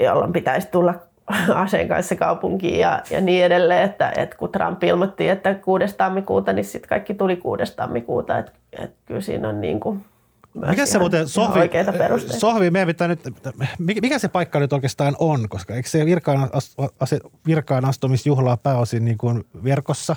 jolloin 0.00 0.32
pitäisi 0.32 0.68
tulla 0.70 0.94
aseen 1.54 1.88
kanssa 1.88 2.16
kaupunkiin 2.16 2.78
ja, 2.78 3.02
ja 3.10 3.20
niin 3.20 3.44
edelleen, 3.44 3.82
että, 3.82 4.12
että 4.16 4.36
kun 4.36 4.52
Trump 4.52 4.84
ilmoitti, 4.84 5.28
että 5.28 5.54
6. 5.54 5.84
tammikuuta, 5.96 6.52
niin 6.52 6.64
sitten 6.64 6.88
kaikki 6.88 7.14
tuli 7.14 7.36
6. 7.36 7.76
tammikuuta, 7.76 8.38
että, 8.38 8.52
että 8.72 8.96
kyllä 9.06 9.20
siinä 9.20 9.48
on 9.48 9.60
niin 9.60 9.80
kuin 9.80 10.04
mikä 10.54 10.86
se 10.86 10.98
muuten, 10.98 11.28
Sohvi, 11.28 11.60
Sohvi, 12.38 12.70
meidän 12.70 12.86
pitää 12.86 13.08
nyt, 13.08 13.20
mikä 13.78 14.18
se 14.18 14.28
paikka 14.28 14.58
nyt 14.58 14.72
oikeastaan 14.72 15.16
on, 15.18 15.48
koska 15.48 15.74
eikö 15.74 15.88
se 15.88 16.04
virkaan, 16.04 16.50
virkaan 17.46 17.84
astumisjuhlaa 17.84 18.56
pääosin 18.56 19.04
niin 19.04 19.18
kuin 19.18 19.44
verkossa? 19.64 20.16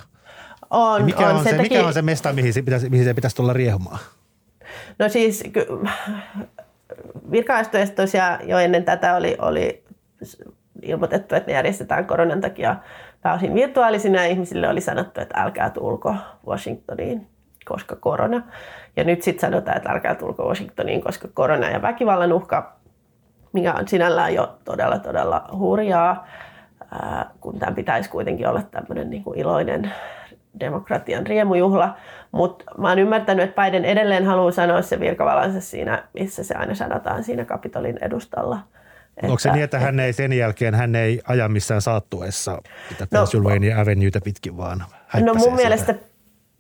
On, 0.70 1.05
mikä 1.05 1.30
on, 1.30 1.36
on 1.36 1.43
se, 1.43 1.49
se 1.49 1.57
mikä 1.57 1.88
on 1.88 1.93
se 1.93 2.01
mesta, 2.01 2.34
mihin 2.34 2.53
se 2.53 2.61
pitäisi, 2.61 2.89
mihin 2.89 3.05
se 3.05 3.13
pitäisi 3.13 3.36
tulla 3.36 3.53
riehumaan? 3.53 3.99
No 4.99 5.09
siis 5.09 5.43
virka 7.32 7.53
jo 8.47 8.59
ennen 8.59 8.84
tätä 8.84 9.16
oli, 9.16 9.36
oli 9.39 9.84
ilmoitettu, 10.82 11.36
että 11.36 11.52
ne 11.52 11.56
järjestetään 11.56 12.06
koronan 12.06 12.42
takia 12.42 12.76
pääosin 13.22 13.54
virtuaalisina 13.54 14.18
ja 14.24 14.28
ihmisille 14.28 14.70
oli 14.70 14.82
sanottu, 14.82 15.22
että 15.22 15.42
älkää 15.42 15.70
tulko 15.70 16.16
Washingtoniin, 16.48 17.28
koska 17.66 17.96
korona. 17.96 18.42
Ja 18.96 19.04
nyt 19.04 19.22
sitten 19.22 19.50
sanotaan, 19.50 19.78
että 19.78 19.92
älkää 19.92 20.16
tulko 20.16 20.48
Washingtoniin, 20.48 21.02
koska 21.02 21.28
korona 21.34 21.70
ja 21.70 21.82
väkivallan 21.82 22.34
uhka, 22.34 22.76
mikä 23.54 23.74
on 23.74 23.88
sinällään 23.88 24.34
jo 24.34 24.58
todella, 24.66 25.00
todella 25.00 25.50
hurjaa, 25.58 26.28
kun 27.42 27.60
tämän 27.60 27.76
pitäisi 27.76 28.10
kuitenkin 28.10 28.48
olla 28.48 28.62
tämmöinen 28.62 29.10
niin 29.10 29.24
kuin 29.24 29.40
iloinen 29.40 29.92
demokratian 30.60 31.28
riemujuhla. 31.28 31.96
Mutta 32.32 32.66
mä 32.78 32.90
oon 32.90 33.00
ymmärtänyt, 33.00 33.50
että 33.50 33.62
Biden 33.62 33.86
edelleen 33.86 34.26
haluaa 34.26 34.52
sanoa 34.52 34.82
se 34.82 35.00
virkavalansa 35.00 35.62
siinä, 35.62 36.04
missä 36.14 36.44
se 36.44 36.56
aina 36.56 36.76
sanotaan 36.76 37.24
siinä 37.24 37.46
Kapitolin 37.46 37.98
edustalla– 38.02 38.60
että, 39.18 39.28
Onko 39.28 39.39
se 39.39 39.51
niin, 39.51 39.63
että 39.63 39.80
hän 39.80 39.99
ei 39.99 40.13
sen 40.13 40.34
jälkeen, 40.34 40.76
hän 40.76 40.95
ei 40.95 41.22
aja 41.28 41.49
missään 41.49 41.82
saattuessa 41.82 42.61
sitä 42.89 43.03
no, 43.03 43.07
Pennsylvania 43.11 43.82
Avenuetä 43.82 44.22
pitkin, 44.24 44.57
vaan 44.57 44.84
No 45.22 45.34
mun 45.34 45.43
sitä. 45.43 45.55
mielestä 45.55 45.95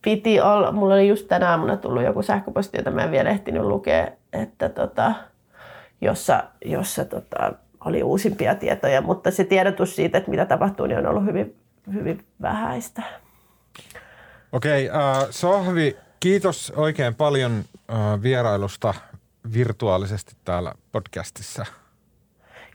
piti 0.01 0.41
olla, 0.41 0.71
mulla 0.71 0.93
oli 0.93 1.07
just 1.07 1.27
tänä 1.27 1.49
aamuna 1.49 1.77
tullut 1.77 2.03
joku 2.03 2.21
sähköposti, 2.21 2.77
jota 2.77 2.91
mä 2.91 3.03
en 3.03 3.11
vielä 3.11 3.29
ehtinyt 3.29 3.63
lukea, 3.63 4.07
että 4.33 4.69
tota, 4.69 5.13
jossa, 6.01 6.43
jossa 6.65 7.05
tota, 7.05 7.53
oli 7.85 8.03
uusimpia 8.03 8.55
tietoja, 8.55 9.01
mutta 9.01 9.31
se 9.31 9.43
tiedotus 9.43 9.95
siitä, 9.95 10.17
että 10.17 10.29
mitä 10.29 10.45
tapahtuu, 10.45 10.85
niin 10.85 10.99
on 10.99 11.07
ollut 11.07 11.25
hyvin, 11.25 11.55
hyvin 11.93 12.25
vähäistä. 12.41 13.03
Okei, 14.51 14.89
okay, 14.89 15.01
uh, 15.01 15.27
Sohvi, 15.29 15.97
kiitos 16.19 16.73
oikein 16.75 17.15
paljon 17.15 17.51
uh, 17.59 18.21
vierailusta 18.21 18.93
virtuaalisesti 19.53 20.35
täällä 20.45 20.73
podcastissa– 20.91 21.65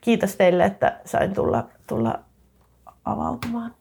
kiitos 0.00 0.36
teille, 0.36 0.64
että 0.64 1.00
sain 1.04 1.34
tulla, 1.34 1.68
tulla 1.86 2.20
avautumaan. 3.04 3.74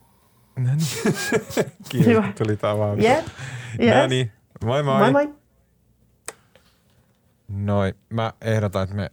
No 0.56 0.64
niin. 0.76 1.16
Kiitos, 1.90 2.26
tuli 2.38 2.58
avautumaan. 2.62 3.00
Yeah. 3.04 3.24
Yes. 3.82 3.96
No 3.96 4.08
niin, 4.08 4.32
moi 4.66 4.84
moi. 4.84 5.00
Moi 5.00 5.12
moi. 5.12 5.34
Noin, 7.48 7.94
mä 8.10 8.34
ehdotan, 8.42 8.84
että 8.84 8.96
me, 8.96 9.12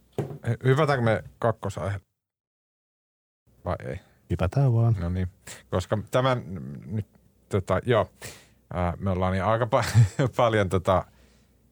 hypätäänkö 0.65 1.05
me 1.05 1.25
kakkosaihe 1.39 2.01
vai 3.65 3.77
ei? 3.85 4.01
Hypätään 4.31 4.75
vaan. 4.75 4.97
No 5.01 5.09
niin, 5.09 5.29
koska 5.71 5.99
tämän 6.11 6.43
nyt, 6.87 7.07
tota, 7.49 7.81
joo, 7.87 8.11
ää, 8.75 8.93
me 8.99 9.11
ollaan 9.11 9.33
niin 9.33 9.45
aika 9.45 9.65
pa- 9.65 10.29
paljon 10.37 10.69
tota, 10.69 11.05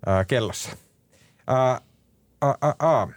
ää, 0.06 0.24
kellossa. 0.24 0.76
Ää, 1.46 1.80
a, 2.40 2.48
a, 2.60 2.74
a. 2.78 3.08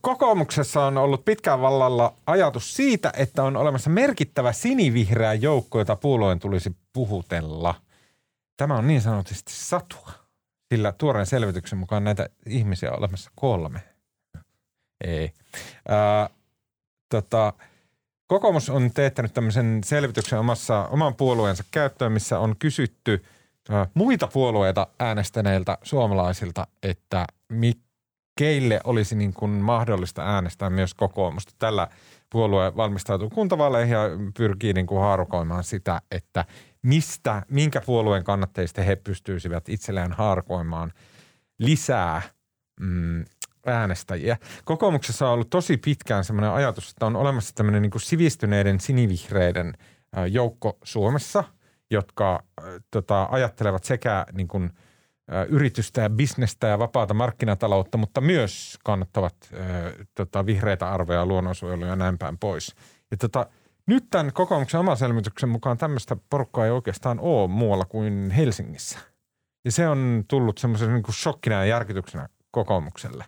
Kokoomuksessa 0.00 0.84
on 0.84 0.98
ollut 0.98 1.24
pitkään 1.24 1.60
vallalla 1.60 2.14
ajatus 2.26 2.76
siitä, 2.76 3.12
että 3.16 3.42
on 3.42 3.56
olemassa 3.56 3.90
merkittävä 3.90 4.52
sinivihreä 4.52 5.34
joukko, 5.34 5.78
jota 5.78 5.96
puolueen 5.96 6.38
tulisi 6.38 6.76
puhutella. 6.92 7.74
Tämä 8.56 8.76
on 8.76 8.86
niin 8.86 9.00
sanotusti 9.00 9.52
satua, 9.52 10.10
sillä 10.74 10.92
tuoreen 10.92 11.26
selvityksen 11.26 11.78
mukaan 11.78 12.04
näitä 12.04 12.28
ihmisiä 12.46 12.90
on 12.90 12.98
olemassa 12.98 13.30
kolme. 13.34 13.80
Ei. 15.04 15.32
Ää, 15.88 16.30
tota, 17.08 17.52
kokoomus 18.26 18.70
on 18.70 18.90
teettänyt 18.94 19.34
tämmöisen 19.34 19.80
selvityksen 19.84 20.38
omassa, 20.38 20.88
oman 20.88 21.14
puolueensa 21.14 21.64
käyttöön, 21.70 22.12
missä 22.12 22.38
on 22.38 22.56
kysytty 22.58 23.24
ää, 23.70 23.86
muita 23.94 24.26
puolueita 24.26 24.86
äänestäneiltä 25.00 25.78
suomalaisilta, 25.82 26.66
että 26.82 27.26
mit, 27.48 27.78
keille 28.36 28.80
olisi 28.84 29.14
niin 29.16 29.34
kuin 29.34 29.50
mahdollista 29.50 30.22
äänestää 30.22 30.70
myös 30.70 30.94
kokoomusta. 30.94 31.52
Tällä 31.58 31.88
puolue 32.30 32.76
valmistautuu 32.76 33.30
kuntavaaleihin 33.30 33.92
ja 33.92 34.00
pyrkii 34.36 34.72
niin 34.72 34.86
kuin 34.86 35.00
haarukoimaan 35.00 35.64
sitä, 35.64 36.00
että 36.10 36.44
mistä, 36.82 37.42
minkä 37.50 37.80
puolueen 37.80 38.24
kannatteista 38.24 38.82
he 38.82 38.96
pystyisivät 38.96 39.68
itselleen 39.68 40.12
haarukoimaan 40.12 40.92
lisää 41.58 42.22
mm, 42.80 43.24
äänestäjiä. 43.66 44.36
Kokoomuksessa 44.64 45.26
on 45.26 45.32
ollut 45.32 45.50
tosi 45.50 45.76
pitkään 45.76 46.24
sellainen 46.24 46.50
ajatus, 46.50 46.90
että 46.90 47.06
on 47.06 47.16
olemassa 47.16 47.54
tämmöinen 47.54 47.82
niin 47.82 47.90
kuin 47.90 48.02
sivistyneiden 48.02 48.80
sinivihreiden 48.80 49.72
joukko 50.30 50.78
Suomessa, 50.84 51.44
jotka 51.90 52.42
tota, 52.90 53.28
ajattelevat 53.30 53.84
sekä 53.84 54.26
niin 54.32 54.48
kuin– 54.48 54.70
yritystä 55.48 56.00
ja 56.00 56.10
bisnestä 56.10 56.66
ja 56.66 56.78
vapaata 56.78 57.14
markkinataloutta, 57.14 57.98
mutta 57.98 58.20
myös 58.20 58.78
kannattavat 58.84 59.34
tota, 60.14 60.46
vihreitä 60.46 60.90
arvoja, 60.90 61.26
luonnonsuojelua 61.26 61.86
ja 61.86 61.96
näin 61.96 62.18
päin 62.18 62.38
pois. 62.38 62.74
Ja 63.10 63.16
tota, 63.16 63.46
nyt 63.86 64.04
tämän 64.10 64.32
kokoomuksen 64.32 64.80
oman 64.80 64.96
selvityksen 64.96 65.48
mukaan 65.48 65.78
tämmöistä 65.78 66.16
porukkaa 66.30 66.64
ei 66.64 66.70
oikeastaan 66.70 67.20
ole 67.20 67.48
muualla 67.48 67.84
kuin 67.84 68.30
Helsingissä. 68.30 68.98
Ja 69.64 69.72
se 69.72 69.88
on 69.88 70.24
tullut 70.28 70.58
semmoisen 70.58 70.92
niin 70.92 71.02
kuin 71.02 71.14
shokkina 71.14 71.56
ja 71.56 71.64
järkytyksenä 71.64 72.28
kokoomukselle. 72.50 73.24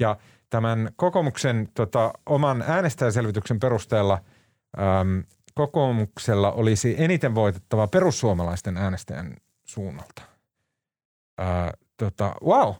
Ja 0.00 0.16
tämän 0.50 0.90
kokoomuksen 0.96 1.68
tota, 1.74 2.12
oman 2.26 2.64
äänestäjäselvityksen 2.66 3.60
perusteella 3.60 4.18
äm, 4.78 5.24
kokoomuksella 5.54 6.52
olisi 6.52 6.94
eniten 6.98 7.34
voitettava 7.34 7.86
perussuomalaisten 7.86 8.76
äänestäjän 8.76 9.36
suunnalta– 9.64 10.22
Ää, 11.38 11.72
tota, 11.96 12.34
wow, 12.44 12.74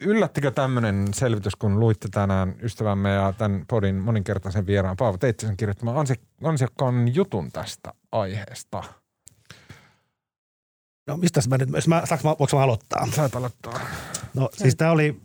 yllättikö 0.00 0.50
tämmöinen 0.50 1.14
selvitys, 1.14 1.56
kun 1.56 1.80
luitte 1.80 2.08
tänään 2.08 2.54
ystävämme 2.62 3.10
ja 3.10 3.32
tämän 3.38 3.64
podin 3.68 3.96
moninkertaisen 3.96 4.66
vieraan 4.66 4.96
Paavo 4.96 5.18
Teittisen 5.18 5.56
kirjoittamaan 5.56 5.96
ansi, 5.96 6.14
ansiokkaan 6.42 7.14
jutun 7.14 7.52
tästä 7.52 7.92
aiheesta? 8.12 8.82
No 11.06 11.16
mistä 11.16 11.40
mä 11.48 11.58
nyt, 11.58 11.68
jos 11.74 11.88
mä, 11.88 12.02
saanko 12.04 12.28
mä, 12.28 12.36
voinko 12.38 12.56
mä 12.56 12.62
aloittaa? 12.62 13.06
Saat 13.06 13.36
aloittaa. 13.36 13.80
No 14.34 14.48
siis 14.52 14.76
tämä 14.76 14.90
oli, 14.90 15.20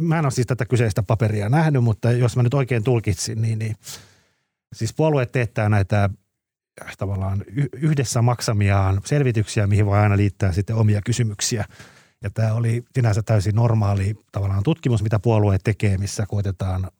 mä 0.00 0.18
en 0.18 0.24
ole 0.24 0.30
siis 0.30 0.46
tätä 0.46 0.66
kyseistä 0.66 1.02
paperia 1.02 1.48
nähnyt, 1.48 1.84
mutta 1.84 2.12
jos 2.12 2.36
mä 2.36 2.42
nyt 2.42 2.54
oikein 2.54 2.84
tulkitsin, 2.84 3.42
niin, 3.42 3.58
niin 3.58 3.76
siis 4.74 4.94
puolue 4.94 5.26
teettää 5.26 5.68
näitä 5.68 6.10
tavallaan 6.98 7.44
yhdessä 7.72 8.22
maksamiaan 8.22 9.00
selvityksiä, 9.04 9.66
mihin 9.66 9.86
voi 9.86 9.98
aina 9.98 10.16
liittää 10.16 10.52
sitten 10.52 10.76
omia 10.76 11.00
kysymyksiä. 11.02 11.64
Ja 12.22 12.30
tämä 12.30 12.54
oli 12.54 12.84
sinänsä 12.94 13.22
täysin 13.22 13.54
normaali 13.54 14.14
tavallaan 14.32 14.62
tutkimus, 14.62 15.02
mitä 15.02 15.18
puolue 15.18 15.58
tekee, 15.64 15.98
missä 15.98 16.26
koitetaan 16.26 16.90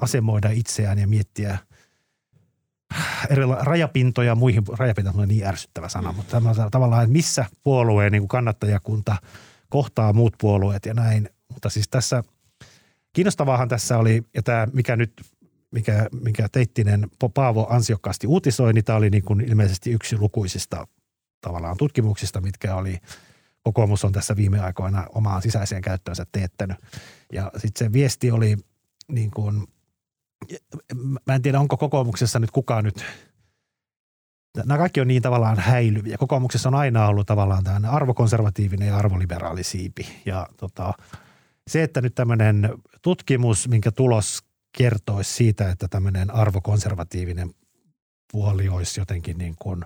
asemoida 0.00 0.50
itseään 0.50 0.98
ja 0.98 1.06
miettiä 1.08 1.58
eri 3.30 3.42
rajapintoja 3.60 4.34
muihin, 4.34 4.62
rajapinta 4.78 5.12
on 5.16 5.28
niin 5.28 5.46
ärsyttävä 5.46 5.88
sana, 5.88 6.12
mutta 6.12 6.40
tavallaan, 6.70 7.02
että 7.02 7.12
missä 7.12 7.44
puolueen 7.62 8.12
niin 8.12 8.28
kannattajakunta 8.28 9.16
kohtaa 9.68 10.12
muut 10.12 10.34
puolueet 10.40 10.86
ja 10.86 10.94
näin. 10.94 11.30
Mutta 11.52 11.68
siis 11.68 11.88
tässä, 11.88 12.22
kiinnostavaahan 13.12 13.68
tässä 13.68 13.98
oli, 13.98 14.22
ja 14.34 14.42
tämä 14.42 14.66
mikä 14.72 14.96
nyt 14.96 15.12
mikä, 15.74 16.08
mikä 16.22 16.48
Teittinen 16.52 17.08
Paavo 17.34 17.66
ansiokkaasti 17.70 18.26
uutisoi, 18.26 18.72
niin 18.72 18.84
tämä 18.84 18.98
oli 18.98 19.10
niin 19.10 19.24
kuin 19.24 19.40
ilmeisesti 19.40 19.90
yksi 19.90 20.18
lukuisista 20.18 20.86
tavallaan 21.40 21.76
tutkimuksista, 21.76 22.40
mitkä 22.40 22.74
oli 22.74 22.98
kokoomus 23.62 24.04
on 24.04 24.12
tässä 24.12 24.36
viime 24.36 24.60
aikoina 24.60 25.06
omaan 25.14 25.42
sisäiseen 25.42 25.82
käyttöönsä 25.82 26.26
teettänyt. 26.32 26.76
Ja 27.32 27.50
sitten 27.56 27.86
se 27.86 27.92
viesti 27.92 28.30
oli 28.30 28.56
niin 29.08 29.30
kuin, 29.30 29.64
mä 31.26 31.34
en 31.34 31.42
tiedä 31.42 31.60
onko 31.60 31.76
kokoomuksessa 31.76 32.38
nyt 32.38 32.50
kukaan 32.50 32.84
nyt, 32.84 33.04
nämä 34.56 34.78
kaikki 34.78 35.00
on 35.00 35.08
niin 35.08 35.22
tavallaan 35.22 35.58
häilyviä. 35.58 36.18
Kokoomuksessa 36.18 36.68
on 36.68 36.74
aina 36.74 37.06
ollut 37.06 37.26
tavallaan 37.26 37.64
tämmöinen 37.64 37.90
arvokonservatiivinen 37.90 38.88
ja 38.88 38.96
arvoliberaali 38.96 39.62
siipi. 39.62 40.06
Ja 40.26 40.48
tota, 40.56 40.92
se, 41.68 41.82
että 41.82 42.00
nyt 42.00 42.14
tämmöinen 42.14 42.70
tutkimus, 43.02 43.68
minkä 43.68 43.92
tulos 43.92 44.43
kertoisi 44.78 45.34
siitä, 45.34 45.70
että 45.70 45.88
tämmöinen 45.88 46.30
arvokonservatiivinen 46.30 47.54
puoli 48.32 48.68
olisi 48.68 49.00
jotenkin 49.00 49.38
niin 49.38 49.54
kuin 49.58 49.84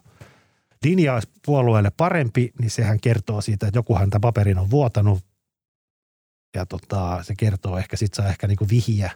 linja 0.85 1.21
puolueelle 1.47 1.91
parempi, 1.97 2.53
niin 2.61 2.71
sehän 2.71 3.01
kertoo 3.01 3.41
siitä, 3.41 3.67
että 3.67 3.79
jokuhan 3.79 4.11
tämän 4.11 4.21
paperin 4.21 4.59
on 4.59 4.71
vuotanut. 4.71 5.25
Ja 6.57 6.67
tota, 6.67 7.23
se 7.23 7.35
kertoo 7.39 7.79
ehkä, 7.79 7.97
sit 7.97 8.15
saa 8.15 8.29
ehkä 8.29 8.47
niin 8.47 8.57
kuin 8.57 8.71
vihiä, 8.71 9.11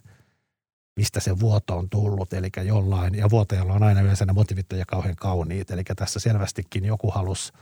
mistä 0.96 1.20
se 1.20 1.40
vuoto 1.40 1.76
on 1.76 1.90
tullut, 1.90 2.32
eli 2.32 2.48
jollain, 2.64 3.14
ja 3.14 3.30
vuotajalla 3.30 3.72
on 3.72 3.82
aina 3.82 4.00
yleensä 4.00 4.26
ne 4.26 4.32
motivit 4.32 4.66
ja 4.72 4.86
kauhean 4.86 5.16
kauniit, 5.16 5.70
eli 5.70 5.82
tässä 5.96 6.20
selvästikin 6.20 6.84
joku 6.84 7.10
halusi 7.10 7.52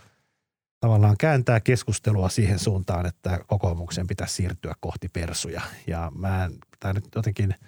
tavallaan 0.80 1.16
kääntää 1.16 1.60
keskustelua 1.60 2.28
siihen 2.28 2.58
suuntaan, 2.58 3.06
että 3.06 3.40
kokoomuksen 3.46 4.06
pitäisi 4.06 4.34
siirtyä 4.34 4.74
kohti 4.80 5.08
persuja, 5.08 5.62
ja 5.86 6.12
mä, 6.14 6.50
tämä 6.80 6.92
nyt 6.92 7.04
jotenkin– 7.14 7.54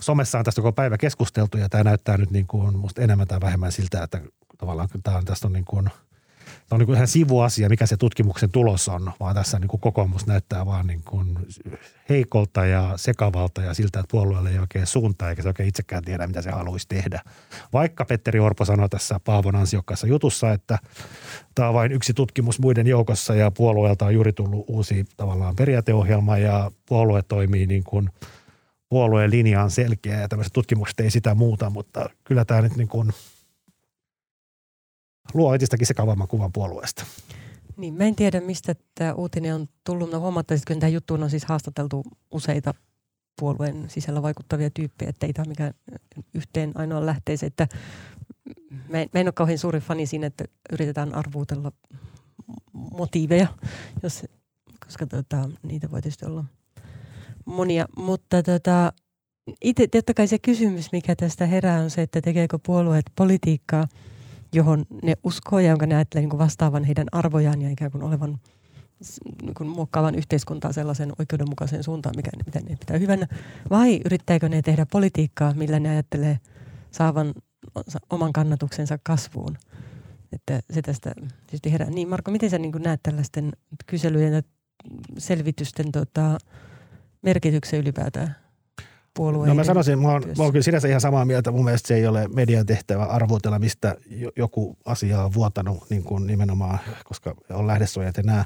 somessa 0.00 0.38
on 0.38 0.44
tästä 0.44 0.62
koko 0.62 0.72
päivä 0.72 0.98
keskusteltu 0.98 1.58
ja 1.58 1.68
tämä 1.68 1.84
näyttää 1.84 2.16
nyt 2.16 2.30
niin 2.30 2.46
kuin 2.46 2.78
musta 2.78 3.02
enemmän 3.02 3.28
tai 3.28 3.40
vähemmän 3.40 3.72
siltä, 3.72 4.02
että 4.02 4.20
tavallaan 4.58 4.88
tämä 5.02 5.16
on, 5.16 5.24
tästä 5.24 5.46
on 5.46 5.52
niin 5.52 5.64
kuin 5.64 5.90
se 6.44 6.74
on 6.74 6.78
niin 6.78 6.86
kuin 6.86 6.96
ihan 6.96 7.08
sivuasia, 7.08 7.68
mikä 7.68 7.86
se 7.86 7.96
tutkimuksen 7.96 8.50
tulos 8.50 8.88
on, 8.88 9.12
vaan 9.20 9.34
tässä 9.34 9.58
niin 9.58 9.68
kuin 9.68 9.80
kokoomus 9.80 10.26
näyttää 10.26 10.66
vaan 10.66 10.86
niin 10.86 11.02
kuin 11.04 11.38
heikolta 12.08 12.66
ja 12.66 12.92
sekavalta 12.96 13.62
ja 13.62 13.74
siltä, 13.74 14.00
että 14.00 14.10
puolueelle 14.10 14.50
ei 14.50 14.58
oikein 14.58 14.86
suuntaa 14.86 15.30
eikä 15.30 15.42
se 15.42 15.48
oikein 15.48 15.68
itsekään 15.68 16.04
tiedä, 16.04 16.26
mitä 16.26 16.42
se 16.42 16.50
haluaisi 16.50 16.88
tehdä. 16.88 17.20
Vaikka 17.72 18.04
Petteri 18.04 18.40
Orpo 18.40 18.64
sanoi 18.64 18.88
tässä 18.88 19.20
Paavon 19.24 19.56
ansiokkaassa 19.56 20.06
jutussa, 20.06 20.52
että 20.52 20.78
tämä 21.54 21.68
on 21.68 21.74
vain 21.74 21.92
yksi 21.92 22.14
tutkimus 22.14 22.60
muiden 22.60 22.86
joukossa 22.86 23.34
ja 23.34 23.50
puolueelta 23.50 24.06
on 24.06 24.14
juuri 24.14 24.32
tullut 24.32 24.64
uusi 24.68 25.04
tavallaan 25.16 25.56
periaateohjelma 25.56 26.38
ja 26.38 26.70
puolue 26.88 27.22
toimii 27.22 27.66
niin 27.66 27.84
kuin 27.84 28.10
puolueen 28.88 29.30
linja 29.30 29.62
on 29.62 29.70
selkeä 29.70 30.20
ja 30.20 30.28
tämmöiset 30.28 30.52
tutkimukset 30.52 31.00
ei 31.00 31.10
sitä 31.10 31.34
muuta, 31.34 31.70
mutta 31.70 32.10
kyllä 32.24 32.44
tämä 32.44 32.62
nyt 32.62 32.76
niin 32.76 32.88
kuin– 32.88 33.12
luo 35.34 35.54
entistäkin 35.54 35.86
sekavamman 35.86 36.28
kuvan 36.28 36.52
puolueesta. 36.52 37.04
Niin, 37.76 37.94
mä 37.94 38.04
en 38.04 38.14
tiedä, 38.14 38.40
mistä 38.40 38.74
tämä 38.94 39.12
uutinen 39.12 39.54
on 39.54 39.68
tullut. 39.84 40.10
No 40.10 40.20
huomattaisit, 40.20 40.70
että 40.70 40.80
tähän 40.80 40.92
juttuun 40.92 41.22
on 41.22 41.30
siis 41.30 41.44
haastateltu 41.44 42.04
useita 42.30 42.74
puolueen 43.40 43.90
sisällä 43.90 44.22
vaikuttavia 44.22 44.70
tyyppejä, 44.70 45.08
että 45.08 45.26
ei 45.26 45.32
tämä 45.32 45.48
mikään 45.48 45.74
yhteen 46.34 46.72
ainoa 46.74 47.06
lähteeseen, 47.06 47.46
että 47.46 47.68
mä 48.88 49.00
en, 49.00 49.08
mä 49.14 49.20
en 49.20 49.26
ole 49.26 49.32
kauhean 49.32 49.58
suuri 49.58 49.80
fani 49.80 50.06
siinä, 50.06 50.26
että 50.26 50.44
yritetään 50.72 51.14
arvuutella 51.14 51.72
motiiveja, 52.72 53.46
jos, 54.02 54.24
koska 54.84 55.06
tota, 55.06 55.48
niitä 55.62 55.90
voi 55.90 56.02
tietysti 56.02 56.26
olla 56.26 56.44
monia, 57.44 57.86
mutta 57.96 58.42
tota, 58.42 58.92
itse 59.62 59.86
totta 59.86 60.14
kai 60.14 60.28
se 60.28 60.38
kysymys, 60.38 60.92
mikä 60.92 61.16
tästä 61.16 61.46
herää 61.46 61.80
on 61.80 61.90
se, 61.90 62.02
että 62.02 62.20
tekeekö 62.20 62.58
puolueet 62.66 63.04
politiikkaa– 63.16 63.86
johon 64.54 64.84
ne 65.02 65.14
uskoo 65.24 65.58
ja 65.58 65.68
jonka 65.68 65.86
ne 65.86 65.94
ajattelee 65.94 66.26
niin 66.26 66.38
vastaavan 66.38 66.84
heidän 66.84 67.06
arvojaan 67.12 67.62
ja 67.62 67.70
ikään 67.70 67.90
kuin 67.90 68.04
olevan 68.04 68.38
niin 69.42 69.54
kuin 69.54 69.68
muokkaavan 69.68 70.14
yhteiskuntaa 70.14 70.72
sellaisen 70.72 71.12
oikeudenmukaisen 71.18 71.84
suuntaan, 71.84 72.14
mikä, 72.16 72.30
mitä 72.46 72.60
ne 72.60 72.76
pitää 72.76 72.98
hyvänä. 72.98 73.26
Vai 73.70 74.00
yrittääkö 74.04 74.48
ne 74.48 74.62
tehdä 74.62 74.86
politiikkaa, 74.86 75.54
millä 75.54 75.80
ne 75.80 75.88
ajattelee 75.88 76.38
saavan 76.90 77.34
oman 78.10 78.32
kannatuksensa 78.32 78.98
kasvuun? 79.02 79.56
Että 80.32 80.60
se 80.70 80.82
tästä 80.82 81.12
tietysti 81.46 81.72
herää. 81.72 81.90
Niin 81.90 82.08
Marko, 82.08 82.30
miten 82.30 82.50
sä 82.50 82.58
niin 82.58 82.72
näet 82.78 83.00
tällaisten 83.02 83.52
kyselyjen 83.86 84.32
ja 84.32 84.42
selvitysten 85.18 85.92
tota, 85.92 86.38
merkityksen 87.24 87.80
ylipäätään? 87.80 88.36
puolueiden 89.14 89.48
No 89.48 89.54
mä 89.54 89.64
sanoisin, 89.64 89.98
mä 89.98 90.08
oon, 90.08 90.22
mä 90.38 90.42
oon 90.42 90.52
kyllä 90.52 90.62
sinänsä 90.62 90.88
ihan 90.88 91.00
samaa 91.00 91.24
mieltä. 91.24 91.50
Mun 91.50 91.64
mielestä 91.64 91.88
se 91.88 91.94
ei 91.94 92.06
ole 92.06 92.28
median 92.28 92.66
tehtävä 92.66 93.04
arvotella, 93.04 93.58
mistä 93.58 93.96
joku 94.36 94.76
asia 94.84 95.24
on 95.24 95.34
vuotanut 95.34 95.90
niin 95.90 96.04
kuin 96.04 96.26
nimenomaan, 96.26 96.78
koska 97.04 97.34
on 97.50 97.66
lähdesuojat 97.66 98.16
ja 98.16 98.22
nämä. 98.22 98.44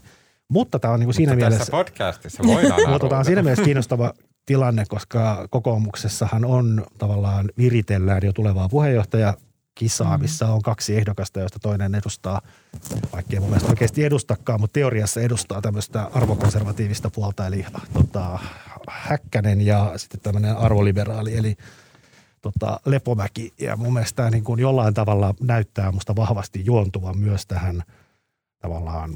Mutta 0.48 0.78
tämä 0.78 0.94
on 0.94 1.00
niin 1.00 1.06
kuin 1.06 1.14
siinä 1.14 1.32
tässä 1.32 1.36
mielessä... 1.36 1.58
tässä 1.58 1.70
podcastissa 1.70 2.42
voidaan 2.46 2.90
Mutta 2.90 3.08
tämä 3.08 3.18
on 3.18 3.24
siinä 3.24 3.42
mielessä 3.42 3.64
kiinnostava 3.64 4.12
tilanne, 4.46 4.84
koska 4.88 5.46
kokoomuksessahan 5.50 6.44
on 6.44 6.86
tavallaan 6.98 7.50
viritellään 7.58 8.20
jo 8.24 8.32
tulevaa 8.32 8.68
puheenjohtaja 8.68 9.34
kisaa, 9.74 10.16
mm. 10.16 10.22
missä 10.22 10.46
on 10.46 10.62
kaksi 10.62 10.96
ehdokasta, 10.96 11.40
joista 11.40 11.58
toinen 11.58 11.94
edustaa, 11.94 12.40
vaikkei 13.12 13.40
mun 13.40 13.48
mielestä 13.48 13.70
oikeasti 13.70 14.04
edustakaan, 14.04 14.60
mutta 14.60 14.74
teoriassa 14.74 15.20
edustaa 15.20 15.62
tämmöistä 15.62 16.10
arvokonservatiivista 16.14 17.10
puolta, 17.10 17.46
eli 17.46 17.66
tota, 17.92 18.38
Häkkänen 18.90 19.60
ja 19.60 19.92
sitten 19.96 20.20
tämmöinen 20.20 20.56
arvoliberaali, 20.56 21.36
eli 21.36 21.56
tota, 22.40 22.80
Lepomäki. 22.84 23.54
Ja 23.60 23.76
mun 23.76 23.92
mielestä 23.92 24.16
tämä 24.16 24.30
niin 24.30 24.44
kuin 24.44 24.60
jollain 24.60 24.94
tavalla 24.94 25.34
näyttää 25.40 25.92
musta 25.92 26.16
vahvasti 26.16 26.64
juontuvan 26.64 27.18
myös 27.18 27.46
tähän 27.46 27.82
tavallaan 28.58 29.10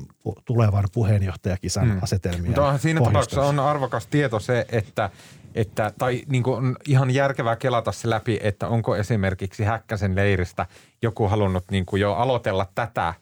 tulevan 0.45 0.85
puheenjohtajakisan 0.93 1.91
hmm. 1.91 2.03
asetelmia. 2.03 2.47
Mutta 2.47 2.79
siinä 2.79 3.01
tapauksessa 3.01 3.43
on 3.43 3.61
arvokas 3.61 4.07
tieto 4.07 4.41
se, 4.41 4.67
että, 4.69 5.11
että 5.55 5.93
tai 5.99 6.23
niin 6.29 6.43
kuin 6.43 6.57
on 6.57 6.77
ihan 6.87 7.11
järkevää 7.11 7.57
kelata 7.57 7.93
se 7.93 8.11
läpi, 8.11 8.39
että 8.43 8.69
onko 8.69 8.97
esimerkiksi 8.97 9.65
Häkkäsen 9.65 10.17
leiristä 10.17 10.67
joku 11.03 11.29
halunnut 11.29 11.65
niin 11.71 11.87
kuin 11.87 12.01
jo 12.01 12.15
aloitella 12.15 12.67
tätä 12.75 13.15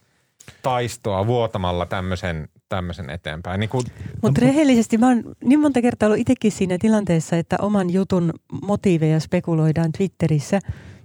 taistoa 0.61 1.27
vuotamalla 1.27 1.85
tämmöisen 1.85 2.49
tämmöisen 2.75 3.09
eteenpäin. 3.09 3.59
Niin 3.59 3.69
kun... 3.69 3.83
Mutta 4.21 4.41
rehellisesti 4.41 4.97
mä 4.97 5.07
oon 5.07 5.23
niin 5.43 5.59
monta 5.59 5.81
kertaa 5.81 6.07
ollut 6.07 6.19
itsekin 6.19 6.51
siinä 6.51 6.77
tilanteessa, 6.79 7.35
että 7.37 7.55
oman 7.61 7.89
jutun 7.89 8.33
motiiveja 8.61 9.19
spekuloidaan 9.19 9.91
Twitterissä 9.91 10.59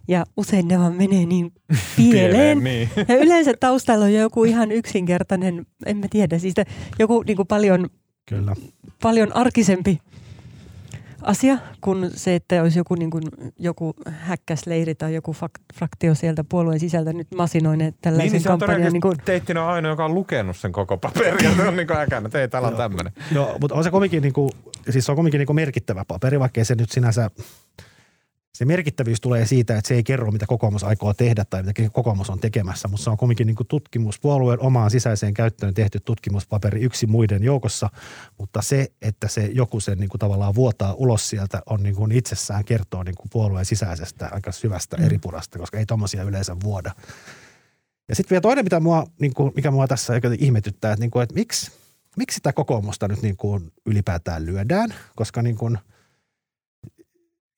ja 0.08 0.24
usein 0.36 0.68
ne 0.68 0.78
vaan 0.78 0.94
menee 0.94 1.26
niin 1.26 1.52
pieleen. 1.96 2.64
niin. 2.64 2.88
Ja 3.08 3.16
yleensä 3.16 3.52
taustalla 3.60 4.04
on 4.04 4.14
joku 4.14 4.44
ihan 4.44 4.72
yksinkertainen, 4.72 5.66
en 5.86 5.96
mä 5.96 6.06
tiedä, 6.10 6.38
siis 6.38 6.54
joku 6.98 7.22
niin 7.26 7.36
kuin 7.36 7.48
paljon, 7.48 7.88
Kyllä. 8.28 8.54
paljon 9.02 9.36
arkisempi 9.36 9.98
asia 11.26 11.58
kuin 11.80 12.10
se, 12.14 12.34
että 12.34 12.62
olisi 12.62 12.78
joku, 12.78 12.94
niin 12.94 13.10
kuin, 13.10 13.22
joku 13.58 13.94
häkkäsleiri 14.06 14.94
tai 14.94 15.14
joku 15.14 15.32
fak- 15.32 15.74
fraktio 15.74 16.14
sieltä 16.14 16.44
puolueen 16.44 16.80
sisältä 16.80 17.12
nyt 17.12 17.28
masinoineet 17.36 17.94
tällaisen 18.00 18.32
niin, 18.32 18.32
niin 18.32 18.58
kampanjan. 18.58 18.92
Niin 18.92 19.00
kuin... 19.00 19.16
Teittin 19.24 19.58
on 19.58 19.68
ainoa, 19.68 19.92
joka 19.92 20.04
on 20.04 20.14
lukenut 20.14 20.56
sen 20.56 20.72
koko 20.72 20.96
paperin 20.96 21.44
ja 21.44 21.56
se 21.56 21.62
on 21.62 21.76
niin 21.76 21.86
kuin 21.86 21.98
äkänä, 21.98 22.26
että 22.26 22.40
ei 22.40 22.48
täällä 22.48 22.68
on 22.68 22.76
tämmöinen. 22.76 23.12
Joo, 23.32 23.56
mutta 23.60 23.74
on 23.74 23.84
se 23.84 23.90
komikin, 23.90 24.22
niin 24.22 24.32
kuin, 24.32 24.50
siis 24.90 25.06
se 25.06 25.12
on 25.12 25.16
komikin 25.16 25.38
niin 25.38 25.46
kuin 25.46 25.56
merkittävä 25.56 26.04
paperi, 26.08 26.40
vaikka 26.40 26.64
se 26.64 26.74
nyt 26.74 26.90
sinänsä 26.90 27.30
se 28.56 28.64
merkittävyys 28.64 29.20
tulee 29.20 29.46
siitä, 29.46 29.76
että 29.76 29.88
se 29.88 29.94
ei 29.94 30.04
kerro, 30.04 30.30
mitä 30.30 30.46
kokoomus 30.46 30.84
aikoo 30.84 31.14
tehdä 31.14 31.44
tai 31.44 31.62
mitä 31.62 31.90
kokoomus 31.92 32.30
on 32.30 32.38
tekemässä, 32.38 32.88
mutta 32.88 33.04
se 33.04 33.10
on 33.10 33.16
kuitenkin 33.16 33.46
niin 33.46 33.56
tutkimus, 33.68 34.20
puolueen 34.20 34.60
omaan 34.60 34.90
sisäiseen 34.90 35.34
käyttöön 35.34 35.74
tehty 35.74 36.00
tutkimuspaperi 36.00 36.80
yksi 36.80 37.06
muiden 37.06 37.44
joukossa, 37.44 37.90
mutta 38.38 38.62
se, 38.62 38.92
että 39.02 39.28
se 39.28 39.50
joku 39.52 39.80
sen 39.80 39.98
niin 39.98 40.08
kuin 40.08 40.18
tavallaan 40.18 40.54
vuotaa 40.54 40.94
ulos 40.94 41.28
sieltä, 41.28 41.62
on 41.66 41.82
niin 41.82 41.94
kuin 41.94 42.12
itsessään 42.12 42.64
kertoo 42.64 43.02
niin 43.02 43.14
kuin 43.14 43.28
puolueen 43.32 43.66
sisäisestä 43.66 44.28
aika 44.32 44.52
syvästä 44.52 44.96
mm. 44.96 45.04
eripurasta, 45.04 45.58
koska 45.58 45.78
ei 45.78 45.86
tommosia 45.86 46.22
yleensä 46.22 46.56
vuoda. 46.64 46.92
Ja 48.08 48.14
sitten 48.14 48.30
vielä 48.30 48.40
toinen, 48.40 48.64
mitä 48.64 48.80
mua, 48.80 49.06
niin 49.20 49.34
kuin, 49.34 49.52
mikä 49.56 49.70
mua 49.70 49.88
tässä 49.88 50.12
ihmetyttää, 50.38 50.92
että, 50.92 51.00
niin 51.00 51.10
kuin, 51.10 51.22
että 51.22 51.34
miksi, 51.34 51.72
miksi 52.16 52.34
sitä 52.34 52.52
kokoomusta 52.52 53.08
nyt 53.08 53.22
niin 53.22 53.36
kuin 53.36 53.72
ylipäätään 53.86 54.46
lyödään, 54.46 54.94
koska 55.16 55.42
niin 55.42 55.56
kuin– 55.56 55.78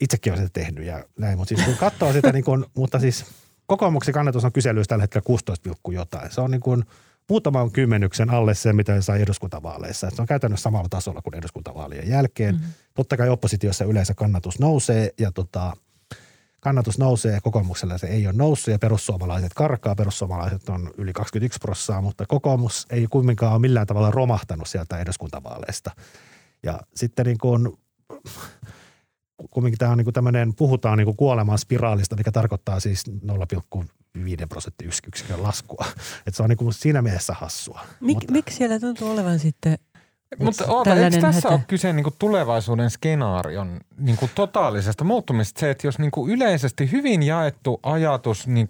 itsekin 0.00 0.32
olen 0.32 0.46
sitä 0.46 0.60
tehnyt 0.60 0.84
ja 0.84 1.04
näin, 1.18 1.38
mutta 1.38 1.54
siis 1.54 1.66
kun 1.66 1.76
katsoo 1.76 2.12
sitä, 2.12 2.32
niin 2.32 2.44
kuin, 2.44 2.64
mutta 2.74 2.98
siis 2.98 3.24
kokoomuksen 3.66 4.14
kannatus 4.14 4.44
on 4.44 4.52
kyselyys 4.52 4.88
tällä 4.88 5.02
hetkellä 5.02 5.24
16, 5.24 5.70
jotain. 5.92 6.30
Se 6.30 6.40
on 6.40 6.50
niin 6.50 6.60
kuin 6.60 6.84
muutaman 7.28 7.70
kymmenyksen 7.70 8.30
alle 8.30 8.54
se, 8.54 8.72
mitä 8.72 8.94
se 8.94 9.02
sai 9.02 9.22
eduskuntavaaleissa. 9.22 10.10
Se 10.10 10.22
on 10.22 10.28
käytännössä 10.28 10.62
samalla 10.62 10.88
tasolla 10.88 11.22
kuin 11.22 11.34
eduskuntavaalien 11.34 12.08
jälkeen. 12.08 12.54
Mm-hmm. 12.54 12.72
Totta 12.94 13.16
kai 13.16 13.28
oppositiossa 13.28 13.84
yleensä 13.84 14.14
kannatus 14.14 14.58
nousee 14.58 15.10
ja 15.18 15.32
tota, 15.32 15.72
kannatus 16.60 16.98
nousee, 16.98 17.38
kokoomuksella 17.42 17.98
se 17.98 18.06
ei 18.06 18.26
ole 18.26 18.34
noussut 18.36 18.72
ja 18.72 18.78
perussuomalaiset 18.78 19.54
karkaa. 19.54 19.94
Perussuomalaiset 19.94 20.68
on 20.68 20.90
yli 20.98 21.12
21 21.12 21.58
prossaa, 21.58 22.00
mutta 22.00 22.26
kokoomus 22.26 22.86
ei 22.90 23.06
kumminkaan 23.10 23.52
ole 23.52 23.60
millään 23.60 23.86
tavalla 23.86 24.10
romahtanut 24.10 24.68
sieltä 24.68 24.98
eduskuntavaaleista. 24.98 25.90
Ja 26.62 26.80
sitten 26.94 27.26
niin 27.26 27.38
kuin, 27.38 27.78
kumminkin 29.50 29.78
tämä 29.78 29.92
on 29.92 29.98
niin 29.98 30.12
tämmöinen, 30.12 30.54
puhutaan 30.54 30.98
niin 30.98 31.16
kuoleman 31.16 31.58
spiraalista, 31.58 32.16
mikä 32.16 32.32
tarkoittaa 32.32 32.80
siis 32.80 33.04
0,5 33.08 34.46
prosenttiyksikön 34.48 35.42
laskua. 35.42 35.84
Että 36.26 36.36
se 36.36 36.42
on 36.42 36.48
niin 36.48 36.72
siinä 36.72 37.02
mielessä 37.02 37.32
hassua. 37.32 37.80
Mik, 38.00 38.14
Mutta, 38.14 38.32
miksi 38.32 38.56
siellä 38.56 38.80
tuntuu 38.80 39.10
olevan 39.10 39.38
sitten 39.38 39.78
mutta 40.38 40.64
oota, 40.68 40.94
eikö 40.94 41.20
tässä 41.20 41.34
hätä? 41.34 41.48
ole 41.48 41.60
kyse 41.66 41.92
niin 41.92 42.06
tulevaisuuden 42.18 42.90
skenaarion 42.90 43.80
niin 43.98 44.16
totaalisesta 44.34 45.04
muuttumista? 45.04 45.60
Se, 45.60 45.70
että 45.70 45.86
jos 45.86 45.98
niin 45.98 46.10
yleisesti 46.28 46.92
hyvin 46.92 47.22
jaettu 47.22 47.80
ajatus 47.82 48.46
niin 48.46 48.66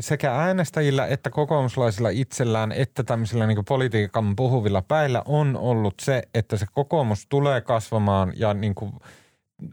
sekä 0.00 0.32
äänestäjillä 0.32 1.06
että 1.06 1.30
kokoomuslaisilla 1.30 2.08
itsellään 2.08 2.72
että 2.72 3.02
tämmöisillä 3.02 3.46
niin 3.46 3.64
politiikan 3.68 4.36
puhuvilla 4.36 4.82
päillä 4.82 5.22
on 5.26 5.56
ollut 5.56 5.94
se, 6.02 6.22
että 6.34 6.56
se 6.56 6.66
kokoomus 6.72 7.26
tulee 7.26 7.60
kasvamaan 7.60 8.32
ja 8.36 8.54
niin 8.54 8.74
kuin– 8.74 8.92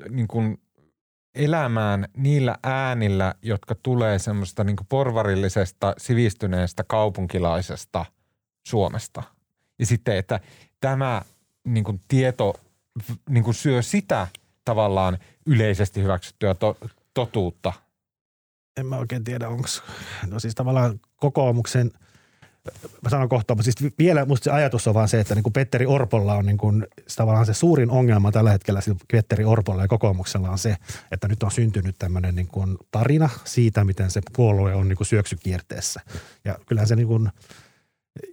niin 0.09 0.27
kuin 0.27 0.61
elämään 1.35 2.07
niillä 2.17 2.57
äänillä, 2.63 3.35
jotka 3.41 3.75
tulee 3.75 4.19
semmoista 4.19 4.63
niin 4.63 4.75
porvarillisesta, 4.89 5.93
sivistyneestä 5.97 6.83
kaupunkilaisesta 6.83 8.05
Suomesta. 8.67 9.23
Ja 9.79 9.85
sitten, 9.85 10.17
että 10.17 10.39
tämä 10.81 11.21
niin 11.65 11.83
kuin 11.83 12.01
tieto 12.07 12.53
niin 13.29 13.43
kuin 13.43 13.53
syö 13.53 13.81
sitä 13.81 14.27
tavallaan 14.65 15.17
yleisesti 15.45 16.01
hyväksyttyä 16.01 16.53
to, 16.53 16.77
totuutta. 17.13 17.73
En 18.77 18.85
mä 18.85 18.97
oikein 18.97 19.23
tiedä, 19.23 19.49
onko, 19.49 19.67
no 20.27 20.39
siis 20.39 20.55
tavallaan 20.55 20.99
kokoomuksen 21.15 21.91
mä 23.03 23.09
sanon 23.09 23.29
kohta, 23.29 23.55
mutta 23.55 23.71
siis 23.71 23.93
vielä 23.99 24.25
musta 24.25 24.43
se 24.43 24.51
ajatus 24.51 24.87
on 24.87 24.93
vaan 24.93 25.09
se, 25.09 25.19
että 25.19 25.35
niin 25.35 25.43
kuin 25.43 25.53
Petteri 25.53 25.85
Orpolla 25.85 26.33
on 26.33 26.45
niin 26.45 26.57
kuin, 26.57 26.87
tavallaan 27.15 27.45
se 27.45 27.53
suurin 27.53 27.91
ongelma 27.91 28.31
tällä 28.31 28.51
hetkellä 28.51 28.79
Petteri 29.11 29.45
Orpolla 29.45 29.81
ja 29.81 29.87
kokoomuksella 29.87 30.49
on 30.49 30.57
se, 30.57 30.75
että 31.11 31.27
nyt 31.27 31.43
on 31.43 31.51
syntynyt 31.51 31.95
tämmöinen 31.99 32.35
niin 32.35 32.47
kuin 32.47 32.77
tarina 32.91 33.29
siitä, 33.43 33.83
miten 33.83 34.11
se 34.11 34.21
puolue 34.35 34.75
on 34.75 34.89
niin 34.89 34.97
kuin 34.97 35.07
syöksykierteessä. 35.07 36.01
Ja 36.45 36.55
kyllähän 36.65 36.87
se 36.87 36.95
niin 36.95 37.07
kuin, 37.07 37.29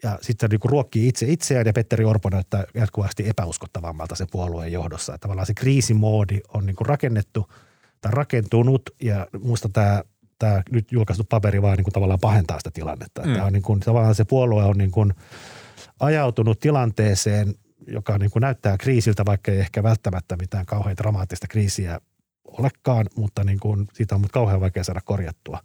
ja 0.02 0.18
sitten 0.20 0.50
niin 0.50 0.60
kuin 0.60 0.70
ruokkii 0.70 1.08
itse 1.08 1.26
itseään 1.28 1.66
ja 1.66 1.72
Petteri 1.72 2.04
Orpo 2.04 2.30
näyttää 2.30 2.64
jatkuvasti 2.74 3.28
epäuskottavammalta 3.28 4.14
se 4.14 4.26
puolueen 4.30 4.72
johdossa. 4.72 5.14
Että 5.14 5.22
tavallaan 5.22 5.46
se 5.46 5.54
kriisimoodi 5.54 6.40
on 6.54 6.66
niin 6.66 6.76
kuin 6.76 6.86
rakennettu 6.86 7.46
tai 8.00 8.12
rakentunut 8.12 8.82
ja 9.02 9.26
muista 9.42 9.68
tämä 9.68 10.02
tämä 10.38 10.62
nyt 10.70 10.92
julkaistu 10.92 11.24
paperi 11.24 11.62
vaan 11.62 11.76
niin 11.76 11.84
kuin 11.84 11.92
tavallaan 11.92 12.20
pahentaa 12.20 12.58
sitä 12.58 12.70
tilannetta. 12.70 13.22
Mm. 13.22 13.32
Tämä 13.32 13.46
on 13.46 13.52
niin 13.52 13.62
kuin, 13.62 13.80
tavallaan 13.80 14.14
se 14.14 14.24
puolue 14.24 14.64
on 14.64 14.78
niin 14.78 14.90
kuin 14.90 15.14
ajautunut 16.00 16.60
tilanteeseen, 16.60 17.54
joka 17.86 18.18
niin 18.18 18.30
kuin 18.30 18.40
näyttää 18.40 18.78
kriisiltä, 18.78 19.24
vaikka 19.26 19.52
ei 19.52 19.58
ehkä 19.58 19.82
välttämättä 19.82 20.36
mitään 20.36 20.66
kauhean 20.66 20.96
dramaattista 20.96 21.46
kriisiä 21.46 22.00
olekaan, 22.44 23.06
mutta 23.16 23.44
niin 23.44 23.60
kuin 23.60 23.88
siitä 23.92 24.14
on 24.14 24.24
kauhean 24.32 24.60
vaikea 24.60 24.84
saada 24.84 25.00
korjattua. 25.04 25.62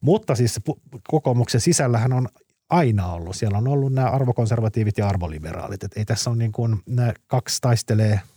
Mutta 0.00 0.34
siis 0.34 0.60
kokoomuksen 1.08 1.60
sisällähän 1.60 2.12
on 2.12 2.28
aina 2.70 3.12
ollut. 3.12 3.36
Siellä 3.36 3.58
on 3.58 3.68
ollut 3.68 3.92
nämä 3.92 4.10
arvokonservatiivit 4.10 4.98
ja 4.98 5.08
arvoliberaalit. 5.08 5.84
Et 5.84 5.96
ei 5.96 6.04
tässä 6.04 6.30
on 6.30 6.38
niin 6.38 6.52
kuin, 6.52 6.82
nämä 6.86 7.12
kaksi 7.26 7.58
taistelee– 7.60 8.20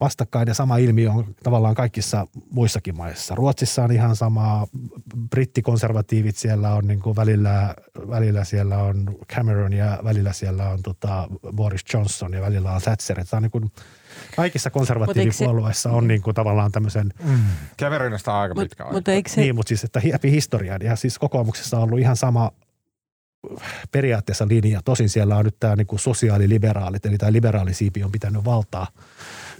vastakkain 0.00 0.48
ja 0.48 0.54
sama 0.54 0.76
ilmiö 0.76 1.10
on 1.10 1.34
tavallaan 1.42 1.74
kaikissa 1.74 2.26
muissakin 2.50 2.96
maissa. 2.96 3.34
Ruotsissa 3.34 3.84
on 3.84 3.92
ihan 3.92 4.16
sama, 4.16 4.66
brittikonservatiivit 5.30 6.36
siellä 6.36 6.74
on 6.74 6.86
niin 6.86 7.00
kuin 7.00 7.16
välillä, 7.16 7.74
välillä 8.08 8.44
siellä 8.44 8.78
on 8.78 9.16
Cameron 9.34 9.72
ja 9.72 9.98
välillä 10.04 10.32
siellä 10.32 10.68
on 10.68 10.82
tota 10.82 11.28
Boris 11.56 11.84
Johnson 11.94 12.32
ja 12.32 12.40
välillä 12.40 12.72
on 12.72 12.80
Thatcher. 12.80 13.24
Tämä 13.24 13.38
on 13.38 13.42
niin 13.42 13.50
kuin, 13.50 13.72
kaikissa 14.36 14.70
konservatiivipuolueissa 14.70 15.90
on 15.90 16.08
niin 16.08 16.22
kuin 16.22 16.34
tavallaan 16.34 16.72
tämmöisen... 16.72 17.12
Mm. 17.24 17.38
Cameronista 17.80 18.34
on 18.34 18.40
aika 18.40 18.54
pitkä 18.54 18.84
aika. 18.84 18.94
Mutta 18.94 19.10
se... 19.28 19.40
Niin, 19.40 19.54
mutta 19.54 19.68
siis 19.68 19.84
että 19.84 20.00
läpi 20.12 20.30
historian 20.30 20.80
ja 20.84 20.96
siis 20.96 21.18
kokoomuksessa 21.18 21.76
on 21.76 21.82
ollut 21.82 21.98
ihan 21.98 22.16
sama 22.16 22.50
periaatteessa 23.92 24.48
linja. 24.48 24.80
Tosin 24.84 25.08
siellä 25.08 25.36
on 25.36 25.44
nyt 25.44 25.56
tämä 25.60 25.76
niin 25.76 25.86
kuin 25.86 26.00
sosiaaliliberaalit, 26.00 27.06
eli 27.06 27.18
tämä 27.18 27.32
liberaalisiipi 27.32 28.04
on 28.04 28.12
pitänyt 28.12 28.44
valtaa– 28.44 28.86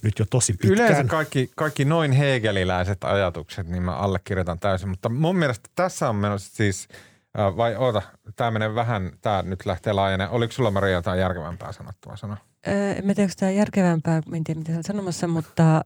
nyt 0.03 0.19
jo 0.19 0.25
tosi 0.31 0.53
pitkään. 0.53 0.75
Yleensä 0.75 1.05
kaikki, 1.05 1.51
kaikki 1.57 1.85
noin 1.85 2.13
hegeliläiset 2.13 3.05
ajatukset, 3.05 3.67
niin 3.67 3.83
mä 3.83 3.97
allekirjoitan 3.97 4.59
täysin. 4.59 4.89
Mutta 4.89 5.09
mun 5.09 5.37
mielestä 5.37 5.71
tässä 5.75 6.09
on 6.09 6.17
menossa 6.17 6.57
siis, 6.57 6.89
vai 7.37 7.77
oota, 7.77 8.03
tämä 8.37 8.51
menee 8.51 8.75
vähän, 8.75 9.11
tämä 9.21 9.43
nyt 9.43 9.67
lähtee 9.67 9.93
laajeneen. 9.93 10.31
Oliko 10.31 10.53
sulla 10.53 10.71
Maria 10.71 10.93
jotain 10.93 11.21
järkevämpää 11.21 11.73
sanottavaa 11.73 12.17
sanoa? 12.17 12.37
en 12.67 13.03
tiedä, 13.03 13.23
onko 13.23 13.35
tämä 13.37 13.51
järkevämpää, 13.51 14.23
en 14.33 14.45
tiedä 14.45 14.59
mitä 14.59 14.73
olet 14.73 14.87
sanomassa, 14.87 15.29
mutta 15.29 15.85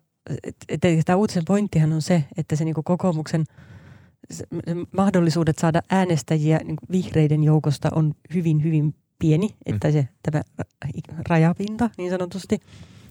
tämä 1.05 1.17
uutisen 1.17 1.45
pointtihan 1.45 1.93
on 1.93 2.03
se, 2.03 2.25
että 2.37 2.57
se 2.57 2.65
niinku 2.65 2.83
kokoomuksen 2.83 3.45
se, 4.31 4.45
mahdollisuudet 4.97 5.59
saada 5.59 5.83
äänestäjiä 5.91 6.59
niinku 6.59 6.87
vihreiden 6.93 7.45
joukosta 7.45 7.89
on 7.93 8.15
hyvin, 8.35 8.65
hyvin 8.65 8.95
pieni, 9.19 9.57
että 9.67 9.89
mm. 9.89 9.93
se 9.93 10.09
tämä 10.23 10.43
rajapinta 11.29 11.91
niin 11.99 12.11
sanotusti– 12.11 12.61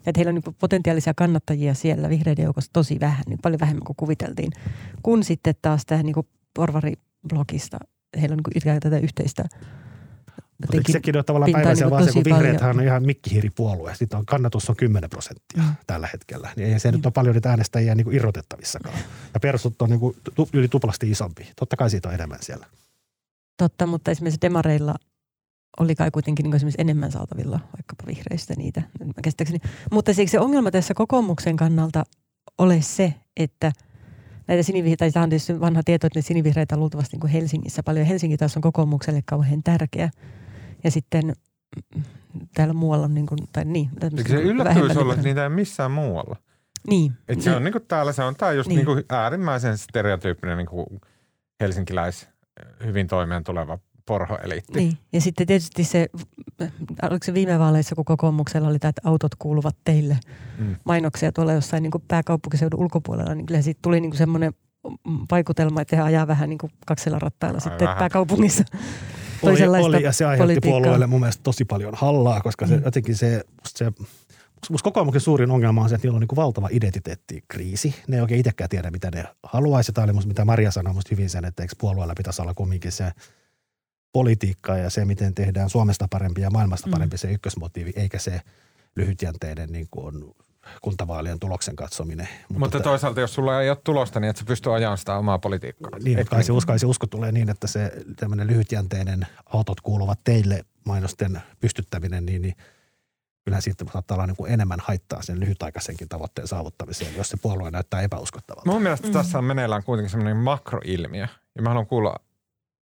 että 0.06 0.20
heillä 0.20 0.30
on 0.30 0.36
niin 0.36 0.56
potentiaalisia 0.60 1.14
kannattajia 1.14 1.74
siellä 1.74 2.10
vihreiden 2.10 2.44
joukossa 2.44 2.74
tosi 2.74 3.00
vähän, 3.00 3.24
niin 3.28 3.40
paljon 3.42 3.60
vähemmän 3.60 3.84
kuin 3.86 3.96
kuviteltiin. 3.96 4.52
Kun 5.04 5.24
sitten 5.24 5.56
taas 5.62 5.86
tämä 5.86 6.04
niin 6.04 6.16
porvariblogista, 6.54 7.78
heillä 8.22 8.34
on 8.34 8.42
niin 8.64 8.80
tätä 8.82 8.98
yhteistä 8.98 9.46
mutta 10.68 10.92
sekin 10.92 11.18
on 11.18 11.26
tavallaan 11.26 11.52
päiväisiä 11.52 11.90
vaan 11.90 12.06
se, 12.06 12.12
kun 12.12 12.24
vihreäthän 12.24 12.78
on 12.78 12.84
ihan 12.84 13.06
mikkihiiripuolue. 13.06 13.96
Sitten 13.96 14.20
on, 14.20 14.26
kannatus 14.26 14.70
on 14.70 14.76
10 14.76 15.10
prosenttia 15.10 15.64
mm. 15.64 15.76
tällä 15.88 16.08
hetkellä. 16.14 16.50
Niin 16.56 16.74
ei 16.74 16.80
se 16.80 16.92
mm. 16.92 16.96
nyt 16.96 17.06
ole 17.06 17.14
paljon 17.14 17.36
niitä 17.36 17.50
äänestäjiä 17.50 17.96
niin 17.96 18.06
kuin 18.06 18.16
irrotettavissakaan. 18.16 19.00
Ja 19.34 19.40
persut 19.40 19.82
on 19.82 19.90
niin 19.90 20.00
kuin, 20.00 20.16
yli 20.54 20.68
tuplasti 20.68 21.12
isompi. 21.12 21.48
Totta 21.56 21.78
kai 21.78 21.90
siitä 21.90 22.10
on 22.10 22.16
enemmän 22.16 22.40
siellä. 22.42 22.66
Totta, 23.58 23.86
mutta 23.86 24.12
esimerkiksi 24.12 24.42
demareilla 24.42 24.96
oli 25.80 25.96
kai 25.96 26.12
kuitenkin 26.12 26.44
niin 26.44 26.56
esimerkiksi 26.56 26.82
enemmän 26.82 27.12
saatavilla 27.12 27.60
vaikkapa 27.60 28.08
vihreistä 28.08 28.54
niitä, 28.58 28.82
Mutta 29.92 30.14
siksi 30.14 30.32
se 30.32 30.40
ongelma 30.40 30.72
tässä 30.72 30.94
kokoomuksen 30.94 31.58
kannalta 31.58 32.04
ole 32.58 32.82
se, 32.82 33.14
että 33.38 33.72
näitä 34.48 34.64
sinivihreitä, 34.64 35.14
tämä 35.14 35.24
on 35.24 35.30
tietysti 35.30 35.60
vanha 35.60 35.84
tieto, 35.86 36.08
että 36.08 36.20
ne 36.20 36.22
sinivihreitä 36.22 36.76
on 36.76 36.80
luultavasti 36.80 37.16
niin 37.16 37.22
kuin 37.22 37.32
Helsingissä 37.32 37.84
paljon. 37.84 38.06
Helsinki 38.06 38.38
taas 38.38 38.56
on 38.56 38.62
kokoomukselle 38.62 39.22
kauhean 39.26 39.64
tärkeä. 39.64 40.10
Ja 40.84 40.92
sitten 40.92 41.36
mm, 41.96 42.04
täällä 42.54 42.74
muualla 42.74 43.06
on 43.06 43.14
niin 43.14 43.28
kuin, 43.28 43.40
tai 43.52 43.66
niin. 43.66 43.90
Eikö 44.18 44.30
se 44.30 44.36
yllättävyys 44.36 44.98
olla, 44.98 45.14
että 45.14 45.26
niitä 45.26 45.44
ei 45.44 45.50
missään 45.50 45.92
muualla? 45.92 46.36
Niin. 46.88 47.14
Että 47.28 47.44
se 47.44 47.56
on 47.56 47.64
niin 47.64 47.72
kuin 47.72 47.86
täällä, 47.88 48.14
se 48.14 48.24
on 48.24 48.36
tämä 48.36 48.52
just 48.52 48.70
niin. 48.70 48.76
Niin 48.76 48.86
kuin 48.86 49.04
äärimmäisen 49.10 49.78
stereotyyppinen 49.78 50.58
niin 50.58 50.68
kuin 50.68 50.86
helsinkiläis 51.60 52.30
hyvin 52.86 53.08
toimeen 53.08 53.44
tuleva 53.44 53.80
porhoeliitti. 54.10 54.80
Niin. 54.80 54.98
Ja 55.14 55.22
sitten 55.22 55.48
tietysti 55.48 55.84
se, 55.84 56.10
oliko 57.10 57.24
se 57.26 57.34
viime 57.34 57.60
vaaleissa, 57.60 57.96
kun 57.96 58.06
kokoomuksella 58.06 58.68
oli 58.68 58.80
tämä, 58.80 58.90
että 58.90 59.02
autot 59.06 59.36
kuuluvat 59.36 59.76
teille 59.84 60.18
mm. 60.58 60.76
mainoksia 60.84 61.32
tuolla 61.32 61.54
jossain 61.54 61.84
niin 61.84 61.92
kuin 61.92 62.04
pääkaupunkiseudun 62.08 62.80
ulkopuolella, 62.80 63.36
niin 63.36 63.46
kyllä 63.46 63.62
siitä 63.62 63.80
tuli 63.82 64.02
niin 64.02 64.12
kuin 64.12 64.18
semmoinen 64.18 64.54
vaikutelma, 65.32 65.82
että 65.82 65.96
he 65.96 66.02
ajaa 66.02 66.28
vähän 66.28 66.50
niin 66.50 66.58
kuin 66.58 66.72
kaksella 66.86 67.20
rattailla 67.20 67.58
Ai 67.58 67.62
sitten 67.62 67.88
vähän. 67.88 67.98
pääkaupungissa. 67.98 68.64
Oli, 69.42 69.68
oli, 69.68 70.04
ja 70.04 70.12
se 70.12 70.26
aiheutti 70.26 70.60
puolueelle 70.64 71.08
mun 71.08 71.20
mielestä 71.20 71.44
tosi 71.44 71.66
paljon 71.66 71.94
hallaa, 71.96 72.42
koska 72.42 72.68
se 72.68 72.78
mm. 72.78 72.84
jotenkin 72.86 73.16
se, 73.16 73.44
se 73.68 73.92
Musta 74.70 74.84
kokoomuksen 74.84 75.22
suurin 75.22 75.52
ongelma 75.52 75.82
on 75.82 75.90
se, 75.90 75.96
että 75.96 76.08
niillä 76.08 76.16
on 76.16 76.22
niin 76.22 76.36
valtava 76.36 76.70
identiteettikriisi. 76.72 77.96
Ne 78.08 78.16
ei 78.16 78.22
oikein 78.22 78.40
itsekään 78.40 78.70
tiedä, 78.70 78.92
mitä 78.92 79.12
ne 79.12 79.24
haluaisi. 79.44 79.92
Tämä 79.92 80.04
oli 80.04 80.14
musta, 80.14 80.28
mitä 80.28 80.46
Maria 80.46 80.72
sanoi 80.72 80.94
musta 80.94 81.10
hyvin 81.12 81.30
sen, 81.30 81.46
että 81.46 81.64
eikö 81.64 81.76
puolueella 81.78 82.14
pitäisi 82.18 82.42
olla 82.42 82.54
kumminkin 82.54 82.92
se 82.92 83.12
politiikkaa 84.14 84.78
ja 84.78 84.90
se, 84.90 85.06
miten 85.06 85.36
tehdään 85.36 85.70
Suomesta 85.70 86.08
parempi 86.10 86.42
ja 86.42 86.50
maailmasta 86.50 86.88
mm. 86.88 86.92
parempi 86.92 87.16
mm. 87.16 87.20
se 87.20 87.32
ykkösmotiivi, 87.32 87.94
eikä 87.96 88.20
se 88.20 88.42
lyhytjänteinen 88.96 89.72
niin 89.72 89.88
kuin 89.92 90.36
kuntavaalien 90.82 91.40
tuloksen 91.40 91.76
katsominen. 91.76 92.28
Mutta, 92.50 92.60
Mutta 92.60 92.80
toisaalta, 92.80 93.22
jos 93.22 93.34
sulla 93.34 93.62
ei 93.62 93.70
ole 93.70 93.78
tulosta, 93.84 94.20
niin 94.20 94.30
et 94.30 94.38
sä 94.38 94.44
pysty 94.46 94.74
ajamaan 94.74 94.98
sitä 94.98 95.18
omaa 95.18 95.40
politiikkaa. 95.40 95.92
Niin, 96.04 96.26
kai 96.26 96.44
se, 96.44 96.52
usko, 96.52 96.78
se 96.78 96.86
usko 96.86 97.08
tulee 97.08 97.32
niin, 97.32 97.50
että 97.50 97.68
se 97.68 97.92
tämmöinen 98.16 98.48
lyhytjänteinen 98.48 99.28
autot 99.46 99.82
kuuluvat 99.82 100.20
teille 100.24 100.66
mainosten 100.86 101.42
pystyttäminen, 101.60 102.26
niin, 102.26 102.42
niin 102.42 102.56
kyllähän 103.46 103.62
siitä 103.62 103.86
saattaa 103.94 104.16
olla 104.16 104.28
niin 104.28 104.38
kuin 104.38 104.52
enemmän 104.52 104.80
haittaa 104.84 105.22
sen 105.22 105.40
lyhytaikaisenkin 105.40 106.10
tavoitteen 106.10 106.48
saavuttamiseen, 106.48 107.16
jos 107.18 107.30
se 107.30 107.38
puolue 107.42 107.72
näyttää 107.72 108.02
epäuskottavalta. 108.02 108.70
Mun 108.72 108.82
mielestä 108.82 109.08
mm. 109.08 109.14
tässä 109.14 109.38
on 109.38 109.44
meneillään 109.44 109.84
kuitenkin 109.84 110.10
semmoinen 110.10 110.38
makroilmiö, 110.38 111.28
ja 111.56 111.62
mä 111.62 111.70
haluan 111.70 111.88
kuulla, 111.88 112.16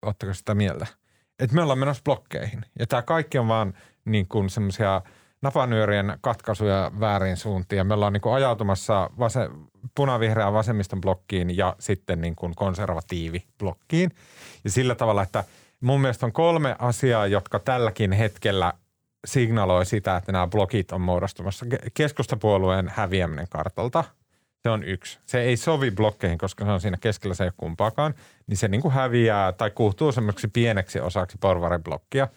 ottako 0.02 0.34
sitä 0.34 0.54
mieltä– 0.54 0.86
että 1.40 1.56
me 1.56 1.62
ollaan 1.62 1.78
menossa 1.78 2.02
blokkeihin. 2.04 2.64
Ja 2.78 2.86
tämä 2.86 3.02
kaikki 3.02 3.38
on 3.38 3.48
vaan 3.48 3.74
niin 4.04 4.28
kuin 4.28 4.50
semmoisia 4.50 5.02
napanyörien 5.42 6.18
katkaisuja 6.20 6.92
väärin 7.00 7.36
suuntiin. 7.36 7.86
Me 7.86 7.94
ollaan 7.94 8.12
niin 8.12 8.20
kuin 8.20 8.34
ajautumassa 8.34 9.10
vase, 9.18 9.48
punavihreään 9.94 10.52
vasemmiston 10.52 11.00
blokkiin 11.00 11.56
ja 11.56 11.76
sitten 11.78 12.20
niin 12.20 12.36
kuin 12.36 12.54
konservatiiviblokkiin. 12.54 14.10
Ja 14.64 14.70
sillä 14.70 14.94
tavalla, 14.94 15.22
että 15.22 15.44
mun 15.80 16.00
mielestä 16.00 16.26
on 16.26 16.32
kolme 16.32 16.76
asiaa, 16.78 17.26
jotka 17.26 17.58
tälläkin 17.58 18.12
hetkellä 18.12 18.72
signaloi 19.26 19.86
sitä, 19.86 20.16
että 20.16 20.32
nämä 20.32 20.46
blokit 20.46 20.92
on 20.92 21.00
muodostumassa. 21.00 21.66
Keskustapuolueen 21.94 22.92
häviäminen 22.96 23.46
kartalta– 23.50 24.04
se 24.62 24.70
on 24.70 24.84
yksi. 24.84 25.18
Se 25.26 25.40
ei 25.40 25.56
sovi 25.56 25.90
blokkeihin, 25.90 26.38
koska 26.38 26.64
se 26.64 26.70
on 26.70 26.80
siinä 26.80 26.96
keskellä, 27.00 27.34
se 27.34 27.44
ei 27.44 27.50
kumpaakaan. 27.56 28.14
Niin 28.46 28.56
se 28.56 28.68
niin 28.68 28.82
kuin 28.82 28.94
häviää 28.94 29.52
tai 29.52 29.70
kuhtuu 29.70 30.12
semmoiksi 30.12 30.48
pieneksi 30.48 31.00
osaksi 31.00 31.36
porvariblokkia. 31.40 32.28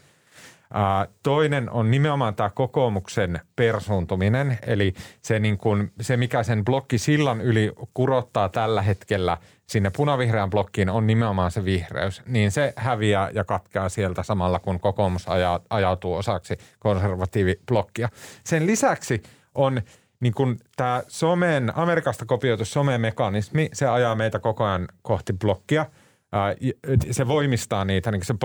Toinen 1.24 1.70
on 1.70 1.92
nimenomaan 1.92 2.36
tämä 2.36 2.50
kokoomuksen 2.50 3.40
persuuntuminen, 3.56 4.60
eli 4.68 4.94
se, 5.22 5.40
niin 5.40 5.58
kuin, 5.58 5.92
se 6.02 6.18
mikä 6.18 6.44
sen 6.44 6.66
blokkisillan 6.66 7.42
yli 7.42 7.72
kurottaa 7.94 8.50
tällä 8.50 8.82
hetkellä 8.82 9.38
sinne 9.68 9.92
punavihreän 9.96 10.50
blokkiin 10.50 10.90
on 10.90 11.08
nimenomaan 11.08 11.52
se 11.52 11.66
vihreys, 11.66 12.22
niin 12.26 12.52
se 12.52 12.74
häviää 12.76 13.30
ja 13.34 13.44
katkeaa 13.44 13.90
sieltä 13.90 14.24
samalla, 14.24 14.60
kun 14.60 14.80
kokoomus 14.80 15.26
ajautuu 15.70 16.16
osaksi 16.16 16.58
konservatiiviblokkia. 16.80 18.10
Sen 18.44 18.68
lisäksi 18.68 19.24
on– 19.56 19.82
niin 20.24 20.34
kun 20.34 20.58
tämä 20.76 21.04
somen, 21.08 21.72
Amerikasta 21.76 22.26
kopioitu 22.26 22.66
somemekanismi, 22.66 23.70
se 23.74 23.88
ajaa 23.88 24.16
meitä 24.16 24.40
koko 24.40 24.64
ajan 24.64 24.88
kohti 25.02 25.34
blokkia. 25.34 25.86
Se 27.12 27.28
voimistaa 27.28 27.86
niitä, 27.86 28.12
niin 28.12 28.26
se 28.26 28.36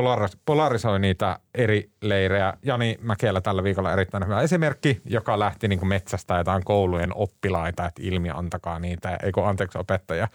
polarisoi 0.45 1.01
niitä 1.01 1.39
eri 1.55 1.91
leirejä. 2.03 2.55
Jani 2.62 2.99
Mäkelä 3.01 3.41
tällä 3.41 3.62
viikolla 3.62 3.93
erittäin 3.93 4.24
hyvä 4.26 4.41
esimerkki, 4.41 5.01
joka 5.05 5.39
lähti 5.39 5.68
niin 5.68 5.89
metsästä 5.89 6.37
jotain 6.37 6.64
koulujen 6.64 7.11
oppilaita, 7.14 7.87
että 7.87 8.03
ilmi 8.05 8.31
antakaa 8.31 8.79
niitä, 8.79 9.18
ei 9.22 9.33
kun 9.33 9.47
anteeksi 9.47 9.79
opettaja, 9.79 10.29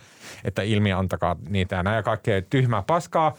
että 0.44 0.62
ilmi 0.62 0.92
antakaa 0.92 1.36
niitä 1.50 1.76
ja 1.76 1.84
näin 1.84 2.04
kaikkea 2.04 2.42
tyhmää 2.42 2.84
paskaa, 2.88 3.34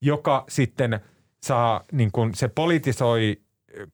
joka 0.00 0.44
sitten 0.48 1.00
saa, 1.42 1.84
niin 1.92 2.12
kuin, 2.12 2.34
se 2.34 2.48
politisoi 2.48 3.36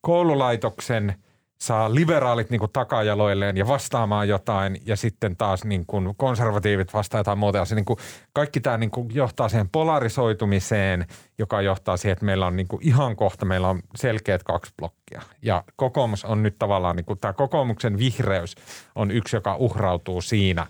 koululaitoksen, 0.00 1.14
saa 1.60 1.94
liberaalit 1.94 2.50
niin 2.50 2.58
kuin 2.58 2.72
takajaloilleen 2.72 3.56
ja 3.56 3.66
vastaamaan 3.66 4.28
jotain 4.28 4.80
ja 4.86 4.96
sitten 4.96 5.36
taas 5.36 5.64
niin 5.64 5.86
kuin 5.86 6.14
konservatiivit 6.16 6.94
vastaa 6.94 7.20
jotain 7.20 7.38
muuta. 7.38 7.64
Se, 7.64 7.74
niin 7.74 7.84
kuin, 7.84 7.98
kaikki 8.32 8.60
tämä 8.60 8.78
niin 8.78 8.90
kuin 8.90 9.14
johtaa 9.14 9.48
siihen 9.48 9.68
polarisoitumiseen, 9.68 11.06
joka 11.38 11.60
johtaa 11.60 11.96
siihen, 11.96 12.12
että 12.12 12.24
meillä 12.24 12.46
on 12.46 12.56
niin 12.56 12.68
kuin 12.68 12.82
ihan 12.82 13.16
kohta, 13.16 13.44
meillä 13.44 13.68
on 13.68 13.82
selkeät 13.94 14.42
kaksi 14.42 14.72
blokkia. 14.78 15.22
Ja 15.42 15.64
kokoomus 15.76 16.24
on 16.24 16.42
nyt 16.42 16.58
tavallaan, 16.58 16.96
niin 16.96 17.06
kuin, 17.06 17.18
tämä 17.18 17.32
kokoomuksen 17.32 17.98
vihreys 17.98 18.54
on 18.94 19.10
yksi, 19.10 19.36
joka 19.36 19.56
uhrautuu 19.56 20.20
siinä 20.20 20.66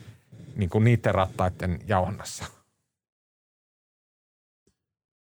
niin 0.57 0.71
kuin 0.71 0.85
niiden 0.85 1.15
rattaiden 1.15 1.79
jauhannassa. 1.87 2.45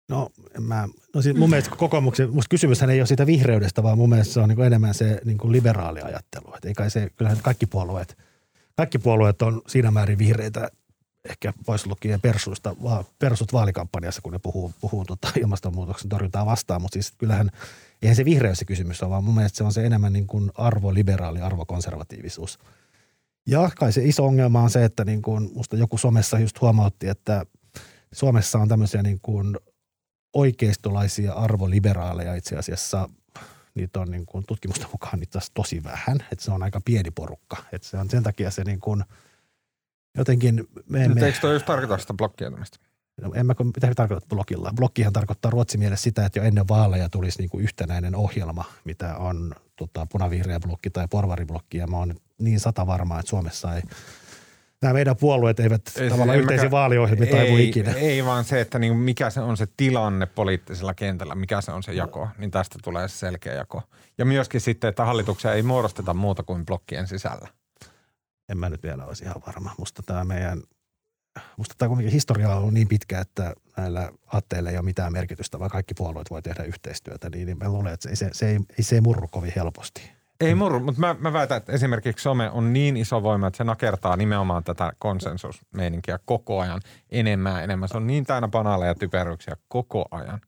No, 0.10 0.30
mä, 0.60 0.88
no 1.14 1.22
siis 1.22 1.36
mun 1.36 1.50
mielestä 1.50 1.76
kokoomuksen, 1.76 2.30
musta 2.34 2.50
kysymyshän 2.50 2.90
ei 2.90 3.00
ole 3.00 3.08
siitä 3.08 3.26
vihreydestä, 3.26 3.84
vaan 3.84 3.98
mun 3.98 4.10
mielestä 4.10 4.34
se 4.34 4.40
on 4.40 4.50
niin 4.50 4.56
kuin 4.56 4.66
enemmän 4.66 4.94
se 4.94 5.22
niin 5.26 5.38
kuin 5.38 5.52
liberaali 5.52 6.02
ajattelu. 6.02 6.56
Et 6.58 6.66
ei 6.66 6.74
kai 6.74 6.90
se, 6.90 7.10
kyllähän 7.18 7.40
kaikki 7.42 7.66
puolueet, 7.66 8.18
kaikki 8.76 9.00
puolueet 9.00 9.42
on 9.42 9.62
siinä 9.68 9.92
määrin 9.92 10.18
vihreitä, 10.18 10.70
ehkä 11.30 11.54
pois 11.66 11.88
lukien 11.88 12.22
persuista, 12.22 12.76
va, 12.84 13.04
persut 13.20 13.54
vaalikampanjassa, 13.54 14.22
kun 14.22 14.34
ne 14.34 14.40
puhuu, 14.40 14.74
puhuu 14.82 15.06
tota 15.06 15.28
ilmastonmuutoksen 15.42 16.10
torjuntaa 16.10 16.46
vastaan, 16.46 16.82
mutta 16.82 16.94
siis 16.94 17.14
kyllähän 17.18 17.50
eihän 18.02 18.16
se 18.16 18.26
vihreys 18.26 18.60
se 18.60 18.66
kysymys 18.66 19.04
ole, 19.04 19.10
vaan 19.10 19.24
mun 19.24 19.36
mielestä 19.36 19.58
se 19.58 19.64
on 19.64 19.74
se 19.74 19.86
enemmän 19.86 20.14
niin 20.14 20.28
kuin 20.28 20.52
arvoliberaali, 20.56 21.42
arvokonservatiivisuus. 21.42 22.60
Ja 23.48 23.70
kai 23.78 23.94
se 23.94 24.04
iso 24.04 24.26
ongelma 24.26 24.62
on 24.62 24.70
se, 24.70 24.86
että 24.86 25.06
niin 25.06 25.22
kuin 25.22 25.50
musta 25.54 25.78
joku 25.78 25.98
somessa 25.98 26.40
just 26.40 26.62
huomautti, 26.62 27.08
että 27.08 27.46
Suomessa 28.14 28.60
on 28.60 28.68
tämmöisiä 28.68 29.04
niin 29.04 29.20
kuin 29.22 29.58
oikeistolaisia 30.34 31.34
arvoliberaaleja 31.34 32.36
itse 32.36 32.56
asiassa 32.56 33.10
niitä 33.76 34.00
on 34.00 34.12
niin 34.12 34.26
kuin 34.26 34.46
tutkimusten 34.48 34.88
mukaan 34.92 35.20
niitä 35.20 35.40
tosi 35.54 35.84
vähän, 35.84 36.18
että 36.32 36.46
se 36.46 36.52
on 36.52 36.64
aika 36.64 36.82
pieni 36.86 37.12
porukka. 37.12 37.58
Että 37.72 37.88
se 37.88 37.98
on 37.98 38.10
sen 38.10 38.24
takia 38.24 38.52
se 38.52 38.64
niin 38.64 38.80
kuin 38.80 39.04
jotenkin... 40.18 40.68
Me 40.90 41.04
emme, 41.04 41.26
eikö 41.26 41.40
toi 41.40 41.54
just 41.54 41.66
tarkoita 41.66 41.98
sitä 41.98 42.14
blokkiutumista? 42.14 42.80
No, 43.22 43.32
en 43.34 43.46
mä, 43.46 43.56
mitä 43.64 43.94
tarkoittaa 43.96 44.30
blokilla? 44.30 44.72
Blokkihan 44.76 45.14
tarkoittaa 45.14 45.52
ruotsin 45.52 45.80
mielessä 45.80 46.04
sitä, 46.04 46.26
että 46.26 46.40
jo 46.40 46.44
ennen 46.44 46.68
vaaleja 46.68 47.10
tulisi 47.10 47.40
niin 47.40 47.50
kuin 47.50 47.64
yhtenäinen 47.64 48.16
ohjelma, 48.16 48.66
mitä 48.84 49.18
on 49.18 49.56
tota, 49.76 50.08
punavihreä 50.12 50.60
blokki 50.60 50.90
tai 50.90 51.08
porvariblokki. 51.10 51.78
Ja 51.78 51.88
mä 51.88 51.98
oon 51.98 52.16
niin 52.38 52.60
sata 52.60 52.88
varmaa, 52.88 53.20
että 53.20 53.30
Suomessa 53.30 53.76
ei– 53.76 53.82
nämä 54.84 54.94
meidän 54.94 55.16
puolueet 55.16 55.60
eivät 55.60 55.82
ei, 55.98 56.10
tavallaan 56.10 56.40
yhteisiä 56.40 56.72
vaaliohjelmia 56.72 57.32
taivu 57.32 57.58
ikinä. 57.58 57.92
Ei 57.92 58.26
vaan 58.26 58.44
se, 58.44 58.62
että 58.62 58.80
niin 58.80 58.98
mikä 58.98 59.30
se 59.30 59.42
on 59.42 59.58
se 59.58 59.68
tilanne 59.78 60.26
poliittisella 60.26 60.94
kentällä, 60.94 61.36
mikä 61.36 61.62
se 61.62 61.72
on 61.72 61.84
se 61.84 61.94
jako, 61.94 62.30
niin 62.38 62.52
tästä 62.52 62.80
tulee 62.84 63.08
se 63.08 63.18
selkeä 63.18 63.54
jako. 63.54 63.82
Ja 64.18 64.26
myöskin 64.26 64.62
sitten, 64.62 64.88
että 64.88 65.06
hallituksia 65.06 65.54
ei 65.54 65.64
muodosteta 65.64 66.14
muuta 66.14 66.44
kuin 66.44 66.66
blokkien 66.66 67.08
sisällä. 67.08 67.48
En 68.50 68.58
mä 68.58 68.70
nyt 68.70 68.84
vielä 68.84 69.06
olisi 69.06 69.24
ihan 69.24 69.42
varma. 69.48 69.76
Musta 69.78 70.04
tämä 70.06 70.24
meidän, 70.24 70.62
musta 71.58 71.76
tämä 71.78 71.90
kuitenkin 71.90 72.14
historia 72.14 72.50
on 72.50 72.58
ollut 72.58 72.74
niin 72.74 72.88
pitkä, 72.88 73.20
että 73.20 73.54
näillä 73.78 74.12
aatteilla 74.34 74.70
ei 74.70 74.78
ole 74.78 74.86
mitään 74.86 75.14
merkitystä, 75.14 75.60
vaan 75.60 75.72
kaikki 75.72 75.94
puolueet 75.94 76.30
voi 76.30 76.42
tehdä 76.42 76.64
yhteistyötä. 76.64 77.30
Niin 77.30 77.58
mä 77.58 77.70
luulen, 77.70 77.94
että 77.94 78.10
se, 78.10 78.16
se, 78.16 78.30
se, 78.32 78.50
ei, 78.50 78.60
se 78.82 78.96
ei 78.96 79.02
murru 79.02 79.28
kovin 79.28 79.54
helposti. 79.56 80.12
Ei 80.44 80.56
murru, 80.56 80.80
mutta 80.80 81.02
mä, 81.02 81.16
mä 81.20 81.34
väitän, 81.34 81.58
että 81.58 81.72
esimerkiksi 81.72 82.24
some 82.24 82.50
on 82.50 82.74
niin 82.74 82.98
iso 82.98 83.24
voima, 83.24 83.48
että 83.48 83.58
se 83.58 83.64
nakertaa 83.64 84.18
nimenomaan 84.18 84.64
tätä 84.64 84.94
konsensusmeininkiä 85.00 86.20
koko 86.26 86.60
ajan 86.60 86.82
enemmän 87.10 87.64
enemmän. 87.64 87.90
Se 87.90 87.98
on 87.98 88.08
niin 88.08 88.26
täynnä 88.26 88.48
banaaleja 88.48 88.96
typeryksiä 88.96 89.58
koko 89.68 90.06
ajan. 90.12 90.42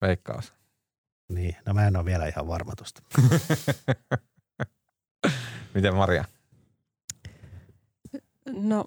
Veikkaus. 0.00 0.54
Niin, 1.28 1.56
no 1.66 1.74
mä 1.74 1.86
en 1.86 1.96
ole 1.96 2.04
vielä 2.04 2.26
ihan 2.26 2.48
varma 2.48 2.72
tosta. 2.76 3.02
Miten 5.74 5.94
Maria? 5.94 6.24
No, 8.50 8.80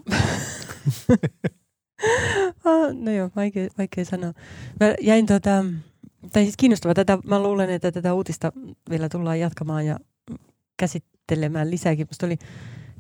ah, 2.66 2.94
no 2.94 3.12
joo, 3.12 3.30
vaikea, 3.36 3.70
vaikea 3.78 4.06
sanoa. 4.06 4.34
Mä 4.80 4.96
jäin 5.02 5.26
tota, 5.26 5.66
tai 6.32 6.44
siis 6.44 6.58
kiinnostavaa. 6.58 6.94
Tätä, 6.94 7.18
mä 7.26 7.44
luulen, 7.44 7.70
että 7.70 7.92
tätä 7.92 8.14
uutista 8.14 8.52
vielä 8.90 9.10
tullaan 9.10 9.40
jatkamaan 9.40 9.86
ja 9.86 10.00
käsittelemään 10.78 11.72
lisääkin. 11.72 12.08
Musta 12.10 12.26
oli 12.26 12.38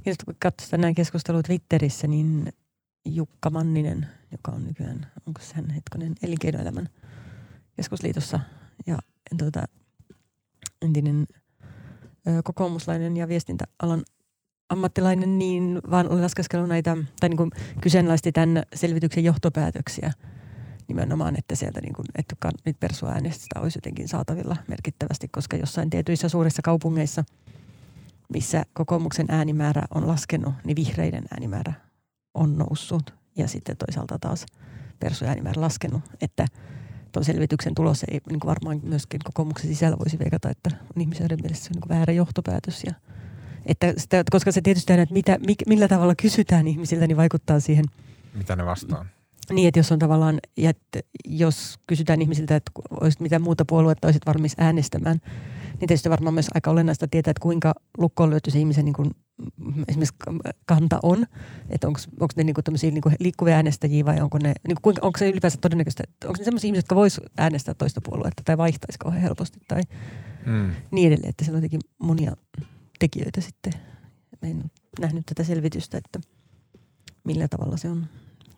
kiinnostavaa, 0.03 0.33
kun 0.33 0.35
katsoin 0.39 0.71
tänään 0.71 0.95
keskustelua 0.95 1.43
Twitterissä, 1.43 2.07
niin 2.07 2.53
Jukka 3.05 3.49
Manninen, 3.49 4.07
joka 4.31 4.51
on 4.51 4.65
nykyään, 4.65 5.11
onko 5.27 5.41
hän 5.53 5.69
hetkonen, 5.69 6.15
elinkeinoelämän 6.23 6.89
keskusliitossa 7.75 8.39
ja 8.87 8.97
tuota, 9.37 9.63
entinen 10.81 11.27
ö, 12.27 12.41
kokoomuslainen 12.43 13.17
ja 13.17 13.27
viestintäalan 13.27 14.03
ammattilainen, 14.69 15.39
niin 15.39 15.79
vaan 15.91 16.09
oli 16.09 16.21
laskeskellut 16.21 16.69
näitä, 16.69 16.97
tai 17.19 17.29
niin 17.29 17.37
kuin 17.37 17.51
kyseenalaisti 17.81 18.31
tämän 18.31 18.63
selvityksen 18.75 19.23
johtopäätöksiä– 19.23 20.11
nimenomaan, 20.87 21.35
että 21.37 21.55
sieltä 21.55 21.81
niin 21.81 21.93
kuin, 21.93 22.05
että 22.15 22.35
nyt 22.65 22.79
persuäänestä 22.79 23.59
olisi 23.59 23.77
jotenkin 23.77 24.07
saatavilla 24.07 24.57
merkittävästi, 24.67 25.27
koska 25.27 25.57
jossain 25.57 25.89
tietyissä 25.89 26.29
suurissa 26.29 26.61
kaupungeissa, 26.61 27.23
missä 28.33 28.63
kokoomuksen 28.73 29.25
äänimäärä 29.29 29.81
on 29.95 30.07
laskenut, 30.07 30.53
niin 30.63 30.75
vihreiden 30.75 31.23
äänimäärä 31.31 31.73
on 32.33 32.57
noussut 32.57 33.13
ja 33.37 33.47
sitten 33.47 33.77
toisaalta 33.77 34.19
taas 34.19 34.45
persuäänimäärä 34.99 35.61
laskenut, 35.61 36.01
että 36.21 36.45
tuon 37.11 37.25
selvityksen 37.25 37.75
tulos 37.75 38.03
ei 38.03 38.21
niin 38.29 38.39
kuin 38.39 38.49
varmaan 38.49 38.79
myöskin 38.83 39.19
kokoomuksen 39.23 39.69
sisällä 39.69 39.97
voisi 39.99 40.19
veikata, 40.19 40.49
että 40.49 40.69
on 40.95 41.01
ihmisen 41.01 41.27
mielestä 41.41 41.65
se 41.65 41.69
on 41.75 41.81
niin 41.81 41.99
väärä 41.99 42.13
johtopäätös 42.13 42.83
ja 42.83 42.93
että 43.65 43.93
sitä, 43.97 44.23
koska 44.31 44.51
se 44.51 44.61
tietysti 44.61 44.93
aina, 44.93 45.03
että 45.03 45.13
mitä, 45.13 45.37
millä 45.67 45.87
tavalla 45.87 46.15
kysytään 46.15 46.67
ihmisiltä, 46.67 47.07
niin 47.07 47.17
vaikuttaa 47.17 47.59
siihen. 47.59 47.85
Mitä 48.33 48.55
ne 48.55 48.65
vastaa? 48.65 49.05
Niin, 49.53 49.67
että 49.67 49.79
jos 49.79 49.91
on 49.91 49.99
tavallaan, 49.99 50.39
että 50.57 50.99
jos 51.25 51.79
kysytään 51.87 52.21
ihmisiltä, 52.21 52.55
että 52.55 52.71
olisit 53.01 53.19
mitä 53.19 53.39
muuta 53.39 53.65
puoluetta 53.65 54.07
olisit 54.07 54.25
valmis 54.25 54.55
äänestämään, 54.57 55.17
niin 55.79 55.87
tietysti 55.87 56.09
varmaan 56.09 56.33
myös 56.33 56.47
aika 56.53 56.71
olennaista 56.71 57.07
tietää, 57.07 57.31
että 57.31 57.41
kuinka 57.41 57.73
lukkoon 57.97 58.29
löytyy 58.29 58.51
se 58.51 58.59
ihmisen 58.59 58.85
niin 58.85 58.93
kuin, 58.93 59.11
esimerkiksi 59.87 60.15
kanta 60.65 60.99
on. 61.03 61.25
Että 61.69 61.87
onko 61.87 61.99
ne 62.35 62.43
niin 62.43 62.53
kuin 62.53 62.63
niin 62.81 63.01
kuin 63.01 63.15
liikkuvia 63.19 63.55
äänestäjiä 63.55 64.05
vai 64.05 64.21
onko 64.21 64.37
ne, 64.37 64.53
niin 64.67 64.77
kuin, 64.81 64.95
onko 65.01 65.19
se 65.19 65.29
ylipäänsä 65.29 65.57
todennäköistä, 65.61 66.03
että 66.07 66.27
onko 66.27 66.37
ne 66.39 66.45
sellaisia 66.45 66.67
ihmisiä, 66.67 66.79
jotka 66.79 66.95
vois 66.95 67.21
äänestää 67.37 67.73
toista 67.73 68.01
puoluetta 68.01 68.41
tai 68.45 68.57
vaihtaisi 68.57 68.99
kauhean 68.99 69.21
helposti 69.21 69.59
tai 69.67 69.81
mm. 70.45 70.71
niin 70.91 71.07
edelleen. 71.07 71.29
Että 71.29 71.45
siellä 71.45 71.57
on 71.57 71.63
jotenkin 71.63 71.89
monia 71.99 72.35
tekijöitä 72.99 73.41
sitten. 73.41 73.73
Mä 74.41 74.49
en 74.49 74.63
nähnyt 74.99 75.25
tätä 75.25 75.43
selvitystä, 75.43 75.97
että 75.97 76.19
millä 77.23 77.47
tavalla 77.47 77.77
se 77.77 77.89
on 77.89 78.05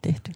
tehty. 0.02 0.32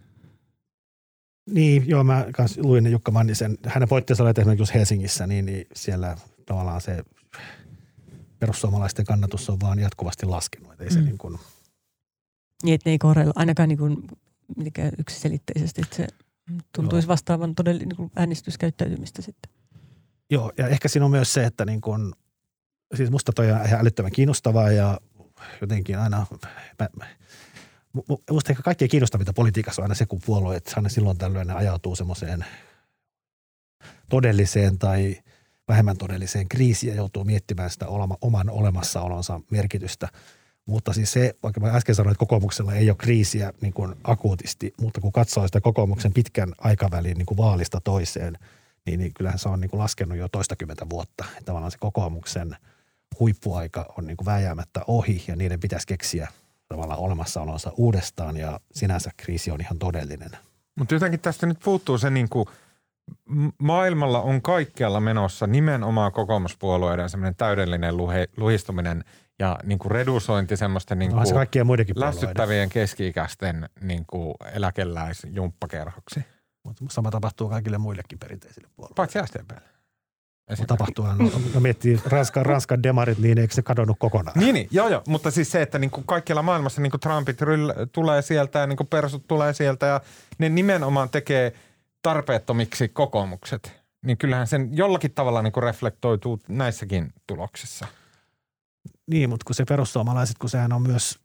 Niin, 1.51 1.89
joo, 1.89 2.03
mä 2.03 2.25
kans 2.31 2.57
luin 2.57 2.91
Jukka 2.91 3.11
Mannisen. 3.11 3.57
Hänen 3.65 3.89
pointteensa 3.89 4.23
oli, 4.23 4.31
esimerkiksi 4.37 4.73
Helsingissä, 4.73 5.27
niin, 5.27 5.45
niin 5.45 5.67
siellä 5.75 6.17
tavallaan 6.45 6.81
se 6.81 7.03
perussuomalaisten 8.39 9.05
kannatus 9.05 9.49
on 9.49 9.59
vaan 9.59 9.79
jatkuvasti 9.79 10.25
laskenut. 10.25 10.71
Että 10.71 10.83
ei 10.83 10.89
mm. 10.89 10.93
se 10.93 11.01
niin 11.01 11.17
kuin... 11.17 11.39
Niin, 12.63 12.75
että 12.75 12.89
ne 12.89 12.91
ei 12.91 12.97
kohdella 12.97 13.33
ainakaan 13.35 13.69
niin 13.69 13.79
kuin, 13.79 13.97
mitenkään 14.57 14.91
yksiselitteisesti, 14.97 15.81
että 15.81 15.95
se 15.95 16.07
tuntuisi 16.75 17.05
joo. 17.05 17.11
vastaavan 17.11 17.55
todella 17.55 17.79
niin 17.79 18.11
äänestyskäyttäytymistä 18.15 19.21
sitten. 19.21 19.51
Joo, 20.29 20.51
ja 20.57 20.67
ehkä 20.67 20.87
siinä 20.87 21.05
on 21.05 21.11
myös 21.11 21.33
se, 21.33 21.45
että 21.45 21.65
niin 21.65 21.81
kuin, 21.81 22.13
siis 22.95 23.11
musta 23.11 23.31
toi 23.31 23.51
on 23.51 23.65
ihan 23.65 23.79
älyttömän 23.79 24.11
kiinnostavaa 24.11 24.71
ja 24.71 24.99
jotenkin 25.61 25.99
aina, 25.99 26.25
mä, 26.79 27.05
Minusta 28.29 28.51
ehkä 28.51 28.63
kaikkein 28.63 28.91
kiinnostavinta 28.91 29.33
politiikassa 29.33 29.81
on 29.81 29.83
aina 29.83 29.95
se, 29.95 30.05
kun 30.05 30.21
puolueet 30.25 30.73
aina 30.75 30.89
silloin 30.89 31.17
tällöin 31.17 31.47
ne 31.47 31.53
ajautuu 31.53 31.95
semmoiseen 31.95 32.45
todelliseen 34.09 34.77
tai 34.77 35.17
vähemmän 35.67 35.97
todelliseen 35.97 36.49
kriisiin 36.49 36.89
ja 36.89 36.95
joutuu 36.95 37.23
miettimään 37.23 37.69
sitä 37.69 37.85
oman 38.21 38.49
olemassaolonsa 38.49 39.41
merkitystä. 39.51 40.07
Mutta 40.65 40.93
siis 40.93 41.11
se, 41.11 41.35
vaikka 41.43 41.59
mä 41.59 41.67
äsken 41.67 41.95
sanoin, 41.95 42.11
että 42.11 42.19
kokoomuksella 42.19 42.73
ei 42.73 42.89
ole 42.89 42.97
kriisiä 42.97 43.53
niin 43.61 43.73
kuin 43.73 43.95
akuutisti, 44.03 44.73
mutta 44.81 45.01
kun 45.01 45.11
katsoo 45.11 45.47
sitä 45.47 45.61
kokoomuksen 45.61 46.13
pitkän 46.13 46.53
aikavälin 46.57 47.17
niin 47.17 47.25
kuin 47.25 47.37
vaalista 47.37 47.81
toiseen, 47.83 48.37
niin, 48.85 48.99
niin 48.99 49.13
kyllähän 49.13 49.39
se 49.39 49.49
on 49.49 49.61
niin 49.61 49.69
kuin 49.69 49.79
laskenut 49.79 50.17
jo 50.17 50.27
toistakymmentä 50.29 50.89
vuotta. 50.89 51.25
Tavallaan 51.45 51.71
se 51.71 51.77
kokoomuksen 51.77 52.55
huippuaika 53.19 53.93
on 53.97 54.07
niin 54.07 54.17
kuin 54.17 54.25
vääjäämättä 54.25 54.81
ohi 54.87 55.23
ja 55.27 55.35
niiden 55.35 55.59
pitäisi 55.59 55.87
keksiä– 55.87 56.27
tavallaan 56.71 56.99
olemassaolonsa 56.99 57.71
uudestaan 57.77 58.37
ja 58.37 58.59
sinänsä 58.71 59.11
kriisi 59.17 59.51
on 59.51 59.61
ihan 59.61 59.79
todellinen. 59.79 60.31
Mutta 60.75 60.93
jotenkin 60.93 61.19
tästä 61.19 61.45
nyt 61.45 61.59
puuttuu 61.63 61.97
se 61.97 62.09
niin 62.09 62.29
kuin, 62.29 62.45
maailmalla 63.57 64.21
on 64.21 64.41
kaikkialla 64.41 64.99
menossa 64.99 65.47
nimenomaan 65.47 66.11
kokoomuspuolueiden 66.11 67.09
semmoinen 67.09 67.35
täydellinen 67.35 67.97
luhe, 67.97 68.27
luhistuminen 68.37 69.03
ja 69.39 69.59
niin 69.63 69.79
kuin 69.79 69.91
redusointi 69.91 70.57
semmoisten 70.57 70.99
niin 70.99 71.11
kuin 71.11 71.27
se 71.27 71.63
muidenkin 71.63 71.99
lässyttävien 71.99 72.69
keski-ikäisten 72.69 73.69
niin 73.81 74.05
kuin 74.07 74.35
eläkeläisjumppakerhoksi. 74.53 76.25
Mutta 76.63 76.85
sama 76.89 77.11
tapahtuu 77.11 77.49
kaikille 77.49 77.77
muillekin 77.77 78.19
perinteisille 78.19 78.67
puolueille. 78.75 78.95
Paitsi 78.95 79.19
SDPlle. 79.25 79.61
Mutta 80.59 80.77
tapahtuu 80.77 81.05
aina. 81.05 81.29
No 81.53 81.59
miettii 81.59 82.01
Ranskan, 82.05 82.45
Ranskan 82.45 82.83
demarit, 82.83 83.17
niin 83.17 83.37
eikö 83.37 83.53
se 83.53 83.61
kadonnut 83.61 83.97
kokonaan? 83.99 84.39
Niin, 84.39 84.53
niin 84.53 84.67
joo, 84.71 84.89
joo, 84.89 85.01
mutta 85.07 85.31
siis 85.31 85.51
se, 85.51 85.61
että 85.61 85.79
niin 85.79 85.91
kuin 85.91 86.05
kaikkialla 86.05 86.41
maailmassa 86.41 86.81
niin 86.81 86.91
kuin 86.91 87.01
Trumpit 87.01 87.41
ryll, 87.41 87.71
tulee 87.91 88.21
sieltä 88.21 88.59
ja 88.59 88.67
niin 88.67 88.77
kuin 88.77 88.87
persut 88.87 89.27
tulee 89.27 89.53
sieltä 89.53 89.85
ja 89.85 90.01
ne 90.37 90.49
nimenomaan 90.49 91.09
tekee 91.09 91.53
tarpeettomiksi 92.01 92.89
kokoomukset. 92.89 93.81
Niin 94.05 94.17
kyllähän 94.17 94.47
sen 94.47 94.69
jollakin 94.77 95.11
tavalla 95.11 95.41
niin 95.41 95.53
kuin 95.53 95.63
reflektoituu 95.63 96.39
näissäkin 96.47 97.13
tuloksissa. 97.27 97.87
Niin, 99.07 99.29
mutta 99.29 99.43
kun 99.45 99.55
se 99.55 99.65
perussuomalaiset, 99.65 100.37
kun 100.37 100.49
sehän 100.49 100.73
on 100.73 100.81
myös, 100.81 101.19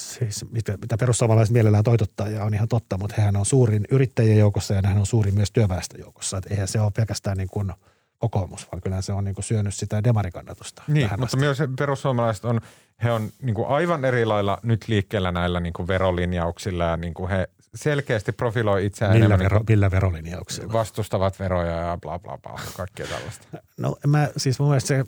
siis 0.00 0.44
mitä, 0.50 0.76
mitä 0.76 0.96
perussuomalaiset 0.96 1.52
mielellään 1.52 1.84
toitottaa 1.84 2.28
ja 2.28 2.44
on 2.44 2.54
ihan 2.54 2.68
totta, 2.68 2.98
mutta 2.98 3.14
hehän 3.18 3.36
on 3.36 3.46
suurin 3.46 3.84
yrittäjien 3.90 4.38
joukossa 4.38 4.74
ja 4.74 4.82
hän 4.84 4.98
on 4.98 5.06
suurin 5.06 5.34
myös 5.34 5.52
työväestön 5.52 6.00
joukossa. 6.00 6.36
Että 6.36 6.54
eihän 6.54 6.68
se 6.68 6.80
ole 6.80 6.90
pelkästään 6.96 7.36
niin 7.36 7.48
kuin– 7.48 7.72
kokoomus, 8.18 8.68
vaan 8.72 8.82
kyllä 8.82 9.02
se 9.02 9.12
on 9.12 9.24
niin 9.24 9.34
kuin 9.34 9.44
syönyt 9.44 9.74
sitä 9.74 10.04
demarikannatusta. 10.04 10.82
Niin, 10.88 11.10
mutta 11.10 11.24
asti. 11.24 11.36
myös 11.36 11.58
perussuomalaiset 11.78 12.44
on, 12.44 12.60
he 13.04 13.10
on 13.10 13.30
niin 13.42 13.54
kuin 13.54 13.68
aivan 13.68 14.04
eri 14.04 14.24
lailla 14.24 14.58
nyt 14.62 14.88
liikkeellä 14.88 15.32
näillä 15.32 15.60
niin 15.60 15.72
kuin 15.72 15.88
verolinjauksilla 15.88 16.84
ja 16.84 16.96
niin 16.96 17.14
kuin 17.14 17.30
he 17.30 17.48
selkeästi 17.74 18.32
profiloi 18.32 18.86
itseään 18.86 19.14
millä, 19.14 19.24
enemmän. 19.24 19.44
Vero, 19.44 19.58
niin 19.58 19.66
millä 19.68 19.90
verolinjauksilla? 19.90 20.72
Vastustavat 20.72 21.38
veroja 21.38 21.76
ja 21.76 21.98
bla 22.02 22.18
bla 22.18 22.38
bla, 22.38 22.60
kaikkea 22.76 23.06
tällaista. 23.06 23.46
No 23.78 23.96
mä 24.06 24.28
siis 24.36 24.58
mun 24.58 24.68
mielestä 24.68 24.88
se 24.88 25.04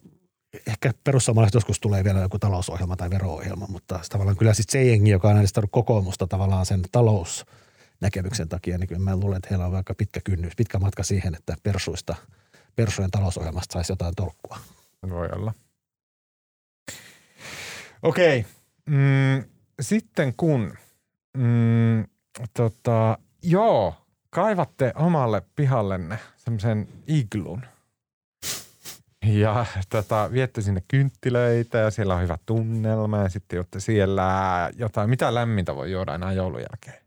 ehkä 0.67 0.93
perussuomalaiset 1.05 1.55
joskus 1.55 1.81
tulee 1.81 2.05
vielä 2.05 2.21
joku 2.21 2.39
talousohjelma 2.39 2.97
tai 2.97 3.11
veroohjelma, 3.11 3.67
mutta 3.69 4.01
tavallaan 4.09 4.37
kyllä 4.37 4.55
siis 4.55 4.67
se 4.71 4.85
jengi, 4.85 5.11
joka 5.11 5.29
on 5.29 5.37
äänestänyt 5.37 5.71
kokoomusta 5.73 6.27
tavallaan 6.27 6.67
sen 6.67 6.83
talousnäkemyksen 6.93 8.49
takia, 8.49 8.79
niin 8.79 8.89
kyllä 8.89 9.01
mä 9.01 9.17
luulen, 9.17 9.37
että 9.37 9.49
heillä 9.51 9.67
on 9.67 9.75
aika 9.75 9.95
pitkä 9.95 10.21
kynnys, 10.25 10.53
pitkä 10.57 10.79
matka 10.79 11.03
siihen, 11.03 11.35
että 11.35 11.57
persuista– 11.63 12.17
Persojen 12.77 13.11
talousohjelmasta 13.11 13.73
saisi 13.73 13.93
jotain 13.93 14.15
tolkkua. 14.15 14.59
Voi 15.11 15.29
olla. 15.33 15.55
Okei. 18.03 18.47
Mm, 18.87 19.45
sitten 19.81 20.35
kun, 20.37 20.75
mm, 21.37 22.05
tota, 22.55 23.19
joo, 23.43 23.95
kaivatte 24.31 24.93
omalle 24.95 25.43
pihallenne 25.57 26.19
semmoisen 26.37 26.89
iglun. 27.07 27.63
Ja 29.27 29.67
tota, 29.89 30.29
viette 30.33 30.63
sinne 30.63 30.83
kynttilöitä 30.89 31.79
ja 31.79 31.91
siellä 31.91 32.15
on 32.15 32.23
hyvä 32.23 32.39
tunnelma 32.47 33.19
ja 33.19 33.29
sitten 33.29 33.57
jotte 33.57 33.81
siellä 33.81 34.71
jotain. 34.77 35.11
Mitä 35.11 35.35
lämmintä 35.35 35.77
voi 35.77 35.93
juoda 35.93 36.15
enää 36.15 36.33
joulun 36.33 36.61
jälkeen? 36.61 37.05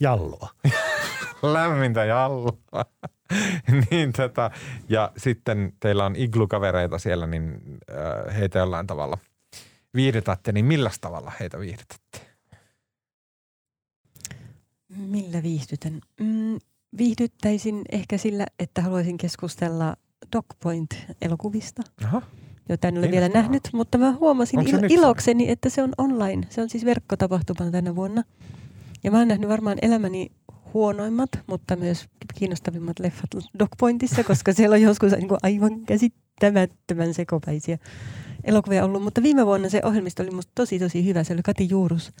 Jalloa. 0.00 0.50
lämmintä 1.42 2.04
jallua. 2.04 2.58
niin 3.90 4.12
tota, 4.12 4.50
ja 4.88 5.12
sitten 5.16 5.72
teillä 5.80 6.04
on 6.04 6.16
iglukavereita 6.16 6.98
siellä, 6.98 7.26
niin 7.26 7.60
heitä 8.38 8.58
jollain 8.58 8.86
tavalla 8.86 9.18
viihdytätte, 9.94 10.52
niin 10.52 10.64
millä 10.64 10.90
tavalla 11.00 11.32
heitä 11.40 11.58
viihdytätte? 11.58 12.20
Millä 14.96 15.42
viihdytän? 15.42 16.00
Mm, 16.20 16.58
viihdyttäisin 16.98 17.82
ehkä 17.92 18.18
sillä, 18.18 18.46
että 18.58 18.82
haluaisin 18.82 19.18
keskustella 19.18 19.96
Dogpoint-elokuvista. 20.36 21.82
Aha. 22.04 22.22
Jota 22.68 22.88
en 22.88 22.98
ole 22.98 23.10
vielä 23.10 23.28
nähnyt, 23.28 23.68
mutta 23.72 23.98
mä 23.98 24.12
huomasin 24.12 24.60
il- 24.60 24.86
ilokseni, 24.92 25.50
että 25.50 25.68
se 25.68 25.82
on 25.82 25.92
online. 25.98 26.46
Se 26.50 26.62
on 26.62 26.68
siis 26.68 26.84
verkkotapahtuma 26.84 27.70
tänä 27.70 27.96
vuonna. 27.96 28.22
Ja 29.04 29.10
mä 29.10 29.18
oon 29.18 29.28
nähnyt 29.28 29.48
varmaan 29.48 29.78
elämäni 29.82 30.30
huonoimmat, 30.76 31.30
mutta 31.46 31.76
myös 31.76 32.06
kiinnostavimmat 32.34 32.98
leffat 32.98 33.30
Dogpointissa, 33.58 34.24
koska 34.24 34.52
siellä 34.52 34.74
on 34.74 34.82
joskus 34.82 35.12
niin 35.12 35.28
kuin 35.28 35.38
aivan 35.42 35.80
käsittämättömän 35.80 37.14
sekopäisiä 37.14 37.78
elokuvia 38.44 38.84
ollut. 38.84 39.02
Mutta 39.02 39.22
viime 39.22 39.46
vuonna 39.46 39.68
se 39.68 39.80
ohjelmisto 39.84 40.22
oli 40.22 40.30
musta 40.30 40.52
tosi 40.54 40.78
tosi 40.78 41.04
hyvä. 41.04 41.24
Se 41.24 41.32
oli 41.32 41.42
Kati 41.42 41.68
Juurus 41.68 42.12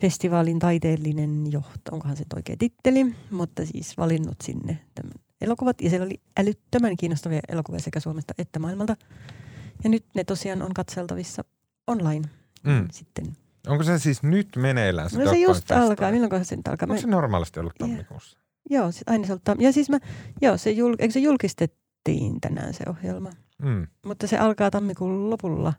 festivaalin 0.00 0.58
taiteellinen 0.58 1.52
johto, 1.52 1.92
onkohan 1.92 2.16
se 2.16 2.24
oikea 2.36 2.56
titteli, 2.58 3.06
mutta 3.30 3.66
siis 3.66 3.98
valinnut 3.98 4.36
sinne 4.42 4.78
tämän 4.94 5.12
elokuvat. 5.40 5.80
Ja 5.80 5.90
siellä 5.90 6.06
oli 6.06 6.20
älyttömän 6.38 6.96
kiinnostavia 6.96 7.40
elokuvia 7.48 7.80
sekä 7.80 8.00
Suomesta 8.00 8.34
että 8.38 8.58
maailmalta. 8.58 8.96
Ja 9.84 9.90
nyt 9.90 10.04
ne 10.14 10.24
tosiaan 10.24 10.62
on 10.62 10.74
katseltavissa 10.74 11.44
online 11.86 12.28
mm. 12.64 12.88
sitten– 12.92 13.24
Onko 13.66 13.84
se 13.84 13.98
siis 13.98 14.22
nyt 14.22 14.48
meneillään? 14.56 15.10
Se 15.10 15.24
no 15.24 15.30
se 15.30 15.38
just 15.38 15.70
alkaa. 15.70 16.10
Milloin 16.10 16.44
se 16.44 16.56
nyt 16.56 16.68
alkaa? 16.68 16.86
Onko 16.90 17.00
se 17.00 17.06
normaalisti 17.06 17.60
ollut 17.60 17.74
tammikuussa? 17.78 18.38
Yeah. 18.38 18.50
Joo, 18.70 18.90
aina 19.06 19.26
se 19.26 19.32
ollut 19.32 19.62
Ja 19.62 19.72
siis 19.72 19.90
mä, 19.90 19.98
joo, 20.40 20.56
se, 20.56 20.70
jul, 20.70 20.96
eikö 20.98 21.12
se 21.12 21.20
julkistettiin 21.20 22.40
tänään 22.40 22.74
se 22.74 22.84
ohjelma? 22.88 23.30
Mm. 23.62 23.86
Mutta 24.06 24.26
se 24.26 24.38
alkaa 24.38 24.70
tammikuun 24.70 25.30
lopulla. 25.30 25.72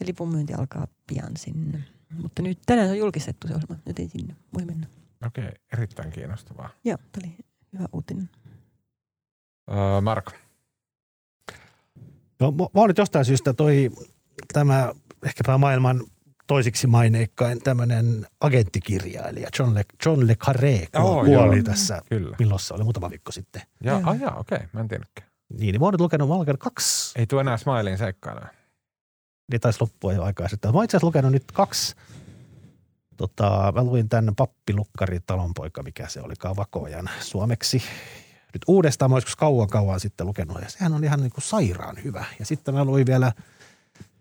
Ja 0.00 0.06
lipun 0.06 0.28
myynti 0.28 0.54
alkaa 0.54 0.86
pian 1.06 1.36
sinne. 1.36 1.84
Mutta 2.22 2.42
nyt 2.42 2.58
tänään 2.66 2.88
se 2.88 2.92
on 2.92 2.98
julkistettu 2.98 3.48
se 3.48 3.54
ohjelma, 3.54 3.76
joten 3.86 4.10
sinne 4.10 4.36
voi 4.54 4.64
mennä. 4.64 4.86
Okei, 5.26 5.44
okay, 5.44 5.54
erittäin 5.72 6.10
kiinnostavaa. 6.10 6.70
Joo, 6.84 6.98
tämä 7.12 7.26
oli 7.26 7.36
hyvä 7.72 7.88
uutinen. 7.92 8.30
Uh, 9.70 10.02
Marko. 10.02 10.32
No, 12.40 12.50
mä 12.50 12.66
oon 12.74 12.88
nyt 12.88 12.98
jostain 12.98 13.24
syystä 13.24 13.54
toi 13.54 13.90
tämä 14.52 14.92
ehkäpä 15.26 15.58
maailman 15.58 16.04
toisiksi 16.50 16.86
maineikkain 16.86 17.62
tämmöinen 17.62 18.26
agenttikirjailija 18.40 19.48
John 19.58 19.74
Le, 19.74 19.84
John 20.06 20.26
Le 20.26 20.36
Carré 20.44 21.00
oh, 21.00 21.24
kuoli 21.24 21.56
joo. 21.56 21.64
tässä, 21.64 22.02
Kyllä. 22.08 22.36
milloin 22.38 22.60
se 22.60 22.74
oli, 22.74 22.84
muutama 22.84 23.10
viikko 23.10 23.32
sitten. 23.32 23.62
Ja, 23.84 24.00
ah, 24.04 24.20
jaa, 24.20 24.36
okei, 24.36 24.56
okay. 24.56 24.68
mä 24.72 24.80
en 24.80 24.88
tiennytkään. 24.88 25.28
Niin, 25.48 25.72
niin 25.72 25.80
mä 25.80 25.84
oon 25.86 25.94
nyt 25.94 26.00
lukenut, 26.00 26.28
mä 26.28 26.34
oon 26.34 26.40
lukenut 26.40 26.60
kaksi. 26.60 27.18
Ei 27.18 27.26
tule 27.26 27.40
enää 27.40 27.56
Smilein 27.56 27.98
seikkailuja. 27.98 28.48
Niin 29.52 29.60
taisi 29.60 29.80
loppua 29.80 30.12
jo 30.12 30.22
aikaa 30.22 30.48
sitten. 30.48 30.70
Mä 30.70 30.78
oon 30.78 30.84
itse 30.84 30.96
asiassa 30.96 31.06
lukenut 31.06 31.32
nyt 31.32 31.52
kaksi. 31.52 31.94
Tota, 33.16 33.72
mä 33.74 33.82
luin 33.82 34.08
tämän 34.08 34.34
pappilukkari 34.36 35.20
talonpoika, 35.26 35.82
mikä 35.82 36.08
se 36.08 36.20
oli 36.20 36.34
Vakojan 36.56 37.10
suomeksi. 37.20 37.82
Nyt 38.52 38.62
uudestaan 38.66 39.10
mä 39.10 39.16
joskus 39.16 39.36
kauan 39.36 39.68
kauan 39.68 40.00
sitten 40.00 40.26
lukenut 40.26 40.60
ja 40.62 40.68
sehän 40.68 40.92
on 40.92 41.04
ihan 41.04 41.20
niin 41.20 41.32
kuin 41.32 41.44
sairaan 41.44 41.96
hyvä. 42.04 42.24
Ja 42.38 42.46
sitten 42.46 42.74
mä 42.74 42.84
luin 42.84 43.06
vielä– 43.06 43.32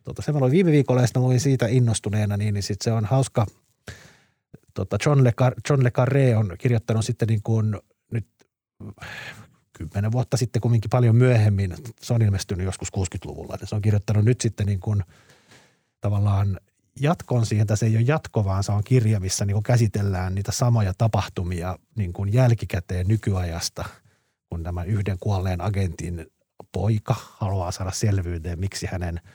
tota, 0.04 0.22
se 0.22 0.32
mä 0.32 0.40
luin 0.40 0.52
viime 0.52 0.72
viikolla 0.72 1.02
ja 1.02 1.08
luin 1.16 1.40
siitä 1.40 1.68
innostuneena, 1.68 2.38
niin, 2.38 2.54
niin 2.54 2.64
sitten 2.64 2.84
se 2.84 2.92
on 2.92 3.06
hauska. 3.06 3.46
Tota 4.74 4.98
John, 5.06 5.24
Le 5.24 5.34
Car- 5.42 5.62
John 5.70 5.84
Le 5.84 5.92
Carré 5.98 6.38
on 6.38 6.56
kirjoittanut 6.58 7.06
sitten 7.06 7.28
niin 7.28 7.44
kuin 7.44 7.78
nyt 8.12 8.28
kymmenen 9.74 10.12
vuotta 10.12 10.38
sitten 10.38 10.62
kumminkin 10.62 10.90
paljon 10.90 11.16
myöhemmin. 11.16 11.76
Se 12.02 12.14
on 12.14 12.22
ilmestynyt 12.22 12.66
joskus 12.66 12.88
60-luvulla. 12.98 13.58
Se 13.64 13.76
on 13.76 13.82
kirjoittanut 13.82 14.26
nyt 14.26 14.42
sitten 14.42 14.66
niin 14.66 14.80
kuin 14.80 15.04
tavallaan 16.02 16.60
jatkon 17.00 17.46
siihen, 17.46 17.62
että 17.62 17.76
se 17.76 17.86
ei 17.86 17.96
ole 17.96 18.06
jatko, 18.08 18.46
vaan 18.46 18.64
se 18.64 18.72
on 18.72 18.84
kirja, 18.84 19.20
missä 19.20 19.46
niin 19.46 19.56
kuin 19.56 19.64
käsitellään 19.64 20.36
niitä 20.36 20.52
samoja 20.52 20.94
tapahtumia 20.98 21.80
niin 21.96 22.14
kuin 22.14 22.34
jälkikäteen 22.34 23.08
nykyajasta, 23.08 23.86
kun 24.50 24.64
tämä 24.64 24.84
yhden 24.84 25.18
kuolleen 25.20 25.62
agentin 25.62 26.26
poika 26.72 27.16
haluaa 27.38 27.72
saada 27.72 27.92
selvyyteen, 27.92 28.60
miksi 28.60 28.88
hänen– 28.92 29.22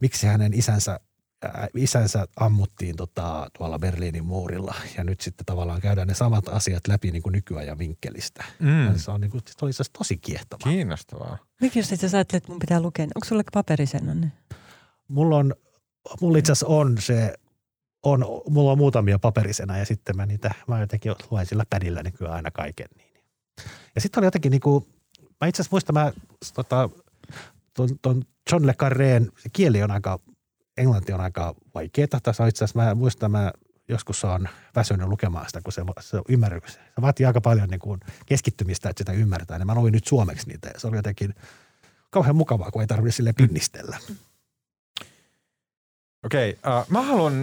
miksi 0.00 0.26
hänen 0.26 0.54
isänsä 0.54 1.00
äh, 1.44 1.68
isänsä 1.74 2.26
ammuttiin 2.36 2.96
tota, 2.96 3.46
tuolla 3.58 3.78
Berliinin 3.78 4.24
muurilla 4.24 4.74
ja 4.96 5.04
nyt 5.04 5.20
sitten 5.20 5.46
tavallaan 5.46 5.80
käydään 5.80 6.08
ne 6.08 6.14
samat 6.14 6.48
asiat 6.48 6.86
läpi 6.88 7.10
niin 7.10 7.22
kuin 7.22 7.32
nykyajan 7.32 7.78
vinkkelistä. 7.78 8.44
Mm. 8.58 8.98
Se 8.98 9.10
on 9.10 9.20
niin 9.20 9.30
kuin, 9.30 9.42
se 9.46 9.64
oli 9.64 9.70
tosi 9.98 10.16
kiehtovaa. 10.16 10.72
Kiinnostavaa. 10.72 11.38
Mikä 11.60 11.78
jos 11.78 11.88
sä 11.88 11.94
ajattelet, 12.16 12.42
että 12.42 12.52
mun 12.52 12.58
pitää 12.58 12.80
lukea? 12.80 13.04
Onko 13.04 13.24
sulla 13.24 13.42
paperisena? 13.52 14.28
Mulla 15.08 15.36
on, 15.36 15.54
mulla 16.20 16.38
itse 16.38 16.52
asiassa 16.52 16.66
on 16.66 16.98
se, 16.98 17.34
on, 18.02 18.24
mulla 18.48 18.72
on 18.72 18.78
muutamia 18.78 19.18
paperisena 19.18 19.78
ja 19.78 19.86
sitten 19.86 20.16
mä 20.16 20.26
niitä, 20.26 20.54
mä 20.66 20.80
jotenkin 20.80 21.14
luen 21.30 21.46
sillä 21.46 21.64
pädillä 21.70 22.02
nykyään 22.02 22.34
aina 22.34 22.50
kaiken. 22.50 22.88
Niin. 22.96 23.06
Ja 23.94 24.00
sitten 24.00 24.20
oli 24.20 24.26
jotenkin 24.26 24.50
niin 24.50 24.60
kuin, 24.60 24.86
mä 25.40 25.46
itse 25.46 25.62
asiassa 25.62 25.74
muistan, 25.74 25.94
mä 25.94 26.12
tota, 26.54 26.90
ton, 27.76 27.88
ton 28.02 28.22
John 28.52 28.66
Le 28.66 28.74
Carreen 28.74 29.30
se 29.38 29.48
kieli 29.52 29.82
on 29.82 29.90
aika, 29.90 30.18
englanti 30.76 31.12
on 31.12 31.20
aika 31.20 31.54
vaikeaa. 31.74 32.20
Tässä 32.22 32.46
itse 32.46 32.64
asiassa 32.64 32.84
mä 32.84 32.94
muistan, 32.94 33.30
mä 33.30 33.52
joskus 33.88 34.24
on 34.24 34.48
väsynyt 34.74 35.08
lukemaan 35.08 35.46
sitä, 35.46 35.60
kun 35.62 35.72
se, 35.72 35.82
se 36.00 36.18
ymmärrys. 36.28 36.72
Se 36.72 37.02
vaatii 37.02 37.26
aika 37.26 37.40
paljon 37.40 37.68
niin 37.68 37.80
kuin 37.80 38.00
keskittymistä, 38.26 38.90
että 38.90 39.00
sitä 39.00 39.12
ymmärtää. 39.12 39.58
Ja 39.58 39.64
mä 39.64 39.74
luin 39.74 39.92
nyt 39.92 40.06
suomeksi 40.06 40.48
niitä 40.48 40.68
ja 40.74 40.80
se 40.80 40.86
oli 40.86 40.96
jotenkin 40.96 41.34
kauhean 42.10 42.36
mukavaa, 42.36 42.70
kun 42.70 42.82
ei 42.82 42.86
tarvitse 42.86 43.16
sille 43.16 43.32
pinnistellä. 43.32 43.98
Okei, 46.24 46.50
okay, 46.50 46.78
uh, 46.78 46.86
mä 46.88 47.02
haluan, 47.02 47.34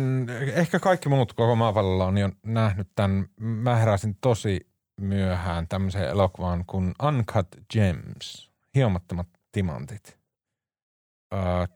ehkä 0.54 0.80
kaikki 0.80 1.10
muut 1.10 1.34
koko 1.34 1.56
maapallolla 1.56 2.06
on 2.06 2.18
jo 2.18 2.30
nähnyt 2.46 2.88
tämän, 2.96 3.26
mä 3.40 3.76
heräsin 3.76 4.18
tosi 4.22 4.68
myöhään 5.02 5.68
tämmöisen 5.68 6.04
elokuvan 6.04 6.66
kuin 6.66 6.94
Uncut 7.04 7.48
Gems, 7.74 8.52
hiomattomat 8.76 9.28
timantit. 9.52 10.23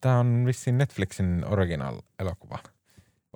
Tämä 0.01 0.19
on 0.19 0.43
vissiin 0.45 0.77
Netflixin 0.77 1.45
original-elokuva. 1.47 2.59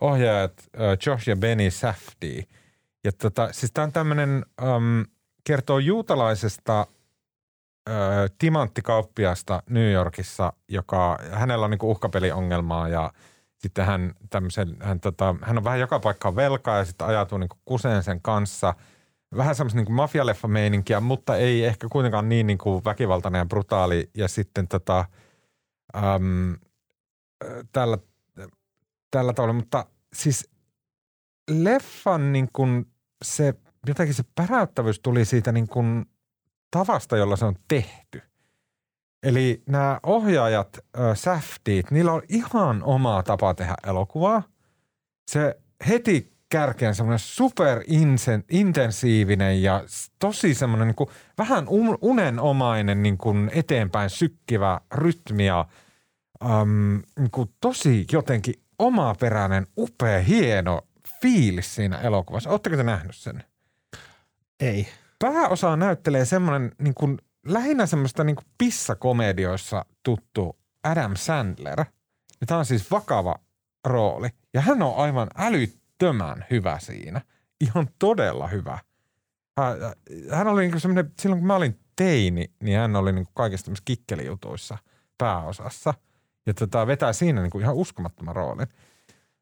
Ohjaajat 0.02 0.70
Josh 1.06 1.30
ja 1.30 1.36
Benny 1.36 1.72
Safdie. 1.72 2.44
Ja 3.04 3.12
tota, 3.12 3.50
siis 3.52 3.72
tämä 3.72 3.84
on 3.84 3.92
tämmöinen, 3.92 4.46
um, 4.62 5.06
kertoo 5.44 5.80
juutalaisesta 5.80 6.88
ö, 7.90 7.94
timanttikauppiasta 8.38 9.64
New 9.70 9.92
Yorkissa, 9.92 10.54
joka, 10.68 11.20
hänellä 11.32 11.66
on 11.66 11.72
niinku 11.72 11.92
uhkapeliongelmaa 11.92 12.88
ja 12.88 13.12
sitten 13.58 13.86
hän, 13.86 14.14
tämmöisen, 14.30 14.78
hän, 14.80 15.00
tota, 15.00 15.36
hän 15.42 15.58
on 15.58 15.64
vähän 15.64 15.80
joka 15.80 16.00
paikkaan 16.00 16.36
velkaa 16.36 16.78
ja 16.78 16.86
sitten 16.86 17.08
ajatuu 17.08 17.38
niinku 17.38 17.58
kuseen 17.66 18.04
sen 18.04 18.22
kanssa. 18.22 18.74
Vähän 19.38 19.56
semmoista 19.56 19.78
niinku 19.78 19.94
mafialeffa-meininkiä, 19.94 21.00
mutta 21.00 21.38
ei 21.38 21.66
ehkä 21.66 21.88
kuitenkaan 21.92 22.30
niin 22.30 22.48
niinku 22.48 22.82
väkivaltainen 22.86 23.40
ja 23.40 23.46
brutaali. 23.46 24.10
Ja 24.18 24.28
sitten 24.28 24.68
tota, 24.68 25.06
äm, 25.96 26.58
tällä, 27.72 27.98
tällä 29.12 29.34
tavalla, 29.34 29.54
mutta 29.54 29.86
siis 30.14 30.50
leffan 31.50 32.32
niin 32.32 32.50
kuin 32.54 32.86
se, 33.24 33.54
jotenkin 33.88 34.14
se 34.14 34.24
päräyttävyys 34.36 35.00
tuli 35.00 35.26
siitä 35.26 35.52
niin 35.52 35.68
kuin 35.68 36.06
tavasta, 36.72 37.18
jolla 37.18 37.36
se 37.36 37.46
on 37.46 37.56
tehty. 37.68 38.22
Eli 39.24 39.64
nämä 39.70 40.00
ohjaajat, 40.04 40.78
äh, 40.78 41.18
säftiit, 41.18 41.92
niillä 41.92 42.14
on 42.14 42.22
ihan 42.30 42.84
oma 42.84 43.24
tapa 43.24 43.54
tehdä 43.54 43.76
elokuvaa. 43.88 44.44
Se 45.32 45.62
heti 45.88 46.34
kärkeen 46.52 46.96
semmoinen 46.96 47.20
super 47.20 47.84
intensiivinen 48.50 49.64
ja 49.64 49.84
tosi 50.20 50.54
semmoinen 50.54 50.88
niin 50.88 50.96
kuin 50.96 51.10
vähän 51.38 51.66
unenomainen 52.02 53.04
niin 53.04 53.18
kuin 53.18 53.52
eteenpäin 53.54 54.10
sykkivä 54.10 54.82
rytmi 54.94 55.46
ja 55.46 55.66
äm, 56.46 57.02
niin 57.20 57.32
kuin 57.32 57.50
tosi 57.62 58.06
jotenkin 58.12 58.54
omaperäinen, 58.80 59.68
upea, 59.78 60.20
hieno 60.20 60.82
fiilis 61.22 61.76
siinä 61.76 61.98
elokuvassa. 61.98 62.50
Oletteko 62.50 62.78
te 62.78 62.84
nähnyt 62.84 63.16
sen? 63.16 63.44
Ei. 64.60 64.88
Pääosaa 65.20 65.76
näyttelee 65.76 66.26
semmoinen 66.26 66.72
niin 66.80 66.94
kuin, 66.94 67.18
lähinnä 67.46 67.86
semmoista 67.86 68.24
niin 68.24 68.36
kuin 68.36 68.46
pissakomedioissa 68.58 69.86
tuttu 70.04 70.58
Adam 70.84 71.16
Sandler. 71.16 71.80
Ja 72.42 72.48
tämä 72.48 72.58
on 72.58 72.66
siis 72.66 72.92
vakava 72.92 73.36
rooli. 73.86 74.30
Ja 74.54 74.62
hän 74.62 74.82
on 74.82 74.96
aivan 74.96 75.28
älyttömän 75.38 75.81
hyvä 76.52 76.80
siinä. 76.80 77.22
Ihan 77.62 77.88
todella 78.00 78.48
hyvä. 78.48 78.80
Hän 80.32 80.48
oli 80.48 80.68
niin 80.68 80.80
semmoinen, 80.80 81.12
silloin 81.20 81.40
kun 81.40 81.48
mä 81.48 81.56
olin 81.56 81.80
teini, 81.96 82.52
niin 82.64 82.80
hän 82.80 82.96
oli 82.96 83.12
niin 83.12 83.28
kaikista 83.34 83.66
tämmöisissä 83.66 83.86
kikkelijutuissa 83.86 84.78
pääosassa. 85.18 85.94
Ja 86.46 86.54
tota, 86.54 86.88
vetää 86.88 87.14
siinä 87.14 87.42
niin 87.42 87.52
kuin 87.52 87.62
ihan 87.62 87.76
uskomattoman 87.76 88.36
roolin. 88.36 88.68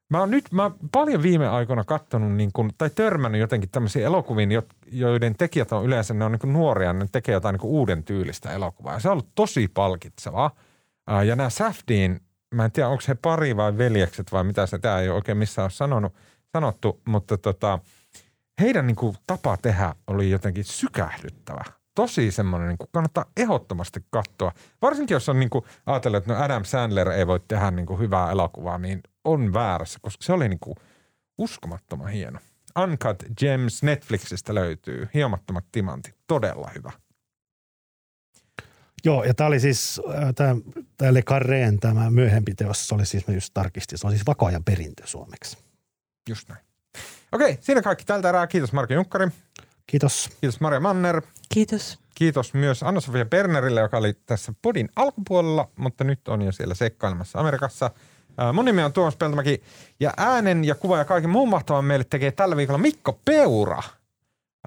Mä 0.10 0.20
oon 0.20 0.32
nyt, 0.32 0.51
mä 0.51 0.64
oon 0.64 0.76
paljon 0.91 1.24
viime 1.24 1.47
aikoina 1.47 1.84
katsonut 1.84 2.32
niin 2.32 2.49
kuin, 2.53 2.70
tai 2.78 2.89
törmännyt 2.89 3.41
jotenkin 3.41 3.70
tämmöisiin 3.70 4.05
elokuviin, 4.05 4.49
joiden 4.91 5.36
tekijät 5.36 5.72
on 5.72 5.86
yleensä, 5.86 6.14
ne 6.14 6.26
on 6.26 6.32
niin 6.32 6.39
kuin 6.39 6.53
nuoria, 6.53 6.93
ne 6.93 7.05
tekee 7.12 7.34
jotain 7.34 7.53
niin 7.53 7.62
kuin 7.62 7.72
uuden 7.72 8.03
tyylistä 8.03 8.51
elokuvaa. 8.51 8.93
Ja 8.93 8.99
se 8.99 9.07
on 9.07 9.12
ollut 9.12 9.36
tosi 9.36 9.68
palkitsevaa. 9.68 10.55
Ja 11.26 11.36
nämä 11.36 11.49
Safdin, 11.49 12.20
mä 12.55 12.66
en 12.66 12.72
tiedä 12.72 12.89
onko 12.89 13.03
he 13.07 13.16
pari 13.16 13.55
vai 13.55 13.78
veljekset 13.78 14.32
vai 14.32 14.43
mitä 14.43 14.66
se, 14.66 14.80
tämä 14.80 14.99
ei 14.99 15.10
ole 15.10 15.16
oikein 15.16 15.38
missään 15.38 15.64
ole 15.64 15.72
sanonut, 15.72 16.14
sanottu, 16.54 17.02
mutta 17.08 17.38
tota, 17.38 17.80
heidän 18.60 18.88
niin 18.88 18.95
kuin, 18.95 19.16
tapa 19.28 19.58
tehdä 19.58 19.95
oli 20.08 20.30
jotenkin 20.30 20.64
sykähdyttävä. 20.64 21.64
Tosi 21.95 22.32
semmoinen, 22.32 22.70
niin 22.70 22.78
kuin 22.78 22.89
kannattaa 22.91 23.26
ehdottomasti 23.38 24.06
katsoa. 24.10 24.52
Varsinkin 24.82 25.16
jos 25.16 25.30
on 25.30 25.39
niin 25.39 25.50
kuin, 25.50 25.66
ajatellut, 25.86 26.18
että 26.18 26.34
no 26.34 26.43
Adam 26.43 26.66
Sandler 26.66 27.10
ei 27.10 27.28
voi 27.28 27.39
tehdä 27.47 27.72
niin 27.72 27.86
kuin, 27.86 28.00
hyvää 28.00 28.32
elokuvaa, 28.32 28.78
niin 28.78 29.02
on 29.24 29.54
väärässä, 29.54 30.00
koska 30.02 30.24
se 30.26 30.34
oli 30.34 30.50
niin 30.50 30.60
kuin 30.60 30.76
uskomattoman 31.38 32.08
hieno. 32.08 32.39
Uncut 32.84 33.24
Gems 33.39 33.84
Netflixistä 33.84 34.56
löytyy. 34.56 35.10
Hiomattomat 35.14 35.66
timantit. 35.72 36.16
Todella 36.28 36.72
hyvä. 36.76 36.91
Joo, 39.06 39.24
ja 39.24 39.34
tämä 39.34 39.47
oli 39.47 39.60
siis, 39.60 40.02
äh, 40.10 40.34
tämä 40.97 41.14
Le 41.14 41.22
Carreen 41.22 41.80
tämä 41.80 42.10
myöhempi 42.10 42.56
teos, 42.56 42.88
se 42.88 42.95
oli 42.95 43.06
siis, 43.06 43.28
mä 43.28 43.34
just 43.34 43.54
tarkistin, 43.54 43.97
se 43.97 44.08
on 44.08 44.14
siis 44.14 44.26
vakaajan 44.26 44.64
perintö 44.64 45.08
suomeksi. 45.08 45.68
Just 46.30 46.49
näin. 46.49 46.61
Okei, 47.32 47.57
siinä 47.61 47.82
kaikki 47.82 48.05
tältä 48.05 48.30
erää. 48.30 48.47
Kiitos 48.47 48.73
Marko 48.73 48.93
Junkkari. 48.93 49.27
Kiitos. 49.88 50.30
Kiitos 50.41 50.59
Maria 50.59 50.80
Manner. 50.80 51.21
Kiitos. 51.53 51.99
Kiitos 52.15 52.53
myös 52.53 52.84
Anna-Sofia 52.84 53.25
Bernerille, 53.25 53.82
joka 53.82 53.97
oli 53.97 54.13
tässä 54.25 54.53
podin 54.61 54.89
alkupuolella, 54.95 55.69
mutta 55.75 56.03
nyt 56.03 56.27
on 56.27 56.41
jo 56.41 56.51
siellä 56.51 56.73
seikkailemassa 56.73 57.39
Amerikassa– 57.39 57.91
Mun 58.53 58.65
nimi 58.65 58.84
on 58.84 58.93
Tuomas 58.93 59.15
Peltomäki 59.15 59.63
ja 59.99 60.13
äänen 60.17 60.65
ja 60.65 60.75
kuva 60.75 60.97
ja 60.97 61.05
kaiken 61.05 61.30
muun 61.30 61.49
mahtavan 61.49 61.86
meille 61.86 62.05
tekee 62.09 62.32
tällä 62.32 62.57
viikolla 62.57 62.77
Mikko 62.77 63.19
Peura. 63.25 63.84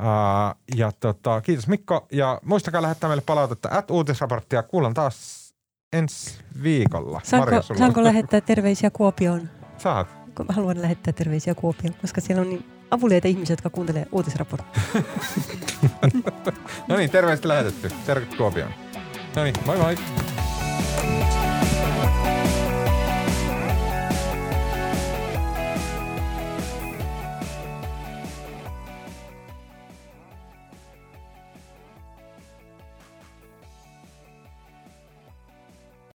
Uh, 0.00 0.60
ja 0.76 0.92
tota, 1.00 1.40
kiitos 1.40 1.68
Mikko 1.68 2.06
ja 2.12 2.40
muistakaa 2.44 2.82
lähettää 2.82 3.08
meille 3.08 3.22
palautetta 3.26 3.68
at 3.72 3.90
uutisraporttia. 3.90 4.62
Kuullaan 4.62 4.94
taas 4.94 5.54
ensi 5.92 6.38
viikolla. 6.62 7.20
Saanko, 7.24 7.50
Marja, 7.50 7.62
saanko 7.62 8.04
lähettää 8.04 8.40
terveisiä 8.40 8.90
Kuopioon? 8.90 9.48
Saat. 9.78 10.21
Haluan 10.48 10.82
lähettää 10.82 11.12
terveisiä 11.12 11.54
Kuopioon, 11.54 11.94
koska 12.00 12.20
siellä 12.20 12.40
on 12.40 12.48
niin 12.48 12.64
avuliaita 12.90 13.28
ihmisiä, 13.28 13.52
jotka 13.52 13.70
kuuntelee 13.70 14.06
uutisraporttia. 14.12 14.82
no 16.88 16.96
niin, 16.96 17.10
terveistä 17.10 17.48
lähetetty. 17.48 17.90
Tervetuloa 18.06 18.38
Kuopioon. 18.38 18.72
No 19.36 19.44
niin, 19.44 19.54
moi 19.66 19.78
moi. 19.78 19.96